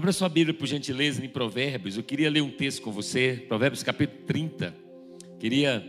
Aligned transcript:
Abra 0.00 0.12
sua 0.12 0.30
Bíblia, 0.30 0.54
por 0.54 0.66
gentileza, 0.66 1.22
em 1.22 1.28
Provérbios. 1.28 1.98
Eu 1.98 2.02
queria 2.02 2.30
ler 2.30 2.40
um 2.40 2.48
texto 2.50 2.80
com 2.80 2.90
você, 2.90 3.44
Provérbios 3.46 3.82
capítulo 3.82 4.22
30. 4.26 4.74
Queria 5.38 5.86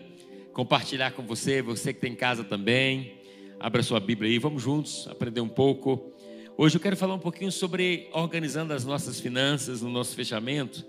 compartilhar 0.51 1.11
com 1.11 1.23
você, 1.23 1.61
você 1.61 1.93
que 1.93 2.01
tem 2.01 2.11
em 2.11 2.15
casa 2.15 2.43
também. 2.43 3.13
Abra 3.57 3.81
sua 3.81 4.01
Bíblia 4.01 4.29
aí, 4.29 4.37
vamos 4.37 4.63
juntos 4.63 5.07
aprender 5.07 5.39
um 5.39 5.47
pouco. 5.47 6.11
Hoje 6.57 6.75
eu 6.75 6.81
quero 6.81 6.97
falar 6.97 7.13
um 7.13 7.19
pouquinho 7.19 7.53
sobre 7.53 8.09
organizando 8.11 8.73
as 8.73 8.83
nossas 8.83 9.17
finanças 9.17 9.81
no 9.81 9.89
nosso 9.89 10.13
fechamento. 10.13 10.85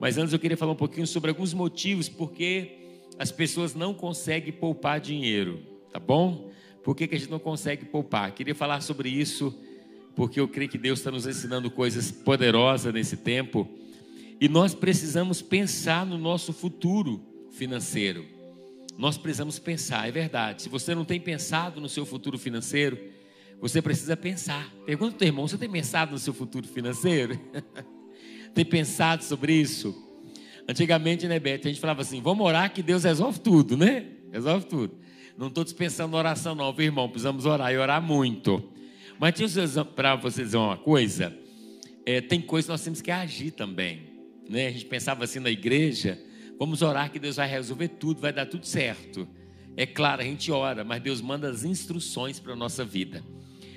Mas 0.00 0.18
antes 0.18 0.32
eu 0.32 0.38
queria 0.40 0.56
falar 0.56 0.72
um 0.72 0.74
pouquinho 0.74 1.06
sobre 1.06 1.30
alguns 1.30 1.54
motivos 1.54 2.08
porque 2.08 2.78
as 3.16 3.30
pessoas 3.30 3.76
não 3.76 3.94
conseguem 3.94 4.52
poupar 4.52 4.98
dinheiro, 4.98 5.62
tá 5.92 6.00
bom? 6.00 6.50
Por 6.82 6.96
que, 6.96 7.06
que 7.06 7.14
a 7.14 7.18
gente 7.18 7.30
não 7.30 7.38
consegue 7.38 7.84
poupar? 7.84 8.32
Queria 8.32 8.56
falar 8.56 8.80
sobre 8.80 9.08
isso 9.08 9.56
porque 10.16 10.40
eu 10.40 10.48
creio 10.48 10.70
que 10.70 10.78
Deus 10.78 10.98
está 10.98 11.10
nos 11.10 11.26
ensinando 11.26 11.70
coisas 11.70 12.10
poderosas 12.10 12.92
nesse 12.92 13.18
tempo 13.18 13.68
e 14.40 14.48
nós 14.48 14.74
precisamos 14.74 15.42
pensar 15.42 16.06
no 16.06 16.16
nosso 16.16 16.54
futuro 16.54 17.22
financeiro. 17.52 18.24
Nós 18.96 19.18
precisamos 19.18 19.58
pensar, 19.58 20.08
é 20.08 20.10
verdade. 20.10 20.62
Se 20.62 20.70
você 20.70 20.94
não 20.94 21.04
tem 21.04 21.20
pensado 21.20 21.82
no 21.82 21.88
seu 21.88 22.06
futuro 22.06 22.38
financeiro, 22.38 22.98
você 23.60 23.82
precisa 23.82 24.16
pensar. 24.16 24.72
Pergunta 24.86 25.12
ao 25.12 25.18
teu 25.18 25.28
irmão: 25.28 25.46
você 25.46 25.58
tem 25.58 25.70
pensado 25.70 26.12
no 26.12 26.18
seu 26.18 26.32
futuro 26.32 26.66
financeiro? 26.66 27.38
tem 28.54 28.64
pensado 28.64 29.22
sobre 29.22 29.52
isso? 29.52 29.94
Antigamente, 30.66 31.28
né, 31.28 31.38
Beth, 31.38 31.60
a 31.64 31.68
gente 31.68 31.80
falava 31.80 32.00
assim: 32.00 32.22
vamos 32.22 32.46
orar 32.46 32.72
que 32.72 32.82
Deus 32.82 33.04
resolve 33.04 33.38
tudo, 33.40 33.76
né? 33.76 34.06
Resolve 34.32 34.64
tudo. 34.64 34.98
Não 35.36 35.48
estou 35.48 35.62
dispensando 35.62 36.16
oração, 36.16 36.54
não, 36.54 36.72
viu, 36.72 36.86
irmão? 36.86 37.06
Precisamos 37.06 37.44
orar 37.44 37.70
e 37.70 37.76
orar 37.76 38.00
muito. 38.00 38.75
Mas 39.18 39.34
para 39.94 40.14
vocês 40.16 40.48
dizer 40.48 40.58
uma 40.58 40.76
coisa, 40.76 41.36
é, 42.04 42.20
tem 42.20 42.40
coisas 42.40 42.66
que 42.66 42.72
nós 42.72 42.84
temos 42.84 43.00
que 43.00 43.10
agir 43.10 43.50
também. 43.50 44.02
Né? 44.48 44.66
A 44.66 44.70
gente 44.70 44.84
pensava 44.84 45.24
assim 45.24 45.40
na 45.40 45.50
igreja, 45.50 46.18
vamos 46.58 46.82
orar 46.82 47.10
que 47.10 47.18
Deus 47.18 47.36
vai 47.36 47.48
resolver 47.48 47.88
tudo, 47.88 48.20
vai 48.20 48.32
dar 48.32 48.46
tudo 48.46 48.66
certo. 48.66 49.26
É 49.76 49.86
claro, 49.86 50.20
a 50.22 50.24
gente 50.24 50.52
ora, 50.52 50.84
mas 50.84 51.02
Deus 51.02 51.20
manda 51.20 51.48
as 51.48 51.64
instruções 51.64 52.38
para 52.38 52.52
a 52.52 52.56
nossa 52.56 52.84
vida. 52.84 53.22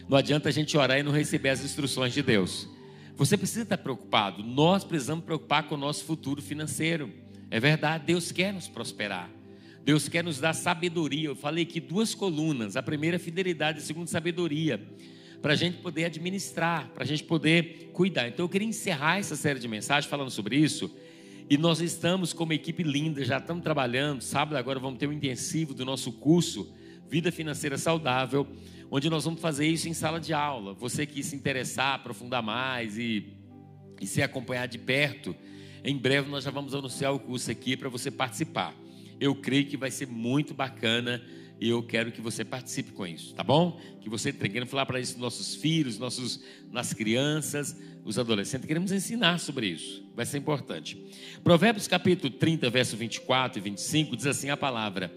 Não 0.07 0.17
adianta 0.17 0.49
a 0.49 0.51
gente 0.51 0.77
orar 0.77 0.99
e 0.99 1.03
não 1.03 1.11
receber 1.11 1.49
as 1.49 1.63
instruções 1.63 2.13
de 2.13 2.21
Deus. 2.21 2.67
Você 3.15 3.37
precisa 3.37 3.63
estar 3.63 3.77
preocupado. 3.77 4.43
Nós 4.43 4.83
precisamos 4.83 5.23
preocupar 5.23 5.63
com 5.63 5.75
o 5.75 5.77
nosso 5.77 6.03
futuro 6.03 6.41
financeiro. 6.41 7.11
É 7.51 7.59
verdade, 7.59 8.05
Deus 8.05 8.31
quer 8.31 8.53
nos 8.53 8.67
prosperar. 8.67 9.29
Deus 9.83 10.07
quer 10.07 10.23
nos 10.23 10.39
dar 10.39 10.53
sabedoria. 10.53 11.29
Eu 11.29 11.35
falei 11.35 11.63
aqui 11.63 11.79
duas 11.79 12.15
colunas: 12.15 12.75
a 12.75 12.83
primeira, 12.83 13.19
fidelidade, 13.19 13.79
a 13.79 13.81
segunda, 13.81 14.07
sabedoria 14.07 14.81
para 15.41 15.53
a 15.53 15.55
gente 15.55 15.77
poder 15.77 16.05
administrar, 16.05 16.89
para 16.93 17.03
a 17.03 17.07
gente 17.07 17.23
poder 17.23 17.89
cuidar. 17.93 18.27
Então 18.27 18.45
eu 18.45 18.49
queria 18.49 18.67
encerrar 18.67 19.19
essa 19.19 19.35
série 19.35 19.59
de 19.59 19.67
mensagens 19.67 20.09
falando 20.09 20.29
sobre 20.29 20.57
isso. 20.57 20.93
E 21.49 21.57
nós 21.57 21.81
estamos 21.81 22.31
com 22.31 22.43
uma 22.43 22.53
equipe 22.53 22.83
linda, 22.83 23.23
já 23.23 23.37
estamos 23.37 23.63
trabalhando. 23.63 24.21
Sábado 24.21 24.55
agora 24.57 24.79
vamos 24.79 24.99
ter 24.99 25.07
um 25.07 25.13
intensivo 25.13 25.73
do 25.73 25.83
nosso 25.83 26.11
curso 26.11 26.71
Vida 27.09 27.31
Financeira 27.31 27.75
Saudável, 27.75 28.45
onde 28.91 29.09
nós 29.09 29.23
vamos 29.23 29.41
fazer 29.41 29.65
isso 29.65 29.89
em 29.89 29.93
sala 29.93 30.19
de 30.19 30.31
aula. 30.31 30.75
Você 30.75 31.07
que 31.07 31.23
se 31.23 31.35
interessar, 31.35 31.95
aprofundar 31.95 32.43
mais 32.43 32.99
e, 32.99 33.33
e 33.99 34.05
se 34.05 34.21
acompanhar 34.21 34.67
de 34.67 34.77
perto, 34.77 35.35
em 35.83 35.97
breve 35.97 36.29
nós 36.29 36.43
já 36.43 36.51
vamos 36.51 36.75
anunciar 36.75 37.13
o 37.13 37.19
curso 37.19 37.49
aqui 37.49 37.75
para 37.75 37.89
você 37.89 38.11
participar. 38.11 38.75
Eu 39.19 39.33
creio 39.33 39.65
que 39.65 39.75
vai 39.75 39.89
ser 39.89 40.07
muito 40.07 40.53
bacana 40.53 41.19
e 41.59 41.69
eu 41.69 41.83
quero 41.83 42.11
que 42.11 42.21
você 42.21 42.45
participe 42.45 42.91
com 42.91 43.05
isso, 43.05 43.33
tá 43.35 43.43
bom? 43.43 43.79
Que 44.01 44.09
você 44.09 44.31
querendo 44.31 44.67
falar 44.67 44.85
para 44.85 44.99
isso 44.99 45.19
nossos 45.19 45.55
filhos, 45.55 45.99
nossos, 45.99 46.41
nas 46.71 46.93
crianças, 46.93 47.75
os 48.05 48.17
adolescentes, 48.17 48.65
queremos 48.65 48.91
ensinar 48.91 49.39
sobre 49.39 49.67
isso, 49.67 50.03
vai 50.15 50.25
ser 50.25 50.37
importante. 50.37 50.97
Provérbios 51.43 51.87
capítulo 51.87 52.31
30, 52.31 52.69
verso 52.69 52.95
24 52.95 53.59
e 53.59 53.61
25 53.61 54.15
diz 54.15 54.25
assim 54.25 54.49
a 54.49 54.57
palavra: 54.57 55.13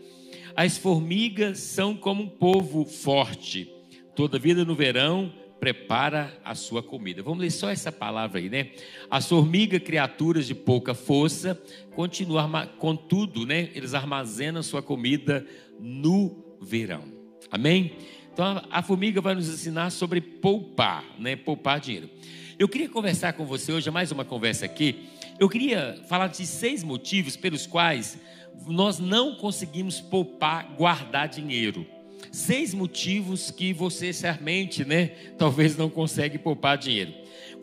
As 0.57 0.77
formigas 0.77 1.59
são 1.59 1.97
como 1.97 2.25
um 2.25 2.29
povo 2.29 2.85
forte, 2.85 3.73
toda 4.17 4.39
vida 4.39 4.65
no 4.65 4.75
verão 4.75 5.33
prepara 5.63 6.37
a 6.45 6.57
sua 6.57 6.83
comida. 6.83 7.23
Vamos 7.23 7.39
ler 7.39 7.53
só 7.53 7.71
essa 7.71 7.93
palavra 7.93 8.41
aí, 8.41 8.51
né? 8.51 8.71
As 9.09 9.29
formigas, 9.29 9.81
criaturas 9.81 10.45
de 10.45 10.57
pouca 10.57 10.93
força, 10.93 11.57
continuam, 11.95 12.51
contudo, 12.79 13.47
né? 13.47 13.71
Eles 13.73 13.95
armazenam 13.95 14.61
sua 14.61 14.83
comida 14.83 15.47
no 15.79 16.57
verão. 16.61 17.05
Amém? 17.49 17.93
Então 18.33 18.61
a 18.73 18.83
formiga 18.83 19.21
vai 19.21 19.37
nos 19.37 19.49
ensinar 19.49 19.91
sobre 19.91 20.21
poupar, 20.21 21.05
né? 21.17 21.37
Poupar 21.37 21.79
dinheiro. 21.79 22.11
Eu 22.59 22.69
queria 22.69 22.89
conversar 22.89 23.35
com 23.35 23.47
você 23.47 23.73
hoje, 23.73 23.89
mais 23.89 24.11
uma 24.11 24.25
conversa 24.25 24.65
aqui. 24.65 25.11
Eu 25.39 25.49
queria 25.49 26.03
falar 26.09 26.27
de 26.27 26.45
seis 26.45 26.83
motivos 26.83 27.37
pelos 27.37 27.69
quais 27.69 28.19
nós 28.67 28.99
não 28.99 29.37
conseguimos 29.37 30.01
poupar, 30.01 30.75
guardar 30.77 31.29
dinheiro. 31.29 31.87
Seis 32.31 32.73
motivos 32.73 33.51
que 33.51 33.73
você 33.73 34.13
certamente, 34.13 34.85
né, 34.85 35.09
talvez 35.37 35.77
não 35.77 35.91
consegue 35.91 36.39
poupar 36.39 36.79
dinheiro. 36.79 37.13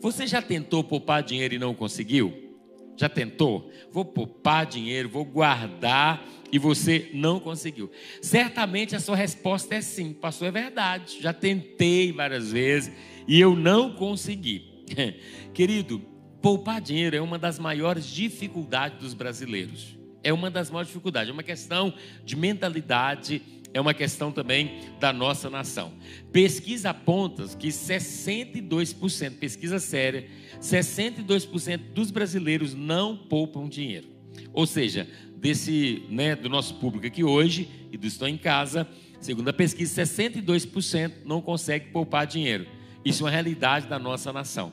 Você 0.00 0.26
já 0.26 0.40
tentou 0.40 0.82
poupar 0.82 1.22
dinheiro 1.22 1.54
e 1.54 1.58
não 1.58 1.74
conseguiu? 1.74 2.50
Já 2.96 3.08
tentou? 3.08 3.70
Vou 3.90 4.04
poupar 4.04 4.66
dinheiro, 4.66 5.08
vou 5.08 5.24
guardar 5.24 6.22
e 6.52 6.58
você 6.58 7.10
não 7.14 7.40
conseguiu. 7.40 7.90
Certamente 8.20 8.94
a 8.94 9.00
sua 9.00 9.16
resposta 9.16 9.74
é 9.74 9.80
sim, 9.80 10.12
pastor, 10.12 10.48
é 10.48 10.50
verdade. 10.50 11.18
Já 11.20 11.32
tentei 11.32 12.12
várias 12.12 12.52
vezes 12.52 12.92
e 13.26 13.40
eu 13.40 13.56
não 13.56 13.94
consegui. 13.94 14.84
Querido, 15.54 16.02
poupar 16.42 16.80
dinheiro 16.80 17.16
é 17.16 17.20
uma 17.20 17.38
das 17.38 17.58
maiores 17.58 18.06
dificuldades 18.06 18.98
dos 18.98 19.14
brasileiros. 19.14 19.98
É 20.22 20.32
uma 20.32 20.50
das 20.50 20.70
maiores 20.70 20.88
dificuldades, 20.88 21.30
é 21.30 21.32
uma 21.32 21.42
questão 21.42 21.94
de 22.24 22.36
mentalidade 22.36 23.40
é 23.72 23.80
uma 23.80 23.94
questão 23.94 24.32
também 24.32 24.80
da 24.98 25.12
nossa 25.12 25.48
nação. 25.48 25.92
Pesquisa 26.32 26.90
aponta 26.90 27.46
que 27.56 27.68
62%, 27.68 29.38
pesquisa 29.38 29.78
séria, 29.78 30.26
62% 30.60 31.78
dos 31.94 32.10
brasileiros 32.10 32.74
não 32.74 33.16
poupam 33.16 33.68
dinheiro. 33.68 34.08
Ou 34.52 34.66
seja, 34.66 35.08
desse, 35.36 36.02
né, 36.08 36.34
do 36.34 36.48
nosso 36.48 36.74
público 36.74 37.06
aqui 37.06 37.24
hoje 37.24 37.68
e 37.90 37.96
do 37.96 38.06
estão 38.06 38.28
em 38.28 38.36
casa, 38.36 38.86
segundo 39.20 39.48
a 39.48 39.52
pesquisa, 39.52 40.02
62% 40.02 41.12
não 41.24 41.40
consegue 41.40 41.90
poupar 41.90 42.26
dinheiro. 42.26 42.66
Isso 43.04 43.22
é 43.22 43.24
uma 43.24 43.30
realidade 43.30 43.86
da 43.86 43.98
nossa 43.98 44.32
nação. 44.32 44.72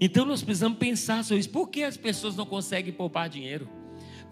Então 0.00 0.24
nós 0.24 0.42
precisamos 0.42 0.78
pensar 0.78 1.24
sobre 1.24 1.40
isso. 1.40 1.50
Por 1.50 1.68
que 1.68 1.82
as 1.82 1.96
pessoas 1.96 2.36
não 2.36 2.44
conseguem 2.44 2.92
poupar 2.92 3.28
dinheiro? 3.28 3.68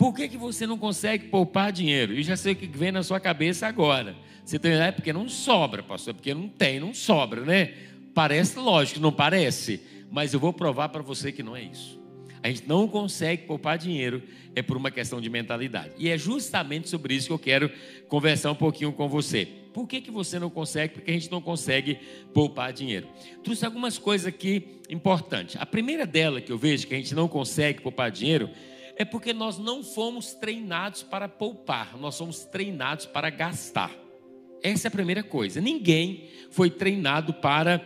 Por 0.02 0.12
que, 0.12 0.28
que 0.28 0.36
você 0.36 0.66
não 0.66 0.76
consegue 0.76 1.28
poupar 1.28 1.70
dinheiro? 1.70 2.12
E 2.12 2.24
já 2.24 2.36
sei 2.36 2.54
o 2.54 2.56
que 2.56 2.66
vem 2.66 2.90
na 2.90 3.04
sua 3.04 3.20
cabeça 3.20 3.68
agora. 3.68 4.16
Você 4.44 4.58
tem, 4.58 4.72
é 4.72 4.90
porque 4.90 5.12
não 5.12 5.28
sobra, 5.28 5.80
pastor, 5.80 6.10
é 6.10 6.14
porque 6.14 6.34
não 6.34 6.48
tem, 6.48 6.80
não 6.80 6.92
sobra, 6.92 7.42
né? 7.42 7.72
Parece 8.12 8.58
lógico, 8.58 8.98
não 8.98 9.12
parece? 9.12 9.80
Mas 10.10 10.34
eu 10.34 10.40
vou 10.40 10.52
provar 10.52 10.88
para 10.88 11.02
você 11.02 11.30
que 11.30 11.40
não 11.40 11.54
é 11.54 11.62
isso. 11.62 12.02
A 12.42 12.48
gente 12.48 12.66
não 12.66 12.88
consegue 12.88 13.44
poupar 13.44 13.78
dinheiro, 13.78 14.24
é 14.56 14.60
por 14.60 14.76
uma 14.76 14.90
questão 14.90 15.20
de 15.20 15.30
mentalidade. 15.30 15.92
E 15.96 16.08
é 16.08 16.18
justamente 16.18 16.88
sobre 16.88 17.14
isso 17.14 17.28
que 17.28 17.32
eu 17.32 17.38
quero 17.38 17.70
conversar 18.08 18.50
um 18.50 18.56
pouquinho 18.56 18.92
com 18.92 19.08
você. 19.08 19.46
Por 19.72 19.86
que, 19.86 20.00
que 20.00 20.10
você 20.10 20.36
não 20.36 20.50
consegue? 20.50 20.94
Porque 20.94 21.12
a 21.12 21.14
gente 21.14 21.30
não 21.30 21.40
consegue 21.40 22.00
poupar 22.34 22.72
dinheiro. 22.72 23.06
Trouxe 23.44 23.64
algumas 23.64 23.98
coisas 23.98 24.26
aqui 24.26 24.80
importantes. 24.90 25.54
A 25.60 25.64
primeira 25.64 26.04
dela 26.04 26.40
que 26.40 26.50
eu 26.50 26.58
vejo 26.58 26.88
que 26.88 26.94
a 26.94 26.98
gente 26.98 27.14
não 27.14 27.28
consegue 27.28 27.80
poupar 27.80 28.10
dinheiro 28.10 28.50
é 28.96 29.04
porque 29.04 29.32
nós 29.32 29.58
não 29.58 29.82
fomos 29.82 30.34
treinados 30.34 31.02
para 31.02 31.28
poupar, 31.28 31.96
nós 31.98 32.14
somos 32.14 32.44
treinados 32.44 33.06
para 33.06 33.30
gastar. 33.30 33.90
Essa 34.62 34.86
é 34.86 34.88
a 34.88 34.92
primeira 34.92 35.22
coisa. 35.22 35.60
Ninguém 35.60 36.28
foi 36.50 36.70
treinado 36.70 37.34
para 37.34 37.80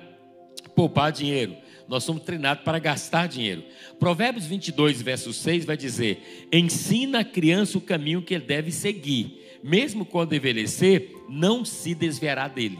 poupar 0.74 1.10
dinheiro. 1.10 1.56
Nós 1.88 2.04
somos 2.04 2.22
treinados 2.22 2.64
para 2.64 2.78
gastar 2.78 3.28
dinheiro. 3.28 3.64
Provérbios 3.98 4.44
22, 4.46 5.00
verso 5.00 5.32
6 5.32 5.64
vai 5.64 5.76
dizer: 5.76 6.48
Ensina 6.52 7.20
a 7.20 7.24
criança 7.24 7.78
o 7.78 7.80
caminho 7.80 8.22
que 8.22 8.34
ele 8.34 8.44
deve 8.44 8.72
seguir, 8.72 9.58
mesmo 9.62 10.04
quando 10.04 10.34
envelhecer, 10.34 11.12
não 11.28 11.64
se 11.64 11.94
desviará 11.94 12.48
dele. 12.48 12.78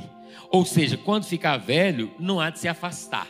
Ou 0.50 0.64
seja, 0.64 0.96
quando 0.96 1.24
ficar 1.24 1.56
velho, 1.56 2.12
não 2.18 2.40
há 2.40 2.50
de 2.50 2.58
se 2.58 2.68
afastar. 2.68 3.28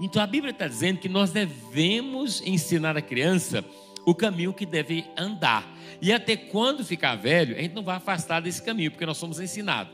Então 0.00 0.22
a 0.22 0.26
Bíblia 0.26 0.52
está 0.52 0.66
dizendo 0.66 0.98
que 0.98 1.08
nós 1.08 1.30
devemos 1.30 2.40
ensinar 2.46 2.96
a 2.96 3.02
criança 3.02 3.64
o 4.08 4.14
caminho 4.14 4.54
que 4.54 4.64
deve 4.64 5.04
andar. 5.18 5.70
E 6.00 6.10
até 6.12 6.34
quando 6.34 6.82
ficar 6.82 7.14
velho, 7.14 7.54
a 7.54 7.60
gente 7.60 7.74
não 7.74 7.82
vai 7.82 7.96
afastar 7.96 8.40
desse 8.40 8.62
caminho, 8.62 8.90
porque 8.90 9.04
nós 9.04 9.18
somos 9.18 9.38
ensinados. 9.38 9.92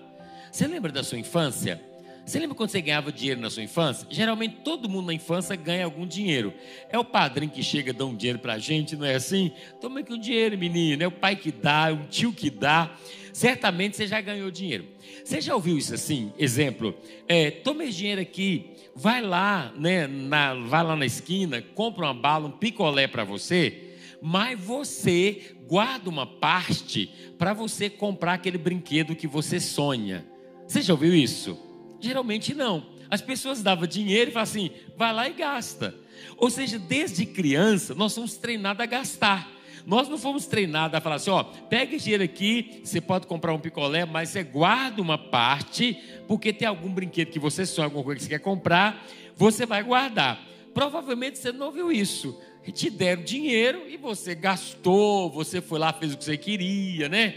Você 0.53 0.69
lembra 0.69 0.93
da 0.93 1.03
sua 1.03 1.19
infância? 1.19 1.83
Você 2.25 2.39
lembra 2.39 2.55
quando 2.55 2.71
você 2.71 2.81
ganhava 2.81 3.11
dinheiro 3.11 3.41
na 3.41 3.51
sua 3.51 3.65
infância? 3.65 4.07
Geralmente 4.09 4.59
todo 4.63 4.89
mundo 4.89 5.07
na 5.07 5.15
infância 5.15 5.57
ganha 5.57 5.85
algum 5.85 6.07
dinheiro. 6.07 6.55
É 6.89 6.97
o 6.97 7.05
padrinho 7.05 7.51
que 7.51 7.61
chega 7.61 7.93
dá 7.93 8.05
um 8.07 8.15
dinheiro 8.15 8.39
para 8.39 8.53
a 8.53 8.59
gente, 8.59 8.95
não 8.95 9.05
é 9.05 9.17
assim? 9.17 9.51
Toma 9.81 9.99
aqui 9.99 10.13
um 10.13 10.19
dinheiro, 10.19 10.57
menino. 10.57 11.03
É 11.03 11.07
o 11.09 11.13
pai 11.13 11.35
que 11.35 11.51
dá, 11.51 11.91
é 11.91 11.93
o 11.93 12.07
tio 12.07 12.33
que 12.33 12.51
dá. 12.51 12.95
Certamente 13.33 13.97
você 13.97 14.07
já 14.07 14.21
ganhou 14.21 14.49
dinheiro. 14.49 14.87
Você 15.25 15.41
já 15.41 15.57
ouviu 15.57 15.77
isso 15.77 15.93
assim? 15.93 16.33
Exemplo, 16.39 16.95
é, 17.27 17.51
toma 17.51 17.83
esse 17.83 17.99
dinheiro 17.99 18.21
aqui, 18.21 18.71
vai 18.95 19.21
lá, 19.21 19.73
né, 19.77 20.07
na, 20.07 20.55
vai 20.55 20.85
lá 20.85 20.95
na 20.95 21.05
esquina, 21.05 21.61
compra 21.75 22.07
uma 22.07 22.15
bala, 22.15 22.47
um 22.47 22.53
picolé 22.53 23.09
para 23.09 23.25
você, 23.25 23.84
mas 24.27 24.59
você 24.59 25.55
guarda 25.67 26.09
uma 26.09 26.27
parte 26.27 27.11
para 27.37 27.53
você 27.53 27.91
comprar 27.91 28.33
aquele 28.33 28.57
brinquedo 28.57 29.15
que 29.15 29.27
você 29.27 29.61
sonha. 29.61 30.25
Você 30.67 30.81
já 30.81 30.95
ouviu 30.95 31.15
isso? 31.15 31.59
Geralmente 32.01 32.55
não. 32.55 32.87
As 33.11 33.21
pessoas 33.21 33.63
davam 33.63 33.87
dinheiro 33.87 34.31
e 34.31 34.33
falavam 34.33 34.51
assim: 34.51 34.71
vai 34.97 35.13
lá 35.13 35.29
e 35.29 35.35
gasta. 35.35 35.95
Ou 36.39 36.49
seja, 36.49 36.79
desde 36.79 37.27
criança, 37.27 37.95
nós 37.95 38.15
somos 38.15 38.39
treinados 38.39 38.83
a 38.83 38.87
gastar. 38.87 39.53
Nós 39.85 40.09
não 40.09 40.17
fomos 40.17 40.47
treinados 40.47 40.97
a 40.97 41.03
falar 41.03 41.17
assim: 41.17 41.29
ó, 41.29 41.43
pega 41.43 41.95
esse 41.95 42.05
dinheiro 42.05 42.25
aqui, 42.25 42.81
você 42.83 43.03
pode 43.03 43.27
comprar 43.27 43.53
um 43.53 43.61
picolé, 43.61 44.07
mas 44.07 44.31
você 44.31 44.43
guarda 44.43 45.03
uma 45.03 45.19
parte, 45.19 46.03
porque 46.27 46.51
tem 46.51 46.67
algum 46.67 46.89
brinquedo 46.89 47.29
que 47.31 47.39
você 47.39 47.67
sonha, 47.67 47.89
alguma 47.89 48.03
coisa 48.03 48.17
que 48.17 48.25
você 48.25 48.31
quer 48.31 48.39
comprar, 48.39 49.05
você 49.37 49.67
vai 49.67 49.83
guardar. 49.83 50.43
Provavelmente 50.73 51.37
você 51.37 51.53
não 51.53 51.71
viu 51.71 51.93
isso. 51.93 52.41
Te 52.73 52.91
deram 52.91 53.23
dinheiro 53.23 53.83
e 53.89 53.97
você 53.97 54.35
gastou, 54.35 55.31
você 55.31 55.61
foi 55.61 55.79
lá, 55.79 55.93
fez 55.93 56.15
o 56.15 56.19
que 56.19 56.25
você 56.25 56.37
queria, 56.37 57.09
né? 57.09 57.37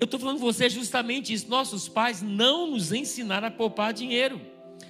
Eu 0.00 0.04
estou 0.04 0.18
falando 0.18 0.38
você 0.38 0.70
justamente 0.70 1.32
isso. 1.32 1.48
Nossos 1.48 1.88
pais 1.88 2.22
não 2.22 2.70
nos 2.70 2.92
ensinaram 2.92 3.48
a 3.48 3.50
poupar 3.50 3.92
dinheiro. 3.92 4.40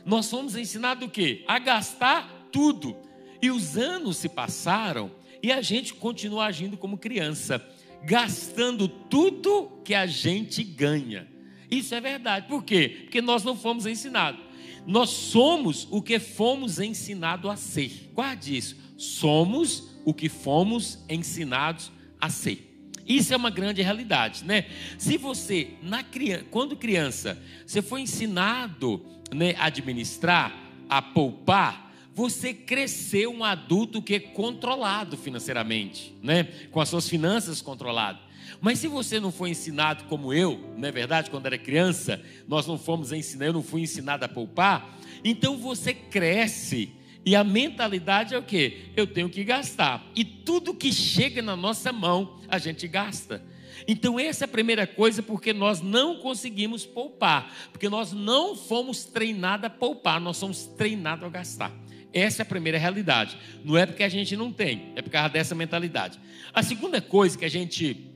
Nós 0.04 0.30
fomos 0.30 0.54
ensinados 0.54 1.06
o 1.06 1.10
quê? 1.10 1.44
A 1.48 1.58
gastar 1.58 2.48
tudo. 2.52 2.96
E 3.42 3.50
os 3.50 3.76
anos 3.76 4.18
se 4.18 4.28
passaram 4.28 5.10
e 5.42 5.50
a 5.50 5.62
gente 5.62 5.94
continua 5.94 6.44
agindo 6.44 6.76
como 6.76 6.98
criança, 6.98 7.64
gastando 8.04 8.86
tudo 8.86 9.80
que 9.84 9.94
a 9.94 10.06
gente 10.06 10.62
ganha. 10.62 11.26
Isso 11.70 11.94
é 11.94 12.00
verdade. 12.00 12.46
Por 12.46 12.62
quê? 12.62 13.00
Porque 13.02 13.20
nós 13.20 13.42
não 13.42 13.56
fomos 13.56 13.86
ensinados. 13.86 14.40
Nós 14.86 15.10
somos 15.10 15.86
o 15.90 16.02
que 16.02 16.18
fomos 16.18 16.78
ensinados 16.78 17.50
a 17.50 17.56
ser. 17.56 18.10
Guarde 18.12 18.56
isso. 18.56 18.76
Somos 19.00 19.88
o 20.04 20.12
que 20.12 20.28
fomos 20.28 20.98
ensinados 21.08 21.90
a 22.20 22.28
ser. 22.28 22.84
Isso 23.06 23.32
é 23.32 23.36
uma 23.36 23.48
grande 23.48 23.80
realidade, 23.80 24.44
né? 24.44 24.66
Se 24.98 25.16
você, 25.16 25.70
na 25.82 26.02
criança, 26.02 26.44
quando 26.50 26.76
criança, 26.76 27.42
você 27.66 27.80
foi 27.80 28.02
ensinado 28.02 29.02
né, 29.34 29.54
a 29.56 29.64
administrar, 29.64 30.54
a 30.86 31.00
poupar, 31.00 31.94
você 32.14 32.52
cresceu 32.52 33.32
um 33.32 33.42
adulto 33.42 34.02
que 34.02 34.16
é 34.16 34.20
controlado 34.20 35.16
financeiramente, 35.16 36.14
né? 36.22 36.44
Com 36.70 36.78
as 36.78 36.90
suas 36.90 37.08
finanças 37.08 37.62
controladas. 37.62 38.20
Mas 38.60 38.80
se 38.80 38.86
você 38.86 39.18
não 39.18 39.32
foi 39.32 39.48
ensinado 39.48 40.04
como 40.04 40.30
eu, 40.30 40.74
não 40.76 40.86
é 40.86 40.92
verdade? 40.92 41.30
Quando 41.30 41.46
era 41.46 41.56
criança, 41.56 42.22
nós 42.46 42.66
não 42.66 42.76
fomos 42.76 43.12
ensinados, 43.12 43.46
eu 43.46 43.54
não 43.54 43.62
fui 43.62 43.80
ensinado 43.80 44.26
a 44.26 44.28
poupar, 44.28 44.98
então 45.24 45.56
você 45.56 45.94
cresce 45.94 46.99
e 47.24 47.36
a 47.36 47.44
mentalidade 47.44 48.34
é 48.34 48.38
o 48.38 48.42
que? 48.42 48.90
Eu 48.96 49.06
tenho 49.06 49.28
que 49.28 49.44
gastar. 49.44 50.04
E 50.16 50.24
tudo 50.24 50.74
que 50.74 50.92
chega 50.92 51.42
na 51.42 51.54
nossa 51.54 51.92
mão, 51.92 52.40
a 52.48 52.58
gente 52.58 52.88
gasta. 52.88 53.42
Então, 53.86 54.18
essa 54.18 54.44
é 54.44 54.46
a 54.46 54.48
primeira 54.48 54.86
coisa, 54.86 55.22
porque 55.22 55.52
nós 55.52 55.80
não 55.80 56.16
conseguimos 56.16 56.84
poupar, 56.84 57.54
porque 57.72 57.88
nós 57.88 58.12
não 58.12 58.56
fomos 58.56 59.04
treinados 59.04 59.66
a 59.66 59.70
poupar, 59.70 60.20
nós 60.20 60.36
somos 60.36 60.66
treinados 60.66 61.24
a 61.24 61.28
gastar. 61.28 61.72
Essa 62.12 62.42
é 62.42 62.44
a 62.44 62.46
primeira 62.46 62.78
realidade. 62.78 63.36
Não 63.64 63.76
é 63.76 63.86
porque 63.86 64.02
a 64.02 64.08
gente 64.08 64.36
não 64.36 64.52
tem, 64.52 64.92
é 64.96 65.02
por 65.02 65.10
causa 65.10 65.28
dessa 65.28 65.54
mentalidade. 65.54 66.18
A 66.52 66.62
segunda 66.62 67.00
coisa 67.00 67.38
que 67.38 67.44
a 67.44 67.50
gente 67.50 68.10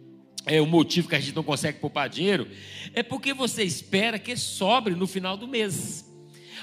é 0.46 0.60
o 0.60 0.66
motivo 0.66 1.08
que 1.08 1.14
a 1.14 1.20
gente 1.20 1.34
não 1.34 1.42
consegue 1.42 1.78
poupar 1.78 2.08
dinheiro 2.08 2.46
é 2.92 3.02
porque 3.02 3.32
você 3.32 3.62
espera 3.62 4.18
que 4.18 4.36
sobre 4.36 4.94
no 4.94 5.06
final 5.06 5.36
do 5.36 5.48
mês. 5.48 6.13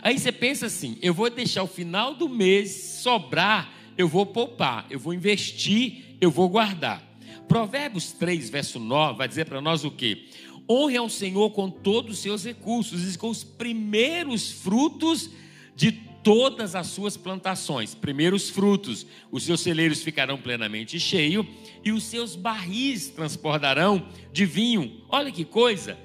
Aí 0.01 0.17
você 0.17 0.31
pensa 0.31 0.65
assim: 0.65 0.97
eu 1.01 1.13
vou 1.13 1.29
deixar 1.29 1.63
o 1.63 1.67
final 1.67 2.15
do 2.15 2.27
mês 2.27 2.71
sobrar, 3.01 3.71
eu 3.97 4.07
vou 4.07 4.25
poupar, 4.25 4.85
eu 4.89 4.99
vou 4.99 5.13
investir, 5.13 6.15
eu 6.19 6.31
vou 6.31 6.49
guardar. 6.49 7.03
Provérbios 7.47 8.11
3, 8.13 8.49
verso 8.49 8.79
9, 8.79 9.17
vai 9.17 9.27
dizer 9.27 9.45
para 9.45 9.61
nós 9.61 9.83
o 9.83 9.91
quê? 9.91 10.25
Honre 10.69 10.97
ao 10.97 11.09
Senhor 11.09 11.51
com 11.51 11.69
todos 11.69 12.15
os 12.15 12.19
seus 12.19 12.45
recursos 12.45 13.13
e 13.13 13.17
com 13.17 13.29
os 13.29 13.43
primeiros 13.43 14.51
frutos 14.51 15.29
de 15.75 15.91
todas 15.91 16.75
as 16.75 16.87
suas 16.87 17.17
plantações. 17.17 17.93
Primeiros 17.93 18.49
frutos, 18.49 19.05
os 19.31 19.43
seus 19.43 19.61
celeiros 19.61 20.01
ficarão 20.01 20.37
plenamente 20.37 20.99
cheios 20.99 21.45
e 21.83 21.91
os 21.91 22.03
seus 22.03 22.35
barris 22.35 23.09
transbordarão 23.09 24.07
de 24.31 24.45
vinho. 24.45 25.01
Olha 25.09 25.31
que 25.31 25.43
coisa! 25.43 25.97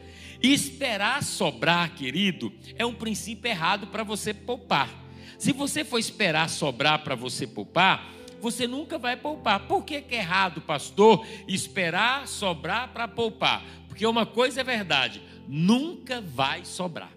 Esperar 0.42 1.22
sobrar, 1.22 1.94
querido, 1.94 2.52
é 2.76 2.84
um 2.84 2.94
princípio 2.94 3.48
errado 3.48 3.86
para 3.86 4.02
você 4.02 4.34
poupar. 4.34 4.90
Se 5.38 5.52
você 5.52 5.84
for 5.84 5.98
esperar 5.98 6.48
sobrar 6.48 7.02
para 7.02 7.14
você 7.14 7.46
poupar, 7.46 8.12
você 8.40 8.66
nunca 8.66 8.98
vai 8.98 9.16
poupar. 9.16 9.66
Por 9.66 9.84
que, 9.84 10.00
que 10.00 10.14
é 10.14 10.18
errado, 10.18 10.60
pastor, 10.60 11.26
esperar 11.48 12.26
sobrar 12.28 12.92
para 12.92 13.08
poupar? 13.08 13.64
Porque 13.88 14.06
uma 14.06 14.26
coisa 14.26 14.60
é 14.60 14.64
verdade: 14.64 15.22
nunca 15.48 16.20
vai 16.20 16.64
sobrar. 16.64 17.12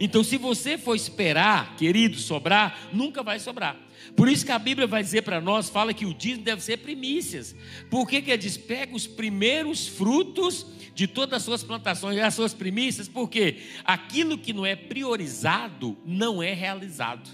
Então, 0.00 0.24
se 0.24 0.36
você 0.36 0.76
for 0.78 0.96
esperar, 0.96 1.76
querido, 1.76 2.16
sobrar, 2.16 2.88
nunca 2.92 3.22
vai 3.22 3.38
sobrar. 3.38 3.76
Por 4.16 4.28
isso 4.28 4.44
que 4.44 4.50
a 4.50 4.58
Bíblia 4.58 4.86
vai 4.86 5.02
dizer 5.02 5.22
para 5.22 5.40
nós, 5.40 5.68
fala 5.68 5.94
que 5.94 6.04
o 6.04 6.14
dízimo 6.14 6.44
deve 6.44 6.62
ser 6.62 6.78
primícias. 6.78 7.54
Por 7.88 8.08
que, 8.08 8.20
que 8.20 8.36
diz? 8.36 8.56
Pega 8.56 8.96
os 8.96 9.06
primeiros 9.06 9.86
frutos 9.86 10.66
de 10.94 11.06
todas 11.06 11.38
as 11.38 11.42
suas 11.42 11.62
plantações, 11.62 12.18
as 12.18 12.34
suas 12.34 12.54
primícias, 12.54 13.08
porque 13.08 13.58
aquilo 13.84 14.36
que 14.38 14.52
não 14.52 14.66
é 14.66 14.76
priorizado 14.76 15.96
não 16.04 16.42
é 16.42 16.52
realizado. 16.52 17.28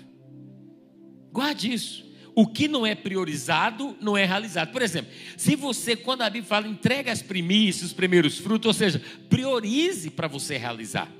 Guarde 1.33 1.73
isso. 1.73 2.09
O 2.35 2.47
que 2.47 2.69
não 2.69 2.87
é 2.87 2.95
priorizado 2.95 3.97
não 4.01 4.17
é 4.17 4.25
realizado. 4.25 4.71
Por 4.71 4.81
exemplo, 4.81 5.11
se 5.37 5.57
você, 5.57 5.97
quando 5.97 6.23
a 6.23 6.31
Bíblia 6.31 6.49
fala, 6.49 6.69
entrega 6.69 7.11
as 7.11 7.21
primícias, 7.21 7.87
os 7.87 7.93
primeiros 7.93 8.39
frutos, 8.39 8.67
ou 8.69 8.73
seja, 8.73 9.03
priorize 9.29 10.09
para 10.09 10.29
você 10.29 10.57
realizar. 10.57 11.11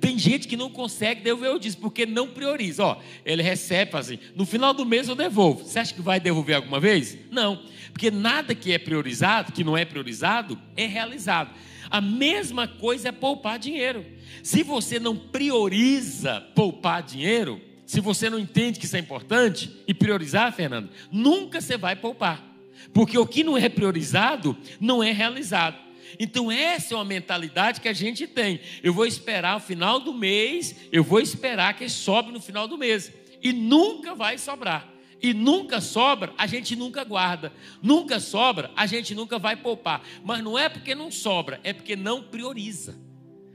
Tem 0.00 0.18
gente 0.18 0.46
que 0.46 0.56
não 0.56 0.70
consegue 0.70 1.22
devolver 1.22 1.52
o 1.52 1.58
dízimo, 1.58 1.82
porque 1.82 2.04
não 2.04 2.28
prioriza. 2.28 2.84
Ó, 2.84 3.00
ele 3.24 3.42
recebe 3.42 3.96
assim, 3.96 4.18
no 4.34 4.44
final 4.44 4.74
do 4.74 4.84
mês 4.84 5.08
eu 5.08 5.14
devolvo. 5.14 5.64
Você 5.64 5.78
acha 5.78 5.94
que 5.94 6.02
vai 6.02 6.20
devolver 6.20 6.56
alguma 6.56 6.78
vez? 6.78 7.16
Não, 7.30 7.62
porque 7.92 8.10
nada 8.10 8.54
que 8.54 8.72
é 8.72 8.78
priorizado, 8.78 9.52
que 9.52 9.64
não 9.64 9.76
é 9.76 9.84
priorizado, 9.84 10.60
é 10.76 10.86
realizado. 10.86 11.50
A 11.88 12.00
mesma 12.00 12.66
coisa 12.66 13.08
é 13.08 13.12
poupar 13.12 13.58
dinheiro. 13.58 14.04
Se 14.42 14.62
você 14.62 14.98
não 14.98 15.16
prioriza 15.16 16.40
poupar 16.54 17.02
dinheiro, 17.02 17.60
se 17.86 18.00
você 18.00 18.28
não 18.28 18.38
entende 18.38 18.78
que 18.78 18.84
isso 18.84 18.96
é 18.96 18.98
importante 18.98 19.70
e 19.86 19.94
priorizar, 19.94 20.52
Fernando, 20.52 20.90
nunca 21.10 21.60
você 21.60 21.76
vai 21.76 21.96
poupar. 21.96 22.44
Porque 22.92 23.16
o 23.16 23.26
que 23.26 23.44
não 23.44 23.56
é 23.56 23.68
priorizado 23.68 24.56
não 24.80 25.02
é 25.02 25.12
realizado. 25.12 25.85
Então, 26.18 26.50
essa 26.50 26.94
é 26.94 26.96
uma 26.96 27.04
mentalidade 27.04 27.80
que 27.80 27.88
a 27.88 27.92
gente 27.92 28.26
tem. 28.26 28.60
Eu 28.82 28.92
vou 28.92 29.06
esperar 29.06 29.56
o 29.56 29.60
final 29.60 30.00
do 30.00 30.12
mês, 30.12 30.74
eu 30.90 31.02
vou 31.02 31.20
esperar 31.20 31.76
que 31.76 31.88
sobe 31.88 32.32
no 32.32 32.40
final 32.40 32.66
do 32.66 32.78
mês. 32.78 33.12
E 33.42 33.52
nunca 33.52 34.14
vai 34.14 34.38
sobrar. 34.38 34.92
E 35.22 35.32
nunca 35.32 35.80
sobra, 35.80 36.32
a 36.36 36.46
gente 36.46 36.76
nunca 36.76 37.02
guarda. 37.02 37.52
Nunca 37.82 38.20
sobra, 38.20 38.70
a 38.76 38.86
gente 38.86 39.14
nunca 39.14 39.38
vai 39.38 39.56
poupar. 39.56 40.02
Mas 40.22 40.42
não 40.42 40.58
é 40.58 40.68
porque 40.68 40.94
não 40.94 41.10
sobra, 41.10 41.60
é 41.64 41.72
porque 41.72 41.96
não 41.96 42.22
prioriza. 42.22 42.98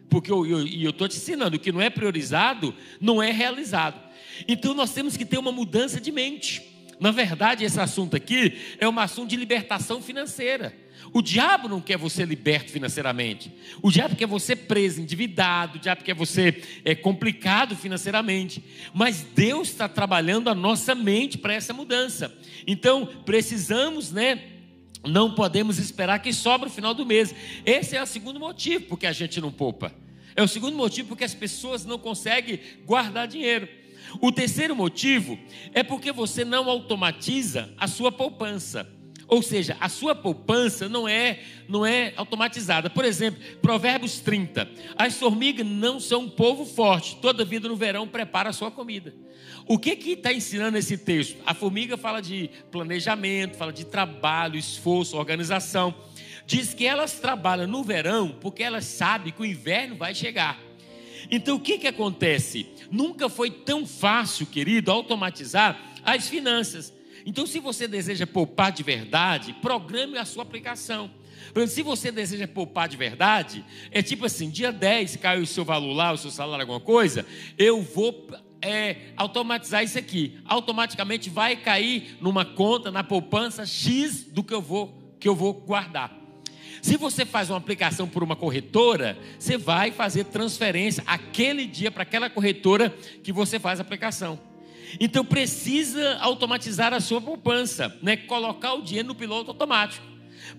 Porque 0.09 0.31
eu 0.31 0.65
estou 0.89 1.07
te 1.07 1.17
ensinando, 1.17 1.55
o 1.55 1.59
que 1.59 1.71
não 1.71 1.79
é 1.79 1.89
priorizado, 1.89 2.75
não 2.99 3.21
é 3.21 3.31
realizado. 3.31 4.01
Então 4.47 4.73
nós 4.73 4.93
temos 4.93 5.15
que 5.15 5.23
ter 5.23 5.37
uma 5.37 5.51
mudança 5.51 6.01
de 6.01 6.11
mente. 6.11 6.61
Na 7.01 7.09
verdade, 7.09 7.65
esse 7.65 7.79
assunto 7.79 8.15
aqui 8.15 8.75
é 8.77 8.87
um 8.87 8.99
assunto 8.99 9.31
de 9.31 9.35
libertação 9.35 10.03
financeira. 10.03 10.71
O 11.11 11.19
diabo 11.19 11.67
não 11.67 11.81
quer 11.81 11.97
você 11.97 12.23
liberto 12.23 12.71
financeiramente. 12.71 13.51
O 13.81 13.89
diabo 13.89 14.15
quer 14.15 14.27
você 14.27 14.55
preso, 14.55 15.01
endividado. 15.01 15.79
O 15.79 15.81
diabo 15.81 16.03
quer 16.03 16.13
você 16.13 16.61
é, 16.85 16.93
complicado 16.93 17.75
financeiramente. 17.75 18.63
Mas 18.93 19.25
Deus 19.33 19.69
está 19.69 19.89
trabalhando 19.89 20.47
a 20.47 20.53
nossa 20.53 20.93
mente 20.93 21.39
para 21.39 21.55
essa 21.55 21.73
mudança. 21.73 22.31
Então, 22.67 23.07
precisamos, 23.25 24.11
né? 24.11 24.39
Não 25.03 25.33
podemos 25.33 25.79
esperar 25.79 26.19
que 26.19 26.31
sobre 26.31 26.69
o 26.69 26.71
final 26.71 26.93
do 26.93 27.03
mês. 27.03 27.33
Esse 27.65 27.97
é 27.97 28.03
o 28.03 28.05
segundo 28.05 28.39
motivo 28.39 28.85
porque 28.85 29.07
a 29.07 29.11
gente 29.11 29.41
não 29.41 29.51
poupa. 29.51 29.91
É 30.35 30.43
o 30.43 30.47
segundo 30.47 30.77
motivo 30.77 31.09
porque 31.09 31.23
as 31.23 31.33
pessoas 31.33 31.83
não 31.83 31.97
conseguem 31.97 32.59
guardar 32.85 33.27
dinheiro. 33.27 33.67
O 34.19 34.31
terceiro 34.31 34.75
motivo 34.75 35.37
é 35.73 35.83
porque 35.83 36.11
você 36.11 36.43
não 36.43 36.69
automatiza 36.69 37.69
a 37.77 37.87
sua 37.87 38.11
poupança. 38.11 38.87
Ou 39.31 39.41
seja, 39.41 39.77
a 39.79 39.87
sua 39.87 40.13
poupança 40.13 40.89
não 40.89 41.07
é, 41.07 41.39
não 41.65 41.85
é 41.85 42.11
automatizada. 42.17 42.89
Por 42.89 43.05
exemplo, 43.05 43.41
Provérbios 43.61 44.19
30. 44.19 44.69
As 44.97 45.17
formigas 45.17 45.65
não 45.65 46.01
são 46.01 46.23
um 46.23 46.29
povo 46.29 46.65
forte, 46.65 47.15
toda 47.21 47.45
vida 47.45 47.69
no 47.69 47.77
verão 47.77 48.05
prepara 48.05 48.49
a 48.49 48.53
sua 48.53 48.69
comida. 48.69 49.15
O 49.65 49.79
que 49.79 49.95
que 49.95 50.11
está 50.11 50.33
ensinando 50.33 50.77
esse 50.77 50.97
texto? 50.97 51.37
A 51.45 51.53
formiga 51.53 51.95
fala 51.95 52.21
de 52.21 52.49
planejamento, 52.69 53.55
fala 53.55 53.71
de 53.71 53.85
trabalho, 53.85 54.57
esforço, 54.57 55.15
organização. 55.15 55.95
Diz 56.45 56.73
que 56.73 56.85
elas 56.85 57.13
trabalham 57.17 57.67
no 57.67 57.85
verão 57.85 58.35
porque 58.41 58.61
elas 58.61 58.83
sabem 58.83 59.31
que 59.31 59.41
o 59.41 59.45
inverno 59.45 59.95
vai 59.95 60.13
chegar. 60.13 60.59
Então 61.29 61.57
o 61.57 61.59
que 61.59 61.77
que 61.77 61.87
acontece? 61.87 62.67
Nunca 62.89 63.29
foi 63.29 63.51
tão 63.51 63.85
fácil, 63.85 64.45
querido, 64.45 64.91
automatizar 64.91 65.79
as 66.03 66.27
finanças. 66.27 66.93
Então, 67.25 67.45
se 67.45 67.59
você 67.59 67.87
deseja 67.87 68.25
poupar 68.25 68.71
de 68.71 68.83
verdade, 68.83 69.53
programe 69.61 70.17
a 70.17 70.25
sua 70.25 70.43
aplicação. 70.43 71.11
Se 71.67 71.81
você 71.81 72.11
deseja 72.11 72.47
poupar 72.47 72.87
de 72.87 72.97
verdade, 72.97 73.65
é 73.91 74.01
tipo 74.01 74.25
assim: 74.25 74.49
dia 74.49 74.71
10 74.71 75.17
cai 75.17 75.39
o 75.39 75.45
seu 75.45 75.65
valor 75.65 75.93
lá, 75.93 76.11
o 76.11 76.17
seu 76.17 76.31
salário, 76.31 76.63
alguma 76.63 76.79
coisa, 76.79 77.25
eu 77.57 77.81
vou 77.81 78.27
é, 78.61 79.13
automatizar 79.17 79.83
isso 79.83 79.97
aqui. 79.97 80.39
Automaticamente 80.45 81.29
vai 81.29 81.55
cair 81.55 82.17
numa 82.21 82.45
conta, 82.45 82.91
na 82.91 83.03
poupança 83.03 83.65
X 83.65 84.23
do 84.23 84.43
que 84.43 84.53
eu 84.53 84.61
vou, 84.61 85.15
que 85.19 85.27
eu 85.27 85.35
vou 85.35 85.53
guardar. 85.53 86.20
Se 86.81 86.97
você 86.97 87.25
faz 87.25 87.49
uma 87.49 87.57
aplicação 87.57 88.07
por 88.07 88.23
uma 88.23 88.35
corretora, 88.35 89.17
você 89.37 89.57
vai 89.57 89.91
fazer 89.91 90.25
transferência 90.25 91.03
aquele 91.05 91.65
dia 91.65 91.91
para 91.91 92.03
aquela 92.03 92.29
corretora 92.29 92.89
que 93.23 93.31
você 93.31 93.59
faz 93.59 93.79
a 93.79 93.83
aplicação. 93.83 94.39
Então 94.99 95.23
precisa 95.23 96.17
automatizar 96.17 96.93
a 96.93 96.99
sua 96.99 97.21
poupança, 97.21 97.95
né? 98.01 98.17
colocar 98.17 98.73
o 98.73 98.81
dinheiro 98.81 99.09
no 99.09 99.15
piloto 99.15 99.51
automático. 99.51 100.05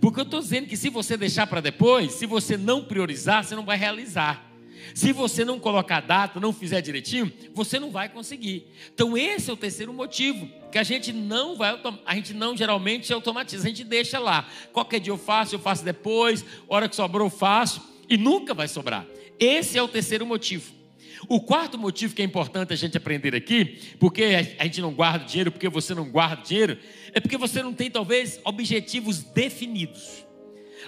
Porque 0.01 0.21
eu 0.21 0.25
estou 0.25 0.41
dizendo 0.41 0.69
que 0.69 0.77
se 0.77 0.89
você 0.89 1.17
deixar 1.17 1.47
para 1.47 1.61
depois, 1.61 2.13
se 2.13 2.25
você 2.25 2.57
não 2.57 2.85
priorizar, 2.85 3.45
você 3.45 3.55
não 3.55 3.65
vai 3.65 3.77
realizar. 3.77 4.52
Se 4.95 5.13
você 5.13 5.45
não 5.45 5.59
colocar 5.59 6.01
data, 6.01 6.41
não 6.41 6.53
fizer 6.53 6.81
direitinho, 6.81 7.33
você 7.55 7.79
não 7.79 7.91
vai 7.91 8.09
conseguir. 8.09 8.67
Então 8.93 9.17
esse 9.17 9.51
é 9.51 9.53
o 9.53 9.57
terceiro 9.57 9.93
motivo 9.93 10.49
que 10.71 10.79
a 10.79 10.83
gente 10.83 11.13
não 11.13 11.57
vai, 11.57 11.79
a 12.05 12.15
gente 12.15 12.33
não 12.35 12.57
geralmente 12.57 13.13
automatiza, 13.13 13.65
a 13.65 13.69
gente 13.69 13.85
deixa 13.85 14.19
lá. 14.19 14.49
Qualquer 14.73 15.01
dia 15.01 15.13
eu 15.13 15.19
faço, 15.19 15.55
eu 15.55 15.59
faço 15.59 15.85
depois, 15.85 16.45
hora 16.69 16.89
que 16.89 16.97
sobrou 16.97 17.27
eu 17.27 17.31
faço 17.31 17.83
e 18.09 18.17
nunca 18.17 18.55
vai 18.55 18.69
sobrar. 18.69 19.07
Esse 19.39 19.79
é 19.79 19.83
o 19.83 19.89
terceiro 19.89 20.27
motivo. 20.27 20.83
O 21.29 21.41
quarto 21.41 21.79
motivo 21.79 22.15
que 22.15 22.23
é 22.23 22.25
importante 22.25 22.73
a 22.73 22.77
gente 22.77 22.97
aprender 22.97 23.35
aqui, 23.35 23.79
porque 23.99 24.25
a 24.59 24.65
gente 24.65 24.81
não 24.81 24.93
guarda 24.93 25.25
dinheiro, 25.25 25.53
porque 25.53 25.69
você 25.69 25.95
não 25.95 26.11
guarda 26.11 26.43
dinheiro, 26.43 26.79
é 27.13 27.21
porque 27.21 27.37
você 27.37 27.63
não 27.63 27.73
tem 27.73 27.91
talvez 27.91 28.41
objetivos 28.45 29.23
definidos. 29.23 30.27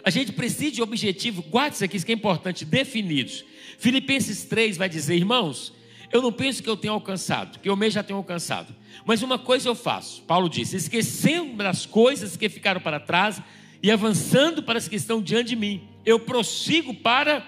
A 0.03 0.11
gente 0.11 0.33
precisa 0.33 0.73
de 0.73 0.83
objetivos, 0.83 1.45
guarde 1.47 1.77
isso 1.77 1.85
aqui, 1.85 1.97
isso 1.97 2.07
que 2.07 2.13
é 2.13 2.15
importante, 2.15 2.65
definidos. 2.65 3.45
Filipenses 3.85 4.45
3 4.45 4.79
vai 4.79 4.89
dizer, 4.89 5.15
irmãos, 5.15 5.71
eu 6.11 6.23
não 6.23 6.33
penso 6.33 6.63
que 6.63 6.71
eu 6.71 6.75
tenho 6.75 6.95
alcançado, 6.95 7.59
que 7.59 7.69
eu 7.69 7.77
mesmo 7.77 7.91
já 7.93 8.03
tenho 8.03 8.17
alcançado. 8.17 8.75
Mas 9.05 9.21
uma 9.21 9.39
coisa 9.39 9.69
eu 9.69 9.75
faço, 9.75 10.23
Paulo 10.23 10.49
disse, 10.49 10.75
esquecendo 10.75 11.57
das 11.57 11.85
coisas 11.85 12.35
que 12.35 12.49
ficaram 12.49 12.81
para 12.81 12.99
trás 12.99 13.43
e 13.83 13.91
avançando 13.91 14.63
para 14.63 14.79
as 14.79 14.89
que 14.89 14.97
estão 14.97 15.21
diante 15.21 15.51
de 15.51 15.57
mim, 15.57 15.87
eu 16.03 16.19
prossigo 16.19 16.95
para 16.95 17.47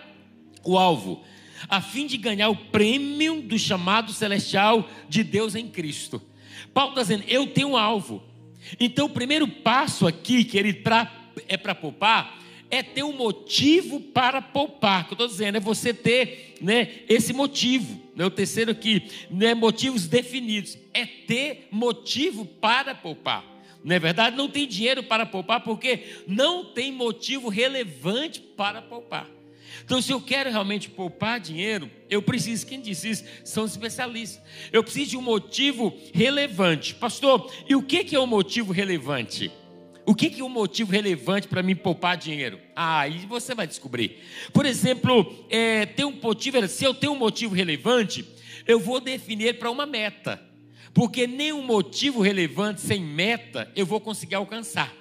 o 0.63 0.77
alvo 0.77 1.25
a 1.71 1.81
fim 1.81 2.07
de 2.07 2.19
ganhar 2.19 2.51
o 2.51 2.57
prêmio 2.57 3.41
do 3.41 3.59
chamado 3.59 4.13
celestial 4.13 4.87
de 5.09 5.25
Deus 5.25 5.55
em 5.55 5.67
Cristo. 5.67 6.21
Paulo 6.75 6.91
está 6.91 7.01
dizendo: 7.01 7.25
eu 7.27 7.47
tenho 7.47 7.69
um 7.69 7.77
alvo. 7.79 8.23
Então, 8.79 9.07
o 9.07 9.11
primeiro 9.11 9.49
passo 9.49 10.07
aqui, 10.07 10.45
querido, 10.45 10.83
pra, 10.83 11.11
é 11.49 11.57
para 11.57 11.75
poupar, 11.75 12.43
é 12.71 12.83
ter 12.83 13.03
um 13.03 13.13
motivo 13.13 14.01
para 14.01 14.43
poupar. 14.43 15.05
Que 15.05 15.13
eu 15.13 15.15
estou 15.15 15.29
dizendo, 15.29 15.57
é 15.57 15.61
você 15.61 15.93
ter 15.93 16.57
né, 16.61 16.89
esse 17.09 17.33
motivo. 17.33 18.01
Né, 18.15 18.25
o 18.25 18.31
terceiro 18.31 18.71
aqui, 18.71 19.03
né, 19.31 19.55
motivos 19.55 20.07
definidos. 20.07 20.79
É 20.93 21.05
ter 21.05 21.69
motivo 21.71 22.45
para 22.45 22.95
poupar. 22.95 23.45
Não 23.85 23.95
é 23.95 23.99
verdade? 23.99 24.37
Não 24.37 24.49
tem 24.49 24.67
dinheiro 24.67 25.03
para 25.03 25.25
poupar 25.25 25.61
porque 25.61 26.01
não 26.27 26.65
tem 26.65 26.91
motivo 26.91 27.49
relevante 27.49 28.41
para 28.41 28.83
poupar. 28.83 29.31
Então, 29.85 30.03
se 30.03 30.13
eu 30.13 30.21
quero 30.21 30.51
realmente 30.51 30.89
poupar 30.89 31.39
dinheiro, 31.39 31.91
eu 32.11 32.21
preciso, 32.23 32.67
quem 32.67 32.81
disse 32.81 33.11
isso? 33.11 33.25
São 33.45 33.65
especialistas. 33.65 34.43
Eu 34.73 34.83
preciso 34.83 35.11
de 35.11 35.17
um 35.17 35.23
motivo 35.23 35.97
relevante. 36.13 36.95
Pastor, 36.95 37.53
e 37.69 37.77
o 37.77 37.83
que 37.83 38.15
é 38.15 38.19
um 38.19 38.27
motivo 38.27 38.73
relevante? 38.73 39.53
O 40.07 40.15
que 40.15 40.41
é 40.41 40.45
um 40.45 40.49
motivo 40.49 40.93
relevante 40.93 41.49
para 41.49 41.65
mim 41.65 41.75
poupar 41.75 42.17
dinheiro? 42.17 42.61
Ah, 42.77 43.01
aí 43.01 43.27
você 43.27 43.57
vai 43.57 43.67
descobrir. 43.67 44.23
Por 44.53 44.65
exemplo, 44.65 45.45
é, 45.51 45.89
um 46.05 46.13
motivo, 46.13 46.69
se 46.69 46.85
eu 46.85 46.95
tenho 46.95 47.13
um 47.13 47.19
motivo 47.19 47.57
relevante, 47.57 48.25
eu 48.69 48.79
vou 48.79 49.01
definir 49.01 49.59
para 49.59 49.69
uma 49.69 49.85
meta. 49.85 50.41
Porque 50.95 51.27
nenhum 51.27 51.61
motivo 51.61 52.23
relevante 52.23 52.81
sem 52.81 53.03
meta 53.03 53.71
eu 53.75 53.85
vou 53.85 54.01
conseguir 54.01 54.37
alcançar. 54.37 54.95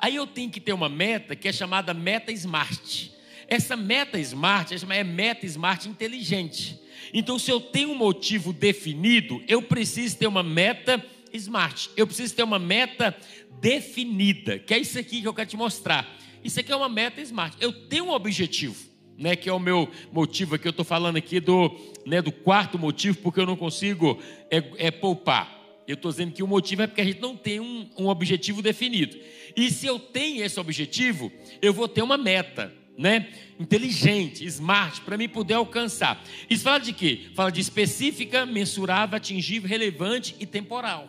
Aí 0.00 0.16
eu 0.16 0.26
tenho 0.26 0.50
que 0.50 0.60
ter 0.60 0.72
uma 0.72 0.88
meta 0.88 1.36
que 1.36 1.46
é 1.46 1.52
chamada 1.52 1.94
meta 1.94 2.32
SMART. 2.32 3.10
Essa 3.46 3.76
meta 3.76 4.18
smart 4.18 4.74
é 4.74 5.04
meta 5.04 5.46
smart 5.46 5.88
inteligente. 5.88 6.80
Então, 7.14 7.38
se 7.38 7.50
eu 7.50 7.60
tenho 7.60 7.90
um 7.90 7.96
motivo 7.96 8.52
definido, 8.52 9.42
eu 9.48 9.62
preciso 9.62 10.16
ter 10.16 10.26
uma 10.26 10.42
meta 10.42 11.04
smart. 11.32 11.90
Eu 11.96 12.06
preciso 12.06 12.34
ter 12.34 12.42
uma 12.42 12.58
meta 12.58 13.16
definida, 13.60 14.58
que 14.58 14.74
é 14.74 14.78
isso 14.78 14.98
aqui 14.98 15.20
que 15.20 15.28
eu 15.28 15.34
quero 15.34 15.48
te 15.48 15.56
mostrar. 15.56 16.18
Isso 16.42 16.58
aqui 16.58 16.72
é 16.72 16.76
uma 16.76 16.88
meta 16.88 17.20
smart. 17.20 17.56
Eu 17.60 17.72
tenho 17.72 18.06
um 18.06 18.10
objetivo, 18.10 18.76
né, 19.18 19.36
que 19.36 19.48
é 19.48 19.52
o 19.52 19.58
meu 19.58 19.88
motivo 20.10 20.54
aqui. 20.54 20.66
Eu 20.66 20.70
estou 20.70 20.84
falando 20.84 21.16
aqui 21.16 21.38
do, 21.40 21.76
né, 22.06 22.22
do 22.22 22.32
quarto 22.32 22.78
motivo, 22.78 23.18
porque 23.18 23.40
eu 23.40 23.46
não 23.46 23.56
consigo 23.56 24.18
é, 24.50 24.62
é 24.78 24.90
poupar. 24.90 25.58
Eu 25.86 25.94
estou 25.94 26.10
dizendo 26.10 26.32
que 26.32 26.42
o 26.42 26.46
motivo 26.46 26.82
é 26.82 26.86
porque 26.86 27.00
a 27.00 27.04
gente 27.04 27.20
não 27.20 27.36
tem 27.36 27.60
um, 27.60 27.88
um 27.98 28.06
objetivo 28.06 28.62
definido. 28.62 29.18
E 29.56 29.70
se 29.70 29.86
eu 29.86 29.98
tenho 29.98 30.44
esse 30.44 30.58
objetivo, 30.58 31.30
eu 31.60 31.72
vou 31.72 31.88
ter 31.88 32.02
uma 32.02 32.16
meta 32.16 32.72
né? 33.00 33.28
Inteligente, 33.58 34.44
smart, 34.44 35.00
para 35.00 35.16
mim 35.16 35.26
poder 35.26 35.54
alcançar. 35.54 36.22
Isso 36.50 36.64
fala 36.64 36.78
de 36.78 36.92
quê? 36.92 37.30
Fala 37.34 37.50
de 37.50 37.58
específica, 37.58 38.44
mensurável, 38.44 39.16
atingível, 39.16 39.66
relevante 39.66 40.36
e 40.38 40.44
temporal. 40.44 41.08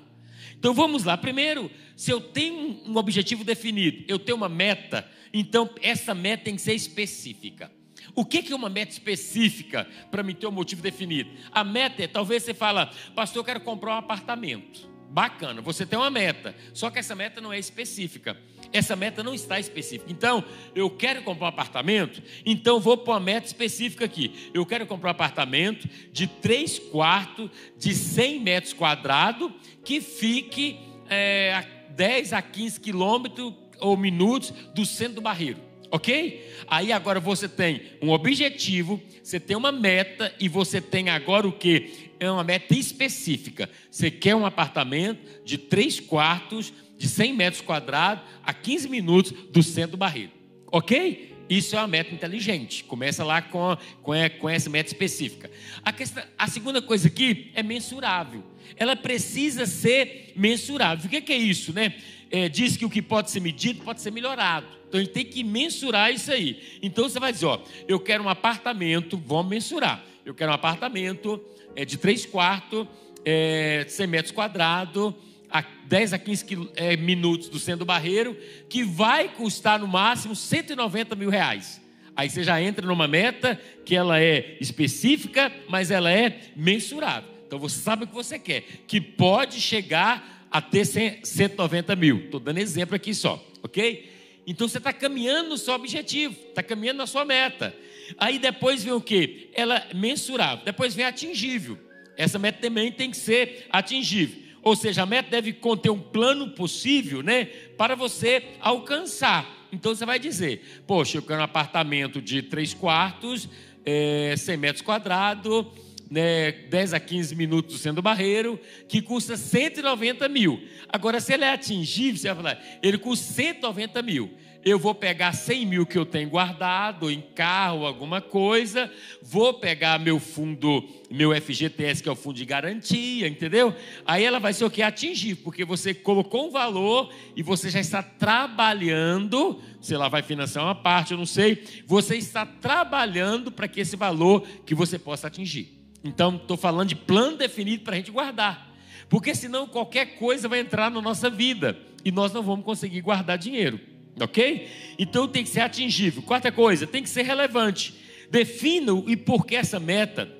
Então 0.61 0.75
vamos 0.75 1.03
lá. 1.03 1.17
Primeiro, 1.17 1.71
se 1.95 2.11
eu 2.11 2.21
tenho 2.21 2.83
um 2.85 2.95
objetivo 2.95 3.43
definido, 3.43 4.05
eu 4.07 4.19
tenho 4.19 4.37
uma 4.37 4.47
meta, 4.47 5.09
então 5.33 5.67
essa 5.81 6.13
meta 6.13 6.43
tem 6.43 6.55
que 6.55 6.61
ser 6.61 6.75
específica. 6.75 7.71
O 8.13 8.23
que 8.23 8.53
é 8.53 8.55
uma 8.55 8.69
meta 8.69 8.91
específica 8.91 9.87
para 10.11 10.21
me 10.21 10.35
ter 10.35 10.45
um 10.45 10.51
motivo 10.51 10.83
definido? 10.83 11.31
A 11.51 11.63
meta 11.63 12.03
é, 12.03 12.07
talvez 12.07 12.43
você 12.43 12.53
fala, 12.53 12.91
pastor, 13.15 13.39
eu 13.39 13.43
quero 13.43 13.61
comprar 13.61 13.95
um 13.95 13.97
apartamento. 13.97 14.87
Bacana, 15.09 15.63
você 15.63 15.83
tem 15.83 15.97
uma 15.97 16.11
meta, 16.11 16.55
só 16.75 16.91
que 16.91 16.99
essa 16.99 17.15
meta 17.15 17.41
não 17.41 17.51
é 17.51 17.57
específica. 17.57 18.37
Essa 18.73 18.95
meta 18.95 19.23
não 19.23 19.33
está 19.33 19.59
específica. 19.59 20.11
Então, 20.11 20.43
eu 20.73 20.89
quero 20.89 21.21
comprar 21.23 21.45
um 21.45 21.49
apartamento, 21.49 22.21
então 22.45 22.79
vou 22.79 22.97
para 22.97 23.13
uma 23.13 23.19
meta 23.19 23.47
específica 23.47 24.05
aqui. 24.05 24.49
Eu 24.53 24.65
quero 24.65 24.85
comprar 24.85 25.09
um 25.09 25.11
apartamento 25.11 25.89
de 26.11 26.27
3 26.27 26.79
quartos, 26.79 27.49
de 27.77 27.93
100 27.93 28.39
metros 28.39 28.73
quadrados, 28.73 29.51
que 29.83 29.99
fique 29.99 30.79
é, 31.09 31.53
a 31.53 31.61
10 31.91 32.33
a 32.33 32.41
15 32.41 32.79
quilômetros 32.79 33.53
ou 33.79 33.97
minutos 33.97 34.53
do 34.73 34.85
centro 34.85 35.15
do 35.15 35.21
barreiro. 35.21 35.59
Ok? 35.89 36.49
Aí 36.67 36.93
agora 36.93 37.19
você 37.19 37.49
tem 37.49 37.81
um 38.01 38.11
objetivo, 38.11 39.01
você 39.21 39.41
tem 39.41 39.57
uma 39.57 39.73
meta 39.73 40.33
e 40.39 40.47
você 40.47 40.79
tem 40.79 41.09
agora 41.09 41.45
o 41.45 41.51
que? 41.51 42.11
é 42.21 42.29
uma 42.29 42.43
meta 42.43 42.75
específica. 42.75 43.67
Você 43.89 44.11
quer 44.11 44.35
um 44.35 44.45
apartamento 44.45 45.43
de 45.43 45.57
três 45.57 45.99
quartos, 45.99 46.71
de 47.01 47.09
100 47.09 47.33
metros 47.33 47.61
quadrados, 47.63 48.23
a 48.43 48.53
15 48.53 48.87
minutos 48.87 49.31
do 49.31 49.63
centro 49.63 49.91
do 49.91 49.97
barreiro. 49.97 50.29
Ok? 50.71 51.35
Isso 51.49 51.75
é 51.75 51.79
uma 51.79 51.87
meta 51.87 52.13
inteligente. 52.13 52.83
Começa 52.83 53.23
lá 53.23 53.41
com, 53.41 53.75
com, 54.03 54.13
com 54.39 54.47
essa 54.47 54.69
meta 54.69 54.89
específica. 54.89 55.49
A, 55.83 55.91
questão, 55.91 56.23
a 56.37 56.47
segunda 56.47 56.79
coisa 56.79 57.07
aqui 57.07 57.49
é 57.55 57.63
mensurável. 57.63 58.43
Ela 58.77 58.95
precisa 58.95 59.65
ser 59.65 60.31
mensurável. 60.35 61.07
O 61.07 61.09
que 61.09 61.17
é, 61.17 61.21
que 61.21 61.33
é 61.33 61.37
isso, 61.37 61.73
né? 61.73 61.95
É, 62.29 62.47
diz 62.47 62.77
que 62.77 62.85
o 62.85 62.89
que 62.89 63.01
pode 63.01 63.31
ser 63.31 63.39
medido 63.39 63.83
pode 63.83 63.99
ser 63.99 64.11
melhorado. 64.11 64.67
Então 64.87 64.99
a 64.99 65.03
gente 65.03 65.13
tem 65.13 65.25
que 65.25 65.43
mensurar 65.43 66.13
isso 66.13 66.31
aí. 66.31 66.61
Então 66.83 67.09
você 67.09 67.19
vai 67.19 67.33
dizer, 67.33 67.47
ó, 67.47 67.59
eu 67.87 67.99
quero 67.99 68.23
um 68.23 68.29
apartamento, 68.29 69.17
vamos 69.17 69.49
mensurar. 69.49 70.05
Eu 70.23 70.35
quero 70.35 70.51
um 70.51 70.55
apartamento 70.55 71.43
é, 71.75 71.83
de 71.83 71.97
3 71.97 72.27
quartos, 72.27 72.87
é, 73.25 73.85
100 73.89 74.07
metros 74.07 74.31
quadrados, 74.31 75.15
a 75.51 75.63
10 75.87 76.13
a 76.13 76.17
15 76.17 76.45
é, 76.75 76.95
minutos 76.95 77.49
do 77.49 77.59
centro 77.59 77.79
do 77.79 77.85
barreiro, 77.85 78.37
que 78.69 78.83
vai 78.83 79.27
custar 79.29 79.79
no 79.79 79.87
máximo 79.87 80.35
190 80.35 81.15
mil 81.15 81.29
reais. 81.29 81.81
Aí 82.15 82.29
você 82.29 82.43
já 82.43 82.61
entra 82.61 82.85
numa 82.85 83.07
meta 83.07 83.59
que 83.85 83.95
ela 83.95 84.19
é 84.19 84.57
específica, 84.59 85.51
mas 85.67 85.91
ela 85.91 86.11
é 86.11 86.51
mensurável. 86.55 87.29
Então 87.45 87.59
você 87.59 87.79
sabe 87.79 88.05
o 88.05 88.07
que 88.07 88.13
você 88.13 88.39
quer, 88.39 88.63
que 88.87 89.01
pode 89.01 89.59
chegar 89.59 90.47
a 90.49 90.61
ter 90.61 90.85
190 90.85 91.95
mil. 91.95 92.25
Estou 92.25 92.39
dando 92.39 92.57
exemplo 92.57 92.95
aqui 92.95 93.13
só, 93.13 93.43
ok? 93.61 94.09
Então 94.45 94.67
você 94.67 94.77
está 94.77 94.91
caminhando 94.91 95.49
no 95.49 95.57
seu 95.57 95.73
objetivo, 95.73 96.35
está 96.49 96.63
caminhando 96.63 96.97
na 96.97 97.07
sua 97.07 97.23
meta. 97.23 97.75
Aí 98.17 98.39
depois 98.39 98.83
vem 98.83 98.93
o 98.93 99.01
que? 99.01 99.49
Ela 99.53 99.87
é 99.89 99.93
mensurável. 99.93 100.65
Depois 100.65 100.95
vem 100.95 101.05
atingível. 101.05 101.77
Essa 102.17 102.37
meta 102.37 102.59
também 102.59 102.91
tem 102.91 103.11
que 103.11 103.17
ser 103.17 103.67
atingível. 103.69 104.40
Ou 104.63 104.75
seja, 104.75 105.03
a 105.03 105.05
meta 105.05 105.29
deve 105.29 105.53
conter 105.53 105.89
um 105.89 105.99
plano 105.99 106.51
possível, 106.51 107.21
né? 107.23 107.45
Para 107.77 107.95
você 107.95 108.43
alcançar. 108.59 109.67
Então 109.71 109.93
você 109.95 110.05
vai 110.05 110.19
dizer: 110.19 110.83
Poxa, 110.85 111.17
eu 111.17 111.21
quero 111.21 111.39
um 111.39 111.43
apartamento 111.43 112.21
de 112.21 112.41
três 112.41 112.73
quartos, 112.73 113.49
é, 113.85 114.35
100 114.37 114.57
metros 114.57 114.81
quadrados, 114.81 115.65
né, 116.09 116.51
10 116.51 116.93
a 116.93 116.99
15 116.99 117.33
minutos 117.35 117.79
sendo 117.79 118.01
barreiro, 118.01 118.59
que 118.87 119.01
custa 119.01 119.37
190 119.37 120.27
mil. 120.27 120.61
Agora, 120.89 121.21
se 121.21 121.33
ele 121.33 121.45
é 121.45 121.53
atingível, 121.53 122.19
você 122.19 122.27
vai 122.27 122.35
falar: 122.35 122.63
ele 122.83 122.97
custa 122.97 123.33
190 123.33 124.01
mil 124.01 124.31
eu 124.63 124.77
vou 124.77 124.93
pegar 124.93 125.33
100 125.33 125.65
mil 125.65 125.85
que 125.85 125.97
eu 125.97 126.05
tenho 126.05 126.29
guardado 126.29 127.09
em 127.09 127.19
carro, 127.19 127.85
alguma 127.85 128.21
coisa, 128.21 128.91
vou 129.21 129.55
pegar 129.55 129.99
meu 129.99 130.19
fundo, 130.19 130.87
meu 131.09 131.35
FGTS, 131.39 132.03
que 132.03 132.07
é 132.07 132.11
o 132.11 132.15
fundo 132.15 132.35
de 132.35 132.45
garantia, 132.45 133.27
entendeu? 133.27 133.75
Aí 134.05 134.23
ela 134.23 134.39
vai 134.39 134.53
ser 134.53 134.63
o 134.65 134.69
que? 134.69 134.81
Atingir, 134.81 135.35
porque 135.35 135.65
você 135.65 135.93
colocou 135.93 136.47
um 136.47 136.51
valor 136.51 137.11
e 137.35 137.41
você 137.41 137.69
já 137.69 137.79
está 137.79 138.03
trabalhando, 138.03 139.59
sei 139.81 139.97
lá, 139.97 140.07
vai 140.07 140.21
financiar 140.21 140.63
uma 140.63 140.75
parte, 140.75 141.11
eu 141.11 141.17
não 141.17 141.25
sei, 141.25 141.63
você 141.87 142.15
está 142.15 142.45
trabalhando 142.45 143.51
para 143.51 143.67
que 143.67 143.79
esse 143.79 143.95
valor 143.95 144.45
que 144.65 144.75
você 144.75 144.99
possa 144.99 145.27
atingir. 145.27 145.79
Então, 146.03 146.35
estou 146.35 146.57
falando 146.57 146.89
de 146.89 146.95
plano 146.95 147.37
definido 147.37 147.83
para 147.83 147.93
a 147.93 147.97
gente 147.97 148.11
guardar. 148.11 148.71
Porque 149.09 149.35
senão 149.35 149.67
qualquer 149.67 150.17
coisa 150.17 150.47
vai 150.47 150.59
entrar 150.59 150.89
na 150.89 151.01
nossa 151.01 151.29
vida 151.29 151.77
e 152.03 152.11
nós 152.11 152.31
não 152.31 152.41
vamos 152.41 152.63
conseguir 152.63 153.01
guardar 153.01 153.37
dinheiro. 153.37 153.90
Ok? 154.19 154.67
Então 154.99 155.27
tem 155.27 155.43
que 155.43 155.49
ser 155.49 155.61
atingível. 155.61 156.21
Quarta 156.21 156.51
coisa, 156.51 156.85
tem 156.85 157.01
que 157.01 157.09
ser 157.09 157.23
relevante. 157.23 157.93
Defina 158.29 159.03
e 159.07 159.15
por 159.15 159.45
que 159.45 159.55
essa 159.55 159.79
meta 159.79 160.31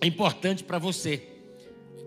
é 0.00 0.06
importante 0.06 0.64
para 0.64 0.78
você. 0.78 1.22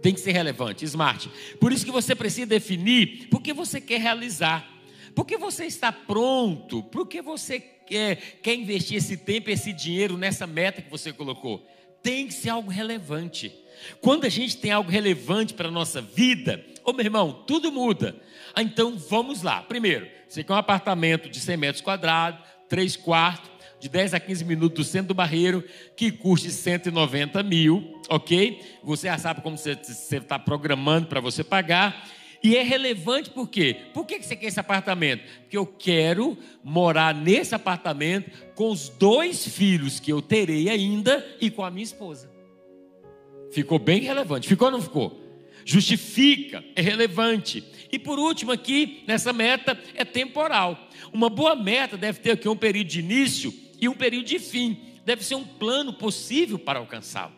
Tem 0.01 0.13
que 0.13 0.19
ser 0.19 0.34
relevante, 0.34 0.86
smart. 0.86 1.29
Por 1.60 1.72
isso 1.72 1.86
que 1.86 1.91
você 1.91 2.13
precisa 2.13 2.45
definir 2.45 3.27
por 3.29 3.41
que 3.41 3.53
você 3.53 3.81
quer 3.81 4.00
realizar. 4.00 4.69
Por 5.15 5.25
que 5.25 5.38
você 5.38 5.65
está 5.65 5.91
pronto? 5.91 6.84
Por 6.84 7.07
que 7.07 7.22
você 7.22 7.60
quer, 7.60 8.39
quer 8.43 8.53
investir 8.53 8.98
esse 8.98 9.17
tempo, 9.17 9.50
esse 9.50 9.72
dinheiro 9.72 10.17
nessa 10.17 10.45
meta 10.45 10.81
que 10.81 10.91
você 10.91 11.12
colocou? 11.13 11.65
Tem 12.03 12.27
que 12.27 12.34
ser 12.34 12.50
algo 12.50 12.69
relevante. 12.69 13.51
Quando 14.01 14.25
a 14.25 14.29
gente 14.29 14.57
tem 14.57 14.72
algo 14.72 14.91
relevante 14.91 15.53
para 15.53 15.69
a 15.69 15.72
nossa 15.72 16.01
vida, 16.01 16.63
ô 16.84 16.93
meu 16.93 17.05
irmão, 17.05 17.43
tudo 17.48 17.72
muda. 17.72 18.15
Ah, 18.53 18.62
então 18.62 18.98
vamos 18.98 19.41
lá. 19.41 19.63
Primeiro, 19.63 20.07
você 20.35 20.43
quer 20.43 20.53
um 20.53 20.57
apartamento 20.57 21.29
de 21.29 21.39
100 21.39 21.57
metros 21.57 21.81
quadrados, 21.81 22.41
3 22.67 22.97
quartos, 22.97 23.49
de 23.79 23.87
10 23.87 24.13
a 24.13 24.19
15 24.19 24.43
minutos 24.43 24.85
do 24.85 24.89
centro 24.89 25.09
do 25.09 25.13
Barreiro, 25.13 25.63
que 25.95 26.11
custe 26.11 26.51
190 26.51 27.41
mil, 27.41 28.01
ok? 28.09 28.61
Você 28.83 29.07
já 29.07 29.17
sabe 29.17 29.41
como 29.41 29.57
você 29.57 29.79
está 30.11 30.37
programando 30.37 31.07
para 31.07 31.21
você 31.21 31.41
pagar. 31.41 32.05
E 32.43 32.57
é 32.57 32.63
relevante 32.63 33.29
por 33.29 33.47
quê? 33.47 33.77
Por 33.93 34.05
que 34.05 34.21
você 34.21 34.35
quer 34.35 34.47
esse 34.47 34.59
apartamento? 34.59 35.23
Porque 35.41 35.57
eu 35.57 35.65
quero 35.65 36.37
morar 36.61 37.15
nesse 37.15 37.55
apartamento 37.55 38.29
com 38.55 38.69
os 38.69 38.89
dois 38.89 39.47
filhos 39.47 40.01
que 40.01 40.11
eu 40.11 40.21
terei 40.21 40.69
ainda 40.69 41.25
e 41.39 41.49
com 41.49 41.63
a 41.63 41.71
minha 41.71 41.83
esposa. 41.83 42.29
Ficou 43.51 43.79
bem 43.79 44.01
relevante. 44.01 44.49
Ficou 44.49 44.67
ou 44.67 44.73
não 44.73 44.81
ficou? 44.81 45.25
Justifica, 45.65 46.63
é 46.75 46.81
relevante. 46.81 47.63
E 47.91 47.98
por 47.98 48.19
último, 48.19 48.51
aqui, 48.51 49.03
nessa 49.07 49.34
meta, 49.34 49.77
é 49.95 50.05
temporal. 50.05 50.89
Uma 51.12 51.27
boa 51.27 51.55
meta 51.55 51.98
deve 51.98 52.20
ter 52.20 52.31
aqui 52.31 52.48
um 52.48 52.55
período 52.55 52.87
de 52.87 53.00
início 53.00 53.51
e 53.81 53.89
um 53.89 53.96
período 53.96 54.25
de 54.25 54.37
fim. 54.37 54.77
Deve 55.03 55.25
ser 55.25 55.33
um 55.33 55.44
plano 55.44 55.94
possível 55.94 56.59
para 56.59 56.77
alcançá-lo. 56.77 57.33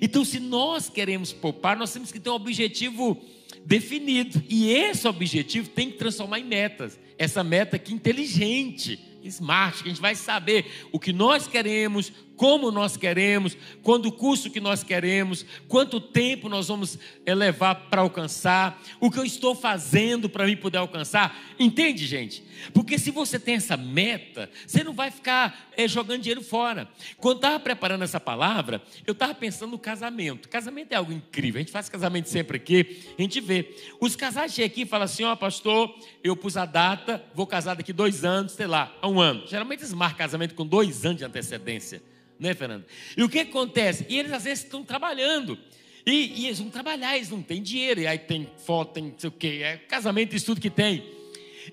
Então, 0.00 0.24
se 0.24 0.40
nós 0.40 0.88
queremos 0.88 1.32
poupar, 1.32 1.76
nós 1.76 1.92
temos 1.92 2.10
que 2.10 2.18
ter 2.18 2.30
um 2.30 2.34
objetivo 2.34 3.22
definido. 3.64 4.42
E 4.48 4.70
esse 4.70 5.06
objetivo 5.06 5.68
tem 5.68 5.88
que 5.88 5.98
transformar 5.98 6.40
em 6.40 6.44
metas. 6.44 6.98
Essa 7.16 7.44
meta 7.44 7.76
aqui 7.76 7.94
inteligente, 7.94 8.98
smart, 9.22 9.82
que 9.82 9.88
a 9.88 9.92
gente 9.92 10.02
vai 10.02 10.16
saber 10.16 10.66
o 10.90 10.98
que 10.98 11.12
nós 11.12 11.46
queremos, 11.46 12.12
como 12.42 12.72
nós 12.72 12.96
queremos, 12.96 13.56
quando 13.84 14.06
o 14.06 14.12
curso 14.12 14.50
que 14.50 14.58
nós 14.58 14.82
queremos, 14.82 15.46
quanto 15.68 16.00
tempo 16.00 16.48
nós 16.48 16.66
vamos 16.66 16.98
eh, 17.24 17.32
levar 17.36 17.72
para 17.88 18.00
alcançar, 18.00 18.82
o 18.98 19.12
que 19.12 19.20
eu 19.20 19.24
estou 19.24 19.54
fazendo 19.54 20.28
para 20.28 20.44
mim 20.44 20.56
poder 20.56 20.78
alcançar. 20.78 21.40
Entende, 21.56 22.04
gente? 22.04 22.42
Porque 22.74 22.98
se 22.98 23.12
você 23.12 23.38
tem 23.38 23.54
essa 23.54 23.76
meta, 23.76 24.50
você 24.66 24.82
não 24.82 24.92
vai 24.92 25.12
ficar 25.12 25.70
é, 25.76 25.86
jogando 25.86 26.22
dinheiro 26.22 26.42
fora. 26.42 26.88
Quando 27.16 27.36
estava 27.36 27.60
preparando 27.60 28.02
essa 28.02 28.18
palavra, 28.18 28.82
eu 29.06 29.12
estava 29.12 29.34
pensando 29.36 29.70
no 29.70 29.78
casamento. 29.78 30.48
Casamento 30.48 30.90
é 30.90 30.96
algo 30.96 31.12
incrível. 31.12 31.60
A 31.60 31.62
gente 31.62 31.70
faz 31.70 31.88
casamento 31.88 32.28
sempre 32.28 32.56
aqui, 32.56 33.04
a 33.16 33.22
gente 33.22 33.40
vê. 33.40 33.72
Os 34.00 34.16
casais 34.16 34.52
chegam 34.52 34.66
aqui 34.66 34.82
e 34.82 34.86
falam 34.86 35.04
assim: 35.04 35.22
ó, 35.22 35.32
oh, 35.32 35.36
pastor, 35.36 35.96
eu 36.24 36.34
pus 36.36 36.56
a 36.56 36.66
data, 36.66 37.24
vou 37.36 37.46
casar 37.46 37.76
daqui 37.76 37.92
dois 37.92 38.24
anos, 38.24 38.50
sei 38.50 38.66
lá, 38.66 38.92
há 39.00 39.06
um 39.06 39.20
ano. 39.20 39.46
Geralmente 39.46 39.82
eles 39.82 39.92
marcam 39.92 40.18
casamento 40.18 40.56
com 40.56 40.66
dois 40.66 41.06
anos 41.06 41.18
de 41.18 41.24
antecedência 41.24 42.02
né, 42.42 42.54
Fernando? 42.54 42.84
E 43.16 43.22
o 43.22 43.28
que 43.28 43.38
acontece? 43.38 44.04
E 44.08 44.18
eles 44.18 44.32
às 44.32 44.44
vezes 44.44 44.64
estão 44.64 44.82
trabalhando. 44.84 45.58
E, 46.04 46.42
e, 46.42 46.46
eles 46.46 46.58
vão 46.58 46.68
trabalhar, 46.68 47.16
eles 47.16 47.30
não 47.30 47.40
têm 47.40 47.62
dinheiro. 47.62 48.00
E 48.00 48.06
aí 48.06 48.18
tem 48.18 48.48
foto, 48.66 48.94
tem 48.94 49.04
não 49.04 49.14
sei 49.16 49.28
o 49.28 49.32
quê, 49.32 49.60
é 49.62 49.76
casamento, 49.76 50.34
isso 50.34 50.46
tudo 50.46 50.60
que 50.60 50.70
tem. 50.70 51.04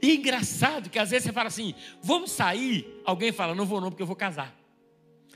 E 0.02 0.12
é 0.12 0.14
engraçado 0.14 0.90
que 0.90 1.00
às 1.00 1.10
vezes 1.10 1.26
você 1.26 1.34
fala 1.34 1.48
assim: 1.48 1.74
vamos 2.02 2.32
sair. 2.32 3.02
Alguém 3.04 3.32
fala: 3.32 3.56
não 3.56 3.66
vou 3.66 3.82
não, 3.82 3.90
porque 3.90 4.04
eu 4.04 4.08
vou 4.08 4.16
casar. 4.16 4.56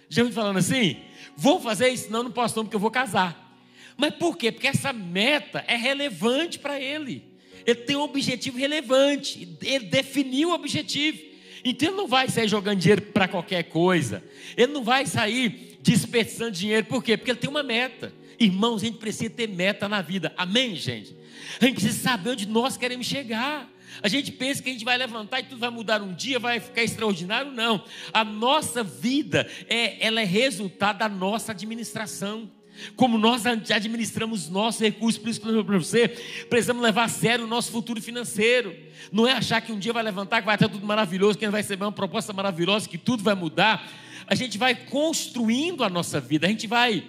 Já 0.07 0.23
me 0.23 0.31
falando 0.31 0.57
assim? 0.57 0.97
Vou 1.35 1.59
fazer 1.59 1.89
isso? 1.89 2.11
Não, 2.11 2.21
não 2.21 2.31
posso 2.31 2.55
não, 2.55 2.63
porque 2.63 2.75
eu 2.75 2.79
vou 2.79 2.91
casar. 2.91 3.57
Mas 3.97 4.13
por 4.15 4.37
quê? 4.37 4.51
Porque 4.51 4.67
essa 4.67 4.93
meta 4.93 5.63
é 5.67 5.75
relevante 5.75 6.59
para 6.59 6.79
ele. 6.79 7.33
Ele 7.65 7.79
tem 7.79 7.95
um 7.95 8.01
objetivo 8.01 8.57
relevante. 8.57 9.57
Ele 9.61 9.85
definiu 9.85 10.49
o 10.49 10.53
objetivo. 10.53 11.32
Então 11.63 11.89
ele 11.89 11.97
não 11.97 12.07
vai 12.07 12.27
sair 12.29 12.47
jogando 12.47 12.79
dinheiro 12.79 13.01
para 13.01 13.27
qualquer 13.27 13.63
coisa. 13.63 14.23
Ele 14.57 14.73
não 14.73 14.83
vai 14.83 15.05
sair 15.05 15.77
desperdiçando 15.81 16.51
dinheiro. 16.51 16.85
Por 16.85 17.03
quê? 17.03 17.17
Porque 17.17 17.31
ele 17.31 17.39
tem 17.39 17.49
uma 17.49 17.63
meta. 17.63 18.13
Irmãos, 18.39 18.81
a 18.81 18.85
gente 18.85 18.97
precisa 18.97 19.29
ter 19.29 19.47
meta 19.47 19.87
na 19.87 20.01
vida. 20.01 20.33
Amém, 20.35 20.75
gente? 20.75 21.15
A 21.61 21.65
gente 21.65 21.75
precisa 21.75 21.99
saber 21.99 22.31
onde 22.31 22.47
nós 22.47 22.75
queremos 22.75 23.05
chegar. 23.05 23.69
A 24.01 24.07
gente 24.07 24.31
pensa 24.31 24.61
que 24.61 24.69
a 24.69 24.73
gente 24.73 24.83
vai 24.83 24.97
levantar 24.97 25.39
e 25.39 25.43
tudo 25.43 25.59
vai 25.59 25.69
mudar 25.69 26.01
um 26.01 26.13
dia, 26.13 26.39
vai 26.39 26.59
ficar 26.59 26.83
extraordinário. 26.83 27.51
Não. 27.51 27.83
A 28.11 28.23
nossa 28.23 28.83
vida 28.83 29.47
é, 29.69 30.05
ela 30.05 30.21
é 30.21 30.25
resultado 30.25 30.97
da 30.97 31.09
nossa 31.09 31.51
administração. 31.51 32.49
Como 32.95 33.17
nós 33.17 33.45
administramos 33.45 34.49
nossos 34.49 34.81
recursos, 34.81 35.19
por 35.19 35.29
isso 35.29 35.39
que 35.39 35.47
eu 35.47 35.63
para 35.63 35.77
você, 35.77 36.07
precisamos 36.49 36.81
levar 36.81 37.05
a 37.05 37.07
sério 37.07 37.45
o 37.45 37.47
nosso 37.47 37.71
futuro 37.71 38.01
financeiro. 38.01 38.75
Não 39.11 39.27
é 39.27 39.33
achar 39.33 39.61
que 39.61 39.71
um 39.71 39.79
dia 39.79 39.93
vai 39.93 40.03
levantar, 40.03 40.41
que 40.41 40.45
vai 40.45 40.55
estar 40.55 40.69
tudo 40.69 40.85
maravilhoso, 40.85 41.37
que 41.37 41.47
vai 41.47 41.61
receber 41.61 41.85
uma 41.85 41.91
proposta 41.91 42.33
maravilhosa, 42.33 42.89
que 42.89 42.97
tudo 42.97 43.23
vai 43.23 43.35
mudar. 43.35 43.87
A 44.27 44.35
gente 44.35 44.57
vai 44.57 44.75
construindo 44.75 45.83
a 45.83 45.89
nossa 45.89 46.19
vida, 46.19 46.47
a 46.47 46.49
gente 46.49 46.67
vai 46.67 47.03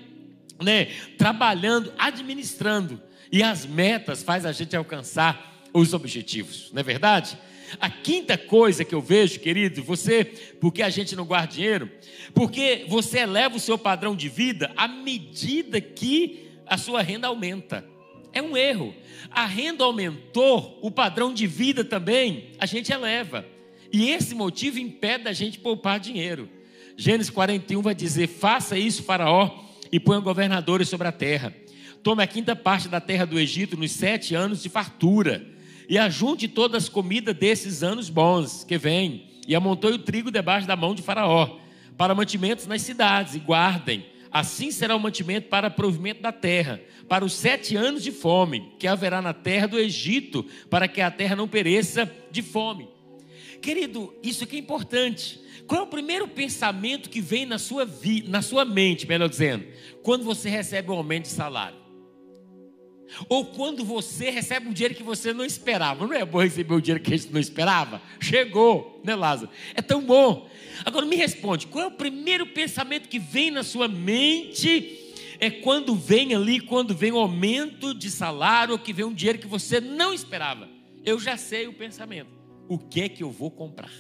né, 0.63 0.87
trabalhando, 1.17 1.93
administrando. 1.99 3.01
E 3.31 3.43
as 3.43 3.67
metas 3.67 4.23
faz 4.23 4.47
a 4.47 4.53
gente 4.53 4.77
alcançar 4.77 5.53
os 5.73 5.93
objetivos, 5.93 6.71
não 6.73 6.81
é 6.81 6.83
verdade? 6.85 7.37
A 7.81 7.91
quinta 7.91 8.37
coisa 8.37 8.85
que 8.85 8.95
eu 8.95 9.01
vejo, 9.01 9.41
querido, 9.41 9.83
você, 9.83 10.25
porque 10.61 10.83
a 10.83 10.91
gente 10.91 11.17
não 11.17 11.25
guarda 11.25 11.55
dinheiro, 11.55 11.91
porque 12.33 12.85
você 12.89 13.21
eleva 13.21 13.57
o 13.57 13.61
seu 13.61 13.79
padrão 13.79 14.15
de 14.15 14.29
vida 14.29 14.73
à 14.77 14.89
medida 14.89 15.81
que 15.81 16.49
a 16.67 16.77
sua 16.77 17.03
renda 17.03 17.29
aumenta. 17.29 17.85
É 18.33 18.43
um 18.43 18.57
erro. 18.57 18.95
A 19.31 19.47
renda 19.47 19.85
aumentou, 19.85 20.79
o 20.83 20.91
padrão 20.91 21.33
de 21.33 21.47
vida 21.47 21.85
também, 21.85 22.51
a 22.59 22.67
gente 22.67 22.93
eleva. 22.93 23.47
E 23.93 24.11
esse 24.11 24.35
motivo 24.35 24.79
impede 24.79 25.29
a 25.29 25.33
gente 25.33 25.59
poupar 25.59 26.01
dinheiro. 26.01 26.49
Gênesis 26.97 27.31
41 27.31 27.81
vai 27.81 27.95
dizer: 27.95 28.27
faça 28.27 28.77
isso, 28.77 29.03
Faraó, 29.03 29.65
e 29.91 30.01
ponha 30.01 30.21
governadores 30.21 30.89
sobre 30.89 31.07
a 31.07 31.13
terra. 31.13 31.55
Tome 32.03 32.23
a 32.23 32.27
quinta 32.27 32.55
parte 32.55 32.89
da 32.89 33.01
terra 33.01 33.25
do 33.25 33.39
Egito 33.39 33.77
nos 33.77 33.93
sete 33.93 34.35
anos 34.35 34.63
de 34.63 34.69
fartura 34.69 35.54
e 35.89 35.99
ajunte 35.99 36.49
todas 36.49 36.85
as 36.85 36.89
comidas 36.89 37.37
desses 37.37 37.83
anos 37.83 38.09
bons 38.09 38.65
que 38.65 38.79
vêm, 38.79 39.31
e 39.47 39.55
amontoe 39.55 39.93
o 39.93 39.99
trigo 39.99 40.31
debaixo 40.31 40.67
da 40.67 40.77
mão 40.77 40.95
de 40.95 41.03
Faraó, 41.03 41.59
para 41.97 42.15
mantimentos 42.15 42.67
nas 42.67 42.83
cidades, 42.83 43.35
e 43.35 43.39
guardem. 43.39 44.07
Assim 44.31 44.73
será 44.73 44.97
o 44.97 45.01
mantimento 45.01 45.49
para 45.49 45.71
provimento 45.71 46.21
da 46.21 46.33
terra, 46.33 46.81
para 47.09 47.25
os 47.25 47.35
sete 47.35 47.77
anos 47.77 48.03
de 48.03 48.11
fome 48.11 48.73
que 48.79 48.87
haverá 48.87 49.23
na 49.23 49.33
terra 49.33 49.69
do 49.69 49.79
Egito, 49.79 50.45
para 50.69 50.89
que 50.89 51.01
a 51.01 51.11
terra 51.11 51.37
não 51.37 51.47
pereça 51.47 52.11
de 52.33 52.43
fome. 52.43 52.89
Querido, 53.63 54.13
isso 54.23 54.45
aqui 54.45 54.57
é 54.57 54.59
importante. 54.59 55.41
Qual 55.67 55.81
é 55.81 55.85
o 55.85 55.87
primeiro 55.87 56.27
pensamento 56.27 57.09
que 57.09 57.21
vem 57.21 57.47
na 57.47 57.59
sua, 57.59 57.85
vi, 57.85 58.25
na 58.29 58.43
sua 58.43 58.65
mente, 58.65 59.07
melhor 59.07 59.29
dizendo, 59.29 59.65
quando 60.03 60.25
você 60.25 60.51
recebe 60.51 60.91
um 60.91 60.97
aumento 60.97 61.25
de 61.25 61.31
salário? 61.31 61.84
Ou 63.29 63.47
quando 63.47 63.85
você 63.85 64.31
recebe 64.31 64.69
um 64.69 64.73
dinheiro 64.73 64.95
que 64.95 65.03
você 65.03 65.33
não 65.33 65.45
esperava. 65.45 66.07
Não 66.07 66.15
é 66.15 66.25
bom 66.25 66.41
receber 66.41 66.75
o 66.75 66.81
dinheiro 66.81 67.03
que 67.03 67.13
a 67.13 67.17
gente 67.17 67.33
não 67.33 67.41
esperava? 67.41 68.01
Chegou, 68.21 69.01
né, 69.05 69.15
Lázaro? 69.15 69.51
É 69.75 69.83
tão 69.83 70.03
bom. 70.03 70.49
Agora 70.85 71.07
me 71.07 71.17
responde: 71.17 71.67
qual 71.67 71.85
é 71.85 71.89
o 71.89 71.93
primeiro 71.93 72.47
pensamento 72.47 73.09
que 73.09 73.19
vem 73.19 73.51
na 73.51 73.63
sua 73.63 73.89
mente? 73.89 75.01
É 75.39 75.51
quando 75.51 75.95
vem 75.95 76.35
ali, 76.35 76.61
quando 76.61 76.95
vem 76.95 77.13
um 77.13 77.19
aumento 77.19 77.93
de 77.93 78.11
salário, 78.11 78.79
que 78.79 78.93
vem 78.93 79.05
um 79.05 79.13
dinheiro 79.13 79.39
que 79.39 79.47
você 79.47 79.81
não 79.81 80.15
esperava. 80.15 80.69
Eu 81.05 81.19
já 81.19 81.37
sei 81.37 81.67
o 81.67 81.73
pensamento. 81.73 82.31
O 82.69 82.79
que 82.79 83.03
é 83.03 83.09
que 83.09 83.23
eu 83.23 83.31
vou 83.31 83.51
comprar? 83.51 83.93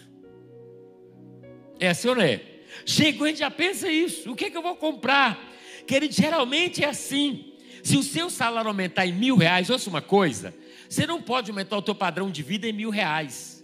É 1.78 1.88
assim 1.88 2.08
ou 2.08 2.14
não 2.14 2.22
é? 2.22 2.40
Chegou, 2.86 3.26
gente 3.26 3.40
já 3.40 3.50
pensa 3.50 3.90
isso. 3.90 4.32
O 4.32 4.36
que 4.36 4.46
é 4.46 4.50
que 4.50 4.56
eu 4.56 4.62
vou 4.62 4.76
comprar? 4.76 5.52
Querido, 5.86 6.14
geralmente 6.14 6.82
é 6.82 6.88
assim. 6.88 7.53
Se 7.84 7.98
o 7.98 8.02
seu 8.02 8.30
salário 8.30 8.68
aumentar 8.68 9.06
em 9.06 9.12
mil 9.12 9.36
reais, 9.36 9.68
ouça 9.68 9.90
uma 9.90 10.00
coisa, 10.00 10.54
você 10.88 11.06
não 11.06 11.20
pode 11.20 11.50
aumentar 11.50 11.76
o 11.76 11.82
teu 11.82 11.94
padrão 11.94 12.30
de 12.30 12.42
vida 12.42 12.66
em 12.66 12.72
mil 12.72 12.88
reais. 12.88 13.62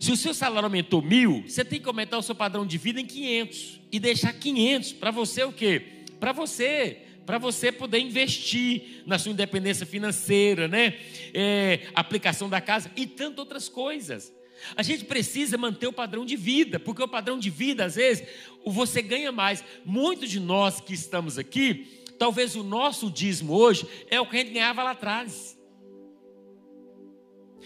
Se 0.00 0.10
o 0.10 0.16
seu 0.16 0.32
salário 0.32 0.64
aumentou 0.66 1.02
mil, 1.02 1.44
você 1.46 1.62
tem 1.62 1.78
que 1.78 1.86
aumentar 1.86 2.16
o 2.16 2.22
seu 2.22 2.34
padrão 2.34 2.66
de 2.66 2.78
vida 2.78 2.98
em 2.98 3.04
500 3.04 3.80
e 3.92 4.00
deixar 4.00 4.32
500 4.32 4.94
para 4.94 5.10
você 5.10 5.44
o 5.44 5.52
quê? 5.52 5.82
Para 6.18 6.32
você, 6.32 7.02
para 7.26 7.36
você 7.36 7.70
poder 7.70 7.98
investir 7.98 9.02
na 9.04 9.18
sua 9.18 9.32
independência 9.32 9.84
financeira, 9.84 10.66
né? 10.66 10.94
É, 11.34 11.88
aplicação 11.94 12.48
da 12.48 12.62
casa 12.62 12.90
e 12.96 13.06
tantas 13.06 13.38
outras 13.38 13.68
coisas. 13.68 14.32
A 14.76 14.82
gente 14.82 15.04
precisa 15.04 15.56
manter 15.56 15.86
o 15.86 15.92
padrão 15.92 16.24
de 16.24 16.36
vida, 16.36 16.80
porque 16.80 17.02
o 17.02 17.08
padrão 17.08 17.38
de 17.38 17.50
vida, 17.50 17.84
às 17.84 17.96
vezes, 17.96 18.26
você 18.64 19.02
ganha 19.02 19.30
mais. 19.30 19.62
Muitos 19.84 20.30
de 20.30 20.40
nós 20.40 20.80
que 20.80 20.94
estamos 20.94 21.38
aqui, 21.38 21.97
Talvez 22.18 22.56
o 22.56 22.62
nosso 22.62 23.10
dízimo 23.10 23.54
hoje 23.54 23.86
é 24.10 24.20
o 24.20 24.26
que 24.26 24.36
a 24.36 24.40
gente 24.40 24.52
ganhava 24.52 24.82
lá 24.82 24.90
atrás. 24.90 25.56